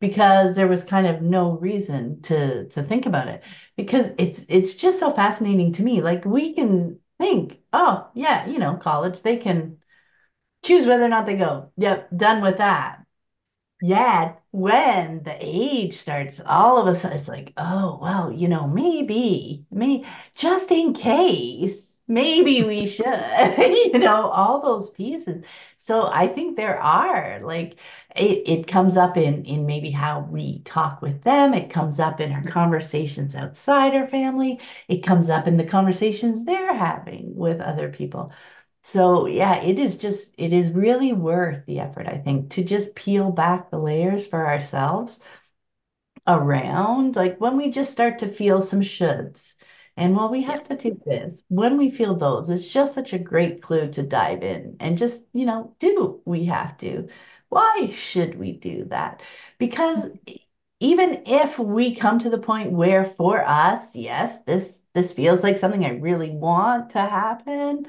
because 0.00 0.56
there 0.56 0.68
was 0.68 0.82
kind 0.84 1.06
of 1.06 1.22
no 1.22 1.52
reason 1.58 2.20
to 2.22 2.68
to 2.70 2.82
think 2.82 3.06
about 3.06 3.28
it. 3.28 3.42
Because 3.76 4.06
it's 4.18 4.44
it's 4.48 4.74
just 4.74 4.98
so 4.98 5.10
fascinating 5.10 5.72
to 5.74 5.82
me. 5.82 6.02
Like 6.02 6.24
we 6.24 6.54
can 6.54 6.98
think 7.18 7.60
oh 7.72 8.08
yeah 8.14 8.46
you 8.48 8.58
know 8.58 8.76
college 8.76 9.22
they 9.22 9.36
can 9.36 9.78
choose 10.64 10.86
whether 10.86 11.04
or 11.04 11.08
not 11.10 11.26
they 11.26 11.36
go. 11.36 11.72
Yep 11.78 12.10
done 12.16 12.42
with 12.42 12.58
that 12.58 13.01
yeah, 13.82 14.34
when 14.52 15.22
the 15.24 15.36
age 15.40 15.96
starts, 15.98 16.40
all 16.46 16.78
of 16.78 16.88
a 16.88 16.94
sudden 16.98 17.18
it's 17.18 17.28
like, 17.28 17.52
oh, 17.58 17.98
well, 18.02 18.32
you 18.32 18.48
know, 18.48 18.66
maybe, 18.68 19.66
me, 19.72 20.06
just 20.34 20.70
in 20.72 20.94
case, 20.94 21.94
maybe 22.08 22.64
we 22.64 22.86
should, 22.86 23.06
you 23.94 23.98
know, 24.00 24.28
all 24.30 24.62
those 24.62 24.90
pieces. 24.90 25.44
So 25.78 26.06
I 26.08 26.28
think 26.28 26.56
there 26.56 26.80
are 26.80 27.40
like 27.44 27.76
it, 28.16 28.42
it 28.46 28.66
comes 28.68 28.96
up 28.96 29.16
in 29.16 29.44
in 29.46 29.66
maybe 29.66 29.90
how 29.90 30.20
we 30.30 30.60
talk 30.60 31.02
with 31.02 31.22
them. 31.24 31.54
It 31.54 31.70
comes 31.70 32.00
up 32.00 32.20
in 32.20 32.32
our 32.32 32.44
conversations 32.44 33.34
outside 33.36 33.94
our 33.94 34.08
family. 34.08 34.60
It 34.88 35.04
comes 35.04 35.30
up 35.30 35.46
in 35.48 35.56
the 35.58 35.64
conversations 35.64 36.44
they're 36.44 36.74
having 36.76 37.34
with 37.36 37.60
other 37.60 37.90
people. 37.90 38.32
So 38.84 39.26
yeah, 39.26 39.56
it 39.62 39.78
is 39.78 39.96
just, 39.96 40.34
it 40.38 40.52
is 40.52 40.70
really 40.70 41.12
worth 41.12 41.64
the 41.66 41.80
effort, 41.80 42.06
I 42.08 42.18
think, 42.18 42.50
to 42.52 42.64
just 42.64 42.94
peel 42.94 43.30
back 43.30 43.70
the 43.70 43.78
layers 43.78 44.26
for 44.26 44.46
ourselves 44.46 45.20
around, 46.26 47.16
like 47.16 47.40
when 47.40 47.56
we 47.56 47.70
just 47.70 47.92
start 47.92 48.18
to 48.20 48.28
feel 48.32 48.62
some 48.62 48.80
shoulds. 48.80 49.54
And 49.96 50.16
well, 50.16 50.30
we 50.30 50.42
have 50.44 50.64
to 50.68 50.76
do 50.76 50.98
this. 51.04 51.42
When 51.48 51.76
we 51.76 51.90
feel 51.90 52.16
those, 52.16 52.48
it's 52.48 52.66
just 52.66 52.94
such 52.94 53.12
a 53.12 53.18
great 53.18 53.60
clue 53.62 53.90
to 53.92 54.02
dive 54.02 54.42
in 54.42 54.76
and 54.80 54.96
just, 54.96 55.22
you 55.34 55.44
know, 55.44 55.74
do 55.80 56.22
we 56.24 56.46
have 56.46 56.78
to? 56.78 57.08
Why 57.50 57.88
should 57.92 58.38
we 58.38 58.52
do 58.52 58.86
that? 58.86 59.20
Because 59.58 59.98
mm-hmm. 59.98 60.34
even 60.80 61.24
if 61.26 61.58
we 61.58 61.94
come 61.94 62.18
to 62.20 62.30
the 62.30 62.38
point 62.38 62.72
where 62.72 63.04
for 63.04 63.44
us, 63.46 63.94
yes, 63.94 64.38
this 64.46 64.80
this 64.94 65.12
feels 65.12 65.42
like 65.42 65.56
something 65.58 65.84
I 65.84 65.90
really 65.98 66.30
want 66.30 66.90
to 66.90 66.98
happen, 67.00 67.86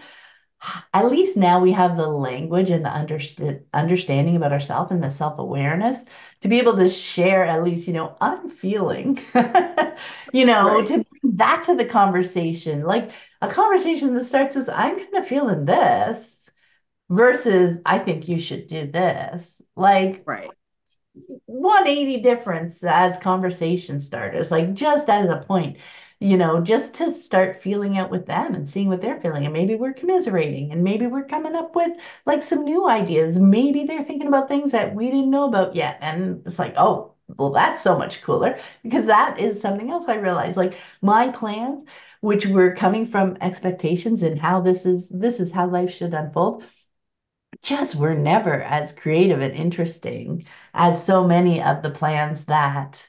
at 0.94 1.10
least 1.10 1.36
now 1.36 1.60
we 1.60 1.72
have 1.72 1.98
the 1.98 2.08
language 2.08 2.70
and 2.70 2.86
the 2.86 2.90
underst- 2.90 3.64
understanding 3.74 4.36
about 4.36 4.54
ourselves 4.54 4.92
and 4.92 5.04
the 5.04 5.10
self-awareness 5.10 5.98
to 6.42 6.48
be 6.48 6.60
able 6.60 6.78
to 6.78 6.90
share 6.90 7.46
at 7.46 7.64
least 7.64 7.88
you 7.88 7.94
know 7.94 8.16
i'm 8.22 8.50
feeling 8.50 9.20
you 10.34 10.46
know 10.46 10.80
right. 10.80 10.88
to 10.88 10.94
bring 10.94 11.36
that 11.38 11.64
to 11.66 11.76
the 11.76 11.86
conversation. 11.86 12.84
Like 12.84 13.12
a 13.42 13.48
conversation 13.48 14.14
that 14.14 14.26
starts 14.26 14.56
with 14.56 14.70
i'm 14.70 14.98
kind 14.98 15.16
of 15.16 15.28
feeling 15.28 15.66
this 15.66 16.20
versus 17.10 17.80
i 17.86 18.00
think 18.00 18.28
you 18.28 18.40
should 18.40 18.68
do 18.68 18.92
this. 18.92 19.50
Like 19.76 20.24
right. 20.26 20.50
180 21.46 22.22
difference 22.22 22.84
as 22.84 23.18
conversation 23.18 24.02
starters 24.02 24.50
like 24.50 24.74
just 24.74 25.10
as 25.10 25.30
a 25.30 25.44
point 25.48 25.78
you 26.24 26.38
know, 26.38 26.62
just 26.62 26.94
to 26.96 27.14
start 27.20 27.62
feeling 27.62 27.98
out 27.98 28.10
with 28.10 28.26
them 28.26 28.56
and 28.56 28.70
seeing 28.70 28.88
what 28.90 29.02
they're 29.02 29.20
feeling. 29.20 29.44
And 29.46 29.54
maybe 29.54 29.76
we're 29.76 29.94
commiserating 29.94 30.72
and 30.72 30.84
maybe 30.84 31.06
we're 31.08 31.26
coming 31.26 31.56
up 31.56 31.76
with 31.76 31.92
like 32.26 32.44
some 32.44 32.64
new 32.64 32.88
ideas. 32.88 33.40
Maybe 33.40 33.86
they're 33.86 34.04
thinking 34.04 34.28
about 34.28 34.48
things 34.48 34.72
that 34.72 34.96
we 34.96 35.08
didn't 35.08 35.30
know 35.32 35.48
about 35.48 35.76
yet. 35.76 35.98
And 36.02 36.42
it's 36.46 36.60
like, 36.60 36.76
oh, 36.78 37.14
well, 37.38 37.52
that's 37.52 37.82
so 37.82 37.98
much 37.98 38.22
cooler 38.22 38.58
because 38.84 39.06
that 39.08 39.40
is 39.40 39.60
something 39.62 39.90
else 39.92 40.06
I 40.08 40.16
realized. 40.16 40.58
Like 40.58 40.78
my 41.02 41.30
plans, 41.30 41.88
which 42.22 42.46
were 42.46 42.76
coming 42.76 43.08
from 43.08 43.38
expectations 43.42 44.24
and 44.24 44.40
how 44.40 44.62
this 44.62 44.86
is 44.86 45.08
this 45.10 45.40
is 45.40 45.52
how 45.52 45.68
life 45.68 45.92
should 45.92 46.14
unfold 46.14 46.64
just 47.64 47.96
were 47.96 48.14
never 48.16 48.62
as 48.62 48.94
creative 48.94 49.42
and 49.42 49.54
interesting 49.56 50.44
as 50.74 51.04
so 51.04 51.26
many 51.26 51.62
of 51.64 51.82
the 51.82 51.90
plans 51.90 52.44
that 52.46 53.08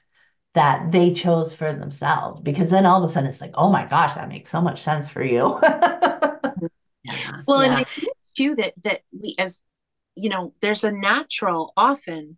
that 0.54 0.92
they 0.92 1.12
chose 1.12 1.52
for 1.52 1.72
themselves 1.72 2.40
because 2.40 2.70
then 2.70 2.86
all 2.86 3.02
of 3.02 3.10
a 3.10 3.12
sudden 3.12 3.28
it's 3.28 3.40
like 3.40 3.52
oh 3.54 3.70
my 3.70 3.86
gosh 3.86 4.14
that 4.14 4.28
makes 4.28 4.50
so 4.50 4.60
much 4.60 4.82
sense 4.82 5.08
for 5.08 5.22
you 5.22 5.58
yeah. 5.62 6.70
well 7.46 7.60
yeah. 7.62 7.70
and 7.70 7.74
i 7.74 7.84
think 7.84 8.16
too 8.36 8.54
that 8.56 8.72
that 8.82 9.00
we 9.12 9.34
as 9.38 9.64
you 10.14 10.28
know 10.28 10.54
there's 10.60 10.84
a 10.84 10.92
natural 10.92 11.72
often 11.76 12.36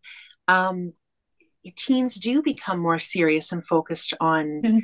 um 0.48 0.92
teens 1.76 2.14
do 2.16 2.42
become 2.42 2.78
more 2.78 2.98
serious 2.98 3.50
and 3.50 3.66
focused 3.66 4.14
on 4.20 4.62
mm-hmm. 4.64 4.78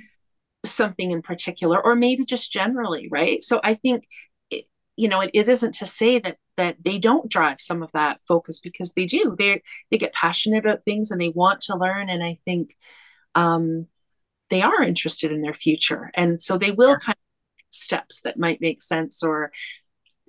something 0.65 1.11
in 1.11 1.23
particular 1.23 1.83
or 1.83 1.95
maybe 1.95 2.25
just 2.25 2.53
generally 2.53 3.09
right 3.11 3.43
so 3.43 3.61
i 3.63 3.75
think 3.75 4.05
it, 4.51 4.65
you 4.97 5.09
know 5.09 5.21
it, 5.21 5.31
it 5.33 5.49
isn't 5.49 5.75
to 5.75 5.87
say 5.87 6.19
that 6.19 6.37
that 6.57 6.77
they 6.85 6.99
don't 6.99 7.31
drive 7.31 7.61
some 7.61 7.83
of 7.83 7.91
that 7.95 8.21
focus 8.27 8.61
because 8.61 8.93
they 8.93 9.07
do 9.07 9.35
they 9.39 9.63
they 9.91 9.97
get 9.97 10.13
passionate 10.13 10.59
about 10.59 10.85
things 10.85 11.11
and 11.11 11.21
they 11.21 11.31
want 11.31 11.61
to 11.61 11.77
learn 11.77 12.11
and 12.11 12.23
i 12.23 12.37
think 12.45 12.77
um, 13.35 13.87
they 14.51 14.63
are 14.63 14.83
interested 14.83 15.33
in 15.33 15.43
their 15.43 15.55
future. 15.55 16.11
And 16.15 16.41
so 16.41 16.59
they 16.59 16.71
will 16.71 16.91
yeah. 16.91 16.99
kind 16.99 17.17
of 17.17 17.75
steps 17.75 18.23
that 18.23 18.39
might 18.39 18.61
make 18.61 18.83
sense 18.83 19.23
or 19.23 19.51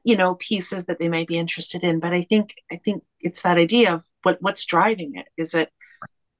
you 0.05 0.17
know 0.17 0.35
pieces 0.35 0.85
that 0.85 0.99
they 0.99 1.09
might 1.09 1.27
be 1.27 1.37
interested 1.37 1.83
in. 1.83 1.99
But 1.99 2.13
i 2.13 2.23
think 2.23 2.53
i 2.71 2.77
think 2.77 3.03
it's 3.19 3.41
that 3.43 3.57
idea 3.57 3.95
of 3.95 4.03
what 4.23 4.37
what's 4.41 4.65
driving 4.65 5.15
it. 5.15 5.27
Is 5.37 5.53
it 5.53 5.69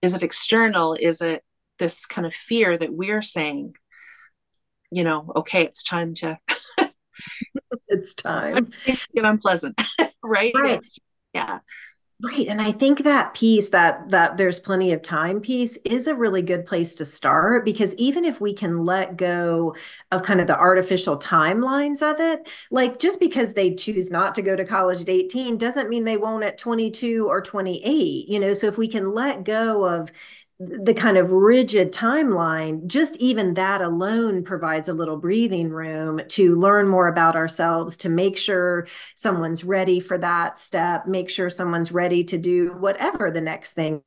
is 0.01 0.13
it 0.13 0.23
external? 0.23 0.95
Is 0.95 1.21
it 1.21 1.43
this 1.79 2.05
kind 2.05 2.27
of 2.27 2.33
fear 2.33 2.77
that 2.77 2.93
we're 2.93 3.21
saying 3.21 3.73
you 4.93 5.03
know 5.03 5.31
okay 5.35 5.63
it's 5.63 5.83
time 5.83 6.13
to 6.13 6.37
it's 7.87 8.13
time. 8.29 8.69
get 8.85 9.25
unpleasant 9.25 9.79
right, 10.23 10.53
right. 10.55 10.77
It's, 10.77 10.99
yeah 11.33 11.59
Right. 12.23 12.47
And 12.47 12.61
I 12.61 12.71
think 12.71 13.03
that 13.03 13.33
piece 13.33 13.67
that 13.69 14.09
that 14.11 14.37
there's 14.37 14.57
plenty 14.57 14.93
of 14.93 15.01
time 15.01 15.41
piece 15.41 15.77
is 15.83 16.07
a 16.07 16.15
really 16.15 16.41
good 16.41 16.65
place 16.65 16.95
to 16.95 17.05
start 17.05 17.65
because 17.65 17.93
even 17.95 18.23
if 18.23 18.39
we 18.39 18.53
can 18.53 18.85
let 18.85 19.17
go 19.17 19.75
of 20.09 20.23
kind 20.23 20.39
of 20.39 20.47
the 20.47 20.57
artificial 20.57 21.17
timelines 21.19 22.01
of 22.01 22.21
it, 22.21 22.47
like 22.71 22.97
just 22.97 23.19
because 23.19 23.53
they 23.55 23.75
choose 23.75 24.09
not 24.09 24.35
to 24.35 24.41
go 24.41 24.55
to 24.55 24.63
college 24.63 25.01
at 25.01 25.09
18 25.09 25.57
doesn't 25.57 25.89
mean 25.89 26.05
they 26.05 26.15
won't 26.15 26.45
at 26.45 26.57
22 26.57 27.27
or 27.27 27.41
28, 27.41 28.29
you 28.29 28.39
know. 28.39 28.53
So 28.53 28.67
if 28.67 28.77
we 28.77 28.87
can 28.87 29.13
let 29.13 29.43
go 29.43 29.85
of 29.85 30.09
the 30.83 30.93
kind 30.93 31.17
of 31.17 31.31
rigid 31.31 31.91
timeline, 31.91 32.85
just 32.87 33.17
even 33.17 33.53
that 33.55 33.81
alone 33.81 34.43
provides 34.43 34.89
a 34.89 34.93
little 34.93 35.17
breathing 35.17 35.69
room 35.69 36.21
to 36.29 36.55
learn 36.55 36.87
more 36.87 37.07
about 37.07 37.35
ourselves, 37.35 37.97
to 37.97 38.09
make 38.09 38.37
sure 38.37 38.87
someone's 39.15 39.63
ready 39.63 39.99
for 39.99 40.17
that 40.17 40.57
step, 40.57 41.07
make 41.07 41.29
sure 41.29 41.49
someone's 41.49 41.91
ready 41.91 42.23
to 42.25 42.37
do 42.37 42.73
whatever 42.79 43.31
the 43.31 43.41
next 43.41 43.73
thing. 43.73 44.01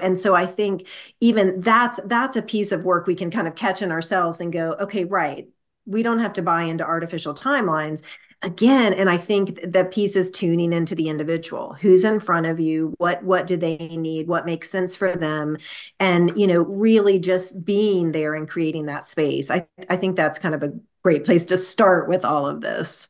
And 0.00 0.18
so 0.18 0.36
i 0.36 0.46
think 0.46 0.86
even 1.20 1.60
that's 1.60 1.98
that's 2.04 2.36
a 2.36 2.42
piece 2.42 2.70
of 2.70 2.84
work 2.84 3.08
we 3.08 3.16
can 3.16 3.28
kind 3.30 3.48
of 3.48 3.56
catch 3.56 3.82
in 3.82 3.90
ourselves 3.90 4.40
and 4.40 4.52
go 4.52 4.76
okay 4.80 5.04
right 5.04 5.48
we 5.84 6.04
don't 6.04 6.20
have 6.20 6.34
to 6.34 6.42
buy 6.42 6.62
into 6.62 6.84
artificial 6.84 7.34
timelines 7.34 8.02
again 8.42 8.94
and 8.94 9.10
i 9.10 9.16
think 9.18 9.60
the 9.70 9.84
piece 9.84 10.16
is 10.16 10.30
tuning 10.30 10.72
into 10.72 10.94
the 10.94 11.08
individual. 11.08 11.74
Who's 11.74 12.04
in 12.04 12.20
front 12.20 12.46
of 12.46 12.58
you? 12.60 12.94
What 12.98 13.22
what 13.22 13.46
do 13.46 13.56
they 13.56 13.76
need? 13.76 14.28
What 14.28 14.46
makes 14.46 14.70
sense 14.70 14.96
for 14.96 15.14
them? 15.14 15.58
And 15.98 16.38
you 16.38 16.46
know 16.46 16.62
really 16.62 17.18
just 17.18 17.64
being 17.64 18.12
there 18.12 18.34
and 18.34 18.48
creating 18.48 18.86
that 18.86 19.06
space. 19.06 19.50
I 19.50 19.68
i 19.88 19.96
think 19.96 20.16
that's 20.16 20.38
kind 20.38 20.54
of 20.54 20.62
a 20.62 20.72
great 21.02 21.24
place 21.24 21.44
to 21.46 21.58
start 21.58 22.08
with 22.08 22.24
all 22.24 22.46
of 22.46 22.60
this. 22.60 23.08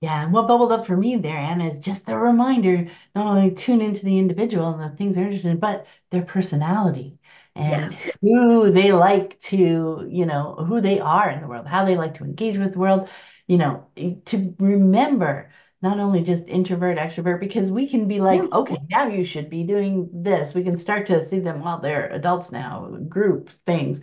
Yeah, 0.00 0.24
and 0.24 0.32
what 0.32 0.48
bubbled 0.48 0.72
up 0.72 0.86
for 0.86 0.96
me 0.96 1.16
there, 1.16 1.36
Anna, 1.36 1.70
is 1.70 1.78
just 1.78 2.06
the 2.06 2.16
reminder 2.16 2.88
not 3.14 3.26
only 3.26 3.54
tune 3.54 3.82
into 3.82 4.04
the 4.04 4.18
individual 4.18 4.72
and 4.72 4.80
the 4.92 4.96
things 4.96 5.14
they're 5.14 5.24
interested 5.24 5.50
in, 5.50 5.58
but 5.58 5.86
their 6.10 6.22
personality 6.22 7.18
and 7.54 7.92
yes. 7.92 8.16
who 8.22 8.70
they 8.72 8.92
like 8.92 9.38
to, 9.40 10.06
you 10.08 10.24
know, 10.24 10.54
who 10.66 10.80
they 10.80 11.00
are 11.00 11.28
in 11.28 11.42
the 11.42 11.46
world, 11.46 11.66
how 11.66 11.84
they 11.84 11.96
like 11.96 12.14
to 12.14 12.24
engage 12.24 12.56
with 12.56 12.72
the 12.72 12.78
world, 12.78 13.10
you 13.50 13.58
know, 13.58 13.84
to 14.26 14.54
remember 14.60 15.50
not 15.82 15.98
only 15.98 16.22
just 16.22 16.46
introvert, 16.46 16.98
extrovert, 16.98 17.40
because 17.40 17.72
we 17.72 17.88
can 17.88 18.06
be 18.06 18.20
like, 18.20 18.52
okay, 18.52 18.76
now 18.90 19.08
you 19.08 19.24
should 19.24 19.50
be 19.50 19.64
doing 19.64 20.08
this. 20.12 20.54
We 20.54 20.62
can 20.62 20.78
start 20.78 21.06
to 21.06 21.26
see 21.28 21.40
them, 21.40 21.60
well, 21.62 21.80
they're 21.80 22.08
adults 22.12 22.52
now, 22.52 22.86
group 23.08 23.50
things. 23.66 24.00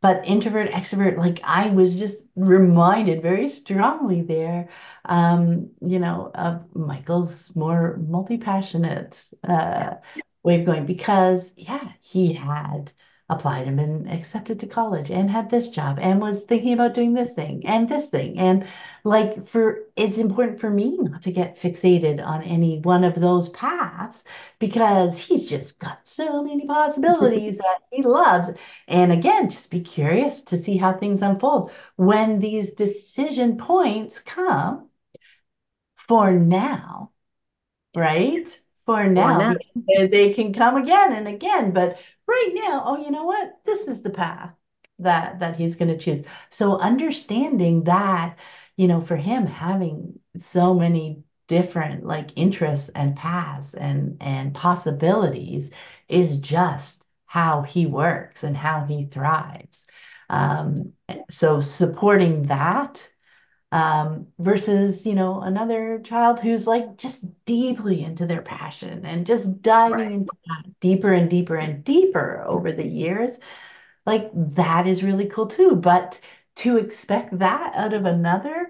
But 0.00 0.26
introvert, 0.26 0.70
extrovert, 0.70 1.18
like 1.18 1.40
I 1.42 1.70
was 1.70 1.96
just 1.96 2.22
reminded 2.36 3.22
very 3.22 3.48
strongly 3.48 4.22
there, 4.22 4.68
um, 5.06 5.70
you 5.80 5.98
know, 5.98 6.30
of 6.34 6.74
Michael's 6.76 7.54
more 7.56 7.96
multi-passionate 7.96 9.24
uh, 9.42 9.94
way 10.44 10.60
of 10.60 10.66
going 10.66 10.86
because, 10.86 11.50
yeah, 11.56 11.92
he 12.00 12.34
had 12.34 12.92
applied 13.34 13.66
and 13.68 13.76
been 13.76 14.08
accepted 14.08 14.60
to 14.60 14.66
college 14.66 15.10
and 15.10 15.30
had 15.30 15.50
this 15.50 15.68
job 15.68 15.98
and 16.00 16.20
was 16.20 16.42
thinking 16.42 16.72
about 16.72 16.94
doing 16.94 17.12
this 17.14 17.32
thing 17.34 17.66
and 17.66 17.88
this 17.88 18.06
thing. 18.06 18.38
And 18.38 18.66
like 19.04 19.46
for 19.48 19.84
it's 19.96 20.18
important 20.18 20.60
for 20.60 20.70
me 20.70 20.96
not 20.98 21.22
to 21.22 21.32
get 21.32 21.58
fixated 21.60 22.24
on 22.24 22.42
any 22.42 22.78
one 22.80 23.04
of 23.04 23.14
those 23.14 23.48
paths 23.50 24.22
because 24.58 25.18
he's 25.18 25.48
just 25.48 25.78
got 25.78 26.00
so 26.04 26.42
many 26.42 26.66
possibilities 26.66 27.58
that 27.58 27.78
he 27.90 28.02
loves. 28.02 28.50
And 28.88 29.12
again 29.12 29.50
just 29.50 29.70
be 29.70 29.80
curious 29.80 30.42
to 30.42 30.62
see 30.62 30.76
how 30.76 30.94
things 30.94 31.22
unfold. 31.22 31.70
When 31.96 32.38
these 32.40 32.72
decision 32.72 33.56
points 33.58 34.18
come 34.20 34.88
for 36.08 36.32
now 36.32 37.10
right 37.96 38.60
for 38.86 39.06
now, 39.06 39.54
They, 39.88 40.06
they 40.08 40.32
can 40.34 40.52
come 40.52 40.76
again 40.76 41.12
and 41.12 41.28
again 41.28 41.72
but 41.72 41.98
right 42.26 42.50
now 42.54 42.84
oh 42.86 42.96
you 42.98 43.10
know 43.10 43.24
what? 43.24 43.58
This 43.64 43.82
is 43.88 44.02
the 44.02 44.10
path 44.10 44.52
that 45.00 45.40
that 45.40 45.56
he's 45.56 45.76
going 45.76 45.88
to 45.90 45.98
choose. 45.98 46.22
So 46.50 46.78
understanding 46.78 47.84
that 47.84 48.36
you 48.76 48.88
know 48.88 49.00
for 49.00 49.16
him 49.16 49.46
having 49.46 50.18
so 50.40 50.74
many 50.74 51.24
different 51.48 52.04
like 52.06 52.30
interests 52.36 52.90
and 52.94 53.16
paths 53.16 53.74
and 53.74 54.16
and 54.20 54.54
possibilities 54.54 55.70
is 56.08 56.38
just 56.38 57.04
how 57.26 57.62
he 57.62 57.86
works 57.86 58.42
and 58.44 58.56
how 58.56 58.84
he 58.84 59.06
thrives. 59.06 59.86
Um, 60.30 60.92
so 61.30 61.60
supporting 61.60 62.44
that 62.44 63.06
um, 63.74 64.28
versus 64.38 65.04
you 65.04 65.14
know 65.16 65.42
another 65.42 65.98
child 66.04 66.38
who's 66.40 66.66
like 66.66 66.96
just 66.96 67.24
deeply 67.44 68.04
into 68.04 68.24
their 68.26 68.42
passion 68.42 69.04
and 69.04 69.26
just 69.26 69.62
diving 69.62 69.98
right. 69.98 70.12
into 70.12 70.32
that 70.46 70.80
deeper 70.80 71.12
and 71.12 71.28
deeper 71.28 71.56
and 71.56 71.84
deeper 71.84 72.44
over 72.46 72.70
the 72.72 72.86
years. 72.86 73.36
Like 74.06 74.30
that 74.34 74.86
is 74.86 75.02
really 75.02 75.26
cool 75.26 75.48
too. 75.48 75.76
But 75.76 76.20
to 76.56 76.76
expect 76.78 77.38
that 77.40 77.74
out 77.74 77.94
of 77.94 78.04
another 78.06 78.68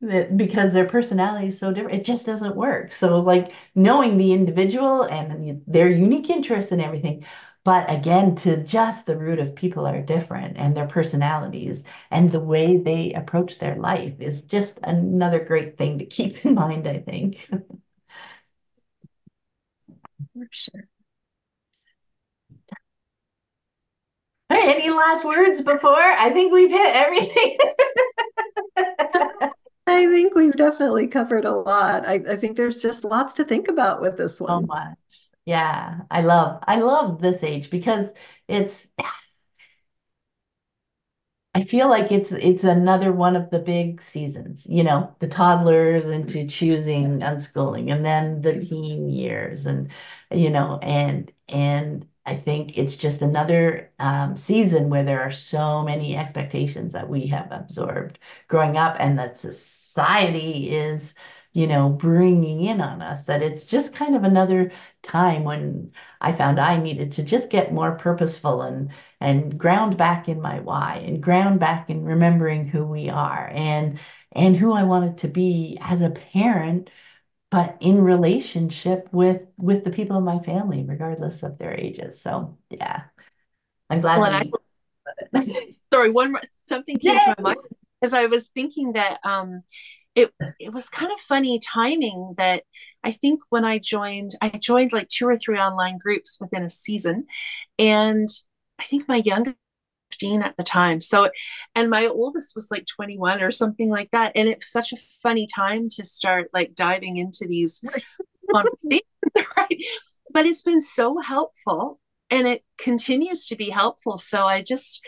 that 0.00 0.36
because 0.36 0.72
their 0.72 0.86
personality 0.86 1.48
is 1.48 1.58
so 1.58 1.72
different 1.72 1.98
it 1.98 2.04
just 2.04 2.24
doesn't 2.24 2.54
work. 2.54 2.92
So 2.92 3.20
like 3.20 3.52
knowing 3.74 4.16
the 4.16 4.32
individual 4.32 5.02
and 5.02 5.62
their 5.66 5.90
unique 5.90 6.30
interests 6.30 6.70
and 6.70 6.80
everything 6.80 7.24
but 7.68 7.90
again, 7.92 8.34
to 8.34 8.56
just 8.64 9.04
the 9.04 9.14
root 9.14 9.38
of 9.38 9.54
people 9.54 9.86
are 9.86 10.00
different 10.00 10.56
and 10.56 10.74
their 10.74 10.86
personalities 10.86 11.82
and 12.10 12.32
the 12.32 12.40
way 12.40 12.78
they 12.78 13.12
approach 13.12 13.58
their 13.58 13.76
life 13.76 14.14
is 14.20 14.40
just 14.40 14.78
another 14.84 15.44
great 15.44 15.76
thing 15.76 15.98
to 15.98 16.06
keep 16.06 16.42
in 16.46 16.54
mind, 16.54 16.88
I 16.88 17.00
think. 17.00 17.46
For 20.32 20.48
sure. 20.50 20.88
Hey, 24.48 24.72
any 24.72 24.88
last 24.88 25.26
words 25.26 25.60
before? 25.60 25.92
I 26.00 26.30
think 26.30 26.54
we've 26.54 26.70
hit 26.70 26.96
everything. 26.96 27.58
I 29.86 30.06
think 30.06 30.34
we've 30.34 30.56
definitely 30.56 31.06
covered 31.06 31.44
a 31.44 31.54
lot. 31.54 32.08
I, 32.08 32.14
I 32.30 32.36
think 32.36 32.56
there's 32.56 32.80
just 32.80 33.04
lots 33.04 33.34
to 33.34 33.44
think 33.44 33.68
about 33.68 34.00
with 34.00 34.16
this 34.16 34.40
one. 34.40 34.62
So 34.62 34.66
much. 34.66 34.96
Yeah, 35.48 36.02
I 36.10 36.20
love 36.22 36.62
I 36.66 36.80
love 36.80 37.20
this 37.20 37.42
age 37.42 37.70
because 37.70 38.08
it's 38.48 38.86
I 41.54 41.64
feel 41.64 41.88
like 41.88 42.12
it's 42.12 42.30
it's 42.32 42.62
another 42.64 43.10
one 43.12 43.34
of 43.34 43.50
the 43.50 43.58
big 43.58 44.00
seasons, 44.02 44.64
you 44.66 44.84
know, 44.84 45.14
the 45.18 45.26
toddlers 45.28 46.08
into 46.08 46.46
choosing 46.46 47.20
unschooling 47.20 47.90
and 47.92 48.04
then 48.04 48.42
the 48.42 48.60
teen 48.60 49.08
years 49.08 49.66
and 49.66 49.90
you 50.30 50.50
know 50.50 50.78
and 50.82 51.32
and 51.48 52.06
I 52.26 52.36
think 52.36 52.76
it's 52.78 52.94
just 52.96 53.22
another 53.22 53.90
um, 53.98 54.36
season 54.36 54.90
where 54.90 55.02
there 55.04 55.22
are 55.22 55.30
so 55.32 55.82
many 55.82 56.14
expectations 56.16 56.92
that 56.92 57.08
we 57.08 57.26
have 57.28 57.50
absorbed 57.50 58.18
growing 58.48 58.76
up 58.76 58.96
and 59.00 59.18
that 59.18 59.38
society 59.38 60.70
is 60.70 61.14
you 61.58 61.66
know, 61.66 61.88
bringing 61.88 62.62
in 62.62 62.80
on 62.80 63.02
us, 63.02 63.24
that 63.24 63.42
it's 63.42 63.64
just 63.66 63.92
kind 63.92 64.14
of 64.14 64.22
another 64.22 64.70
time 65.02 65.42
when 65.42 65.90
I 66.20 66.30
found 66.30 66.60
I 66.60 66.76
needed 66.76 67.10
to 67.12 67.24
just 67.24 67.50
get 67.50 67.72
more 67.72 67.96
purposeful 67.96 68.62
and 68.62 68.92
and 69.20 69.58
ground 69.58 69.96
back 69.96 70.28
in 70.28 70.40
my 70.40 70.60
why 70.60 71.02
and 71.04 71.20
ground 71.20 71.58
back 71.58 71.90
in 71.90 72.04
remembering 72.04 72.68
who 72.68 72.84
we 72.84 73.08
are 73.08 73.50
and 73.52 73.98
and 74.36 74.56
who 74.56 74.72
I 74.72 74.84
wanted 74.84 75.18
to 75.18 75.28
be 75.28 75.78
as 75.80 76.00
a 76.00 76.10
parent 76.10 76.90
but 77.50 77.76
in 77.80 78.02
relationship 78.02 79.08
with 79.10 79.42
with 79.56 79.82
the 79.82 79.90
people 79.90 80.16
in 80.18 80.24
my 80.24 80.38
family 80.40 80.84
regardless 80.86 81.42
of 81.42 81.58
their 81.58 81.74
ages 81.74 82.20
so 82.20 82.56
yeah 82.70 83.04
i'm 83.90 84.00
glad 84.00 84.20
well, 84.20 84.50
I, 85.34 85.72
sorry 85.92 86.10
one 86.10 86.32
more 86.32 86.42
something 86.62 86.98
came 86.98 87.14
Yay! 87.14 87.20
to 87.24 87.34
my 87.38 87.54
mind 87.54 87.58
as 88.02 88.12
i 88.12 88.26
was 88.26 88.48
thinking 88.48 88.92
that 88.92 89.18
um 89.24 89.62
it 90.18 90.34
it 90.58 90.72
was 90.72 90.88
kind 90.88 91.12
of 91.12 91.20
funny 91.20 91.60
timing 91.60 92.34
that 92.38 92.64
I 93.04 93.12
think 93.12 93.40
when 93.50 93.64
I 93.64 93.78
joined, 93.78 94.32
I 94.40 94.48
joined 94.50 94.92
like 94.92 95.08
two 95.08 95.26
or 95.28 95.36
three 95.38 95.58
online 95.58 95.98
groups 95.98 96.38
within 96.40 96.64
a 96.64 96.68
season, 96.68 97.26
and 97.78 98.28
I 98.80 98.84
think 98.84 99.08
my 99.08 99.22
youngest 99.24 99.56
15 100.10 100.42
at 100.42 100.56
the 100.56 100.64
time. 100.64 101.00
So, 101.00 101.30
and 101.74 101.90
my 101.90 102.06
oldest 102.06 102.54
was 102.54 102.70
like 102.70 102.86
21 102.86 103.42
or 103.42 103.50
something 103.50 103.90
like 103.90 104.10
that. 104.12 104.32
And 104.34 104.48
it's 104.48 104.70
such 104.70 104.92
a 104.92 104.96
funny 105.22 105.46
time 105.54 105.88
to 105.90 106.04
start 106.04 106.50
like 106.52 106.74
diving 106.74 107.16
into 107.18 107.46
these 107.46 107.82
conversations, 108.52 109.02
right? 109.56 109.84
But 110.32 110.46
it's 110.46 110.62
been 110.62 110.80
so 110.80 111.18
helpful 111.20 112.00
and 112.30 112.46
it 112.48 112.64
continues 112.78 113.46
to 113.48 113.56
be 113.56 113.70
helpful. 113.70 114.16
So 114.16 114.44
I 114.44 114.62
just, 114.62 115.00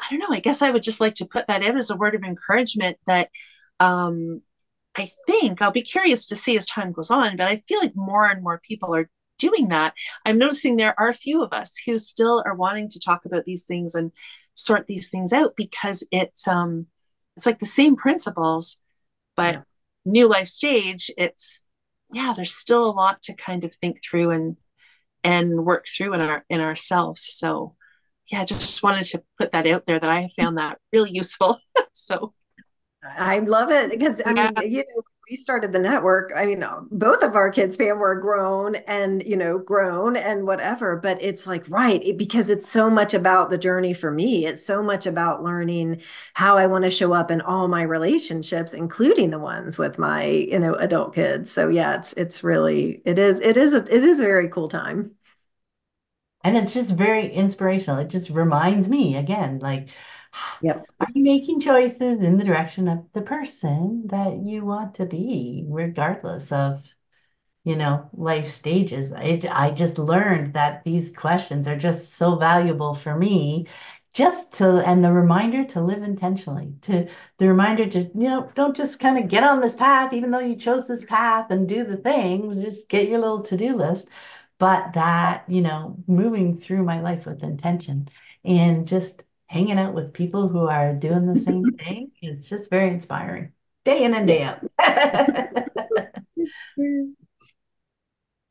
I 0.00 0.10
don't 0.10 0.20
know, 0.20 0.34
I 0.36 0.40
guess 0.40 0.62
I 0.62 0.70
would 0.70 0.82
just 0.82 1.00
like 1.00 1.14
to 1.16 1.26
put 1.26 1.46
that 1.48 1.62
in 1.62 1.76
as 1.76 1.90
a 1.90 1.96
word 1.96 2.14
of 2.14 2.22
encouragement 2.22 2.98
that 3.06 3.30
um, 3.80 4.42
I 4.96 5.10
think 5.26 5.60
I'll 5.60 5.70
be 5.70 5.82
curious 5.82 6.26
to 6.26 6.36
see 6.36 6.56
as 6.56 6.66
time 6.66 6.92
goes 6.92 7.10
on, 7.10 7.36
but 7.36 7.48
I 7.48 7.62
feel 7.68 7.80
like 7.80 7.94
more 7.94 8.26
and 8.26 8.42
more 8.42 8.60
people 8.62 8.94
are 8.94 9.10
doing 9.38 9.68
that. 9.68 9.94
I'm 10.24 10.38
noticing 10.38 10.76
there 10.76 10.98
are 10.98 11.08
a 11.08 11.14
few 11.14 11.42
of 11.42 11.52
us 11.52 11.76
who 11.84 11.98
still 11.98 12.42
are 12.46 12.54
wanting 12.54 12.88
to 12.88 13.00
talk 13.00 13.24
about 13.24 13.44
these 13.44 13.66
things 13.66 13.94
and 13.94 14.12
sort 14.54 14.86
these 14.86 15.10
things 15.10 15.32
out 15.32 15.54
because 15.56 16.06
it's 16.10 16.48
um 16.48 16.86
it's 17.36 17.46
like 17.46 17.58
the 17.58 17.66
same 17.66 17.96
principles, 17.96 18.80
but 19.36 19.54
yeah. 19.54 19.62
new 20.06 20.26
life 20.26 20.48
stage, 20.48 21.10
it's 21.18 21.66
yeah, 22.12 22.32
there's 22.34 22.54
still 22.54 22.88
a 22.88 22.92
lot 22.92 23.20
to 23.22 23.34
kind 23.34 23.64
of 23.64 23.74
think 23.74 24.00
through 24.02 24.30
and 24.30 24.56
and 25.22 25.64
work 25.66 25.86
through 25.86 26.14
in 26.14 26.20
our 26.20 26.44
in 26.48 26.60
ourselves. 26.60 27.20
So 27.22 27.74
yeah, 28.30 28.44
just 28.44 28.82
wanted 28.82 29.04
to 29.06 29.22
put 29.38 29.52
that 29.52 29.66
out 29.66 29.86
there 29.86 30.00
that 30.00 30.10
I 30.10 30.30
found 30.38 30.58
that 30.58 30.78
really 30.92 31.12
useful. 31.12 31.58
so 31.92 32.32
I 33.18 33.38
love 33.40 33.70
it 33.70 33.90
because 33.90 34.22
I 34.26 34.32
mean, 34.32 34.54
you 34.60 34.78
know, 34.78 35.02
we 35.28 35.36
started 35.36 35.72
the 35.72 35.78
network. 35.78 36.32
I 36.36 36.46
mean, 36.46 36.62
uh, 36.62 36.80
both 36.90 37.22
of 37.22 37.34
our 37.34 37.50
kids' 37.50 37.76
fam 37.76 37.98
were 37.98 38.14
grown 38.20 38.76
and 38.76 39.26
you 39.26 39.36
know, 39.36 39.58
grown 39.58 40.16
and 40.16 40.46
whatever. 40.46 40.96
But 40.96 41.20
it's 41.22 41.46
like 41.46 41.68
right 41.68 42.02
it, 42.04 42.16
because 42.16 42.50
it's 42.50 42.70
so 42.70 42.88
much 42.90 43.14
about 43.14 43.50
the 43.50 43.58
journey 43.58 43.92
for 43.92 44.10
me. 44.10 44.46
It's 44.46 44.64
so 44.64 44.82
much 44.82 45.06
about 45.06 45.42
learning 45.42 46.00
how 46.34 46.56
I 46.56 46.66
want 46.66 46.84
to 46.84 46.90
show 46.90 47.12
up 47.12 47.30
in 47.30 47.40
all 47.40 47.68
my 47.68 47.82
relationships, 47.82 48.74
including 48.74 49.30
the 49.30 49.38
ones 49.38 49.78
with 49.78 49.98
my 49.98 50.24
you 50.24 50.58
know 50.58 50.74
adult 50.74 51.14
kids. 51.14 51.50
So 51.50 51.68
yeah, 51.68 51.96
it's 51.96 52.12
it's 52.14 52.44
really 52.44 53.02
it 53.04 53.18
is 53.18 53.40
it 53.40 53.56
is 53.56 53.74
a, 53.74 53.78
it 53.78 54.04
is 54.04 54.20
a 54.20 54.24
very 54.24 54.48
cool 54.48 54.68
time. 54.68 55.12
And 56.44 56.56
it's 56.56 56.72
just 56.74 56.90
very 56.90 57.32
inspirational. 57.32 57.98
It 57.98 58.08
just 58.08 58.30
reminds 58.30 58.88
me 58.88 59.16
again, 59.16 59.58
like 59.58 59.88
Yep. 60.60 60.86
Are 61.00 61.06
you 61.14 61.22
making 61.22 61.60
choices 61.60 62.20
in 62.20 62.38
the 62.38 62.44
direction 62.44 62.88
of 62.88 63.04
the 63.12 63.22
person 63.22 64.04
that 64.08 64.38
you 64.44 64.64
want 64.64 64.94
to 64.96 65.06
be, 65.06 65.64
regardless 65.68 66.50
of, 66.52 66.82
you 67.64 67.76
know, 67.76 68.08
life 68.14 68.50
stages? 68.50 69.12
I, 69.12 69.40
I 69.50 69.70
just 69.72 69.98
learned 69.98 70.54
that 70.54 70.84
these 70.84 71.10
questions 71.12 71.68
are 71.68 71.78
just 71.78 72.14
so 72.14 72.36
valuable 72.36 72.94
for 72.94 73.16
me 73.16 73.66
just 74.14 74.52
to 74.54 74.78
and 74.86 75.04
the 75.04 75.12
reminder 75.12 75.64
to 75.64 75.80
live 75.82 76.02
intentionally 76.02 76.72
to 76.82 77.06
the 77.38 77.46
reminder 77.48 77.86
to 77.88 78.00
you 78.00 78.10
know 78.28 78.50
don't 78.54 78.76
just 78.76 78.98
kind 78.98 79.18
of 79.22 79.28
get 79.28 79.44
on 79.44 79.60
this 79.60 79.74
path 79.74 80.12
even 80.14 80.30
though 80.30 80.38
you 80.40 80.56
chose 80.56 80.86
this 80.88 81.04
path 81.04 81.50
and 81.50 81.68
do 81.68 81.84
the 81.84 81.98
things 81.98 82.62
just 82.64 82.88
get 82.88 83.08
your 83.08 83.18
little 83.20 83.42
to-do 83.42 83.76
list 83.76 84.08
but 84.58 84.92
that 84.94 85.44
you 85.48 85.60
know 85.60 85.96
moving 86.06 86.58
through 86.58 86.82
my 86.82 87.00
life 87.00 87.26
with 87.26 87.42
intention 87.42 88.08
and 88.44 88.86
just 88.88 89.22
hanging 89.46 89.78
out 89.78 89.94
with 89.94 90.12
people 90.12 90.48
who 90.48 90.66
are 90.68 90.94
doing 90.94 91.26
the 91.26 91.40
same 91.40 91.76
thing 91.78 92.10
is 92.22 92.48
just 92.48 92.70
very 92.70 92.90
inspiring. 92.90 93.52
day 93.84 94.02
in 94.04 94.14
and 94.14 94.26
day 94.26 94.42
out. 94.42 94.60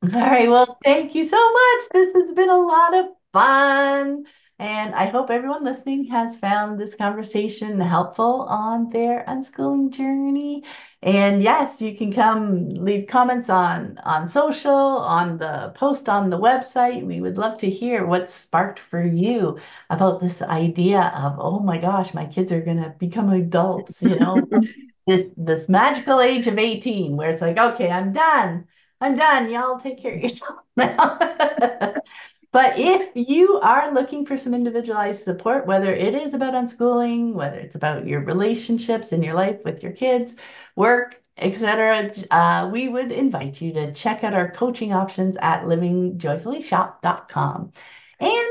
All 0.04 0.10
right. 0.12 0.50
Well, 0.50 0.78
thank 0.84 1.16
you 1.16 1.24
so 1.24 1.52
much. 1.52 1.84
This 1.92 2.14
has 2.16 2.34
been 2.34 2.50
a 2.50 2.58
lot 2.60 2.94
of 2.96 3.06
fun. 3.34 4.26
And 4.58 4.96
I 4.96 5.08
hope 5.08 5.30
everyone 5.30 5.66
listening 5.66 6.06
has 6.06 6.36
found 6.38 6.80
this 6.80 6.96
conversation 6.96 7.80
helpful 7.80 8.42
on 8.44 8.90
their 8.90 9.26
unschooling 9.28 9.92
journey. 9.92 10.64
And 11.06 11.42
yes, 11.44 11.82
you 11.82 11.96
can 11.96 12.12
come 12.12 12.68
leave 12.70 13.08
comments 13.08 13.48
on 13.50 13.98
on 14.00 14.28
social, 14.28 14.74
on 14.74 15.38
the 15.38 15.72
post 15.76 16.10
on 16.10 16.30
the 16.32 16.38
website. 16.40 17.06
We 17.06 17.22
would 17.22 17.38
love 17.38 17.60
to 17.60 17.70
hear 17.70 18.06
what 18.08 18.30
sparked 18.32 18.80
for 18.80 19.04
you 19.06 19.60
about 19.92 20.20
this 20.20 20.42
idea 20.42 21.02
of, 21.16 21.36
oh 21.40 21.60
my 21.60 21.78
gosh, 21.78 22.14
my 22.16 22.26
kids 22.26 22.52
are 22.52 22.62
gonna 22.62 22.96
become 23.00 23.30
adults, 23.32 24.02
you 24.02 24.16
know, 24.16 24.50
this 25.08 25.32
this 25.38 25.70
magical 25.70 26.22
age 26.22 26.48
of 26.48 26.58
18 26.58 27.16
where 27.18 27.30
it's 27.30 27.42
like, 27.42 27.58
okay, 27.58 27.90
I'm 27.92 28.12
done. 28.12 28.68
I'm 29.00 29.16
done. 29.16 29.50
Y'all 29.52 29.80
take 29.80 30.02
care 30.02 30.16
of 30.16 30.22
yourself 30.22 30.60
now. 30.76 31.20
But 32.56 32.80
if 32.80 33.12
you 33.16 33.60
are 33.60 33.94
looking 33.94 34.26
for 34.26 34.38
some 34.38 34.54
individualized 34.54 35.26
support, 35.26 35.68
whether 35.68 35.94
it 35.94 36.16
is 36.16 36.34
about 36.34 36.54
unschooling, 36.54 37.34
whether 37.34 37.60
it's 37.60 37.76
about 37.76 38.08
your 38.08 38.22
relationships 38.22 39.12
in 39.12 39.22
your 39.22 39.34
life 39.34 39.60
with 39.66 39.84
your 39.84 39.92
kids, 39.92 40.38
work, 40.78 41.22
etc., 41.36 42.14
uh, 42.32 42.70
we 42.72 42.88
would 42.88 43.12
invite 43.12 43.60
you 43.60 43.74
to 43.74 43.92
check 43.92 44.24
out 44.24 44.34
our 44.34 44.52
coaching 44.52 44.94
options 44.94 45.36
at 45.42 45.64
livingjoyfullyshop.com. 45.64 47.74
And 48.22 48.48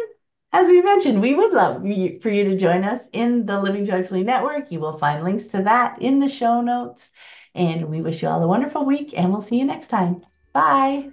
as 0.52 0.68
we 0.68 0.82
mentioned, 0.82 1.22
we 1.22 1.34
would 1.34 1.54
love 1.54 1.80
for 1.80 1.88
you 1.88 2.44
to 2.44 2.58
join 2.58 2.84
us 2.84 3.00
in 3.14 3.46
the 3.46 3.58
Living 3.58 3.86
Joyfully 3.86 4.22
Network. 4.22 4.70
You 4.70 4.80
will 4.80 4.98
find 4.98 5.24
links 5.24 5.46
to 5.46 5.62
that 5.62 6.02
in 6.02 6.20
the 6.20 6.28
show 6.28 6.60
notes. 6.60 7.08
And 7.54 7.88
we 7.88 8.02
wish 8.02 8.20
you 8.20 8.28
all 8.28 8.42
a 8.42 8.46
wonderful 8.46 8.84
week, 8.84 9.14
and 9.16 9.32
we'll 9.32 9.40
see 9.40 9.56
you 9.56 9.64
next 9.64 9.86
time. 9.86 10.26
Bye. 10.52 11.08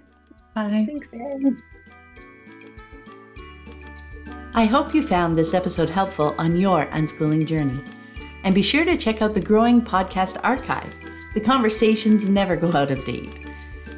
Bye. 0.54 0.84
Thanks, 0.86 1.08
I 4.54 4.66
hope 4.66 4.94
you 4.94 5.02
found 5.02 5.34
this 5.34 5.54
episode 5.54 5.88
helpful 5.88 6.34
on 6.36 6.56
your 6.56 6.84
unschooling 6.86 7.46
journey. 7.46 7.80
And 8.44 8.54
be 8.54 8.60
sure 8.60 8.84
to 8.84 8.98
check 8.98 9.22
out 9.22 9.32
the 9.32 9.40
growing 9.40 9.80
podcast 9.80 10.38
archive. 10.42 10.94
The 11.32 11.40
conversations 11.40 12.28
never 12.28 12.54
go 12.54 12.70
out 12.76 12.90
of 12.90 13.02
date. 13.06 13.46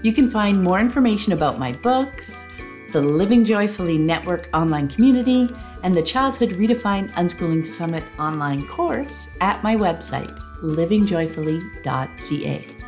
You 0.03 0.13
can 0.13 0.31
find 0.31 0.63
more 0.63 0.79
information 0.79 1.33
about 1.33 1.59
my 1.59 1.73
books, 1.73 2.47
the 2.93 3.01
Living 3.01 3.45
Joyfully 3.45 3.99
Network 3.99 4.49
online 4.55 4.87
community, 4.87 5.51
and 5.83 5.97
the 5.97 6.03
Childhood 6.03 6.51
Redefined 6.51 7.11
Unschooling 7.13 7.67
Summit 7.67 8.05
online 8.21 8.65
course 8.69 9.31
at 9.41 9.61
my 9.65 9.75
website, 9.75 10.39
livingjoyfully.ca. 10.63 12.84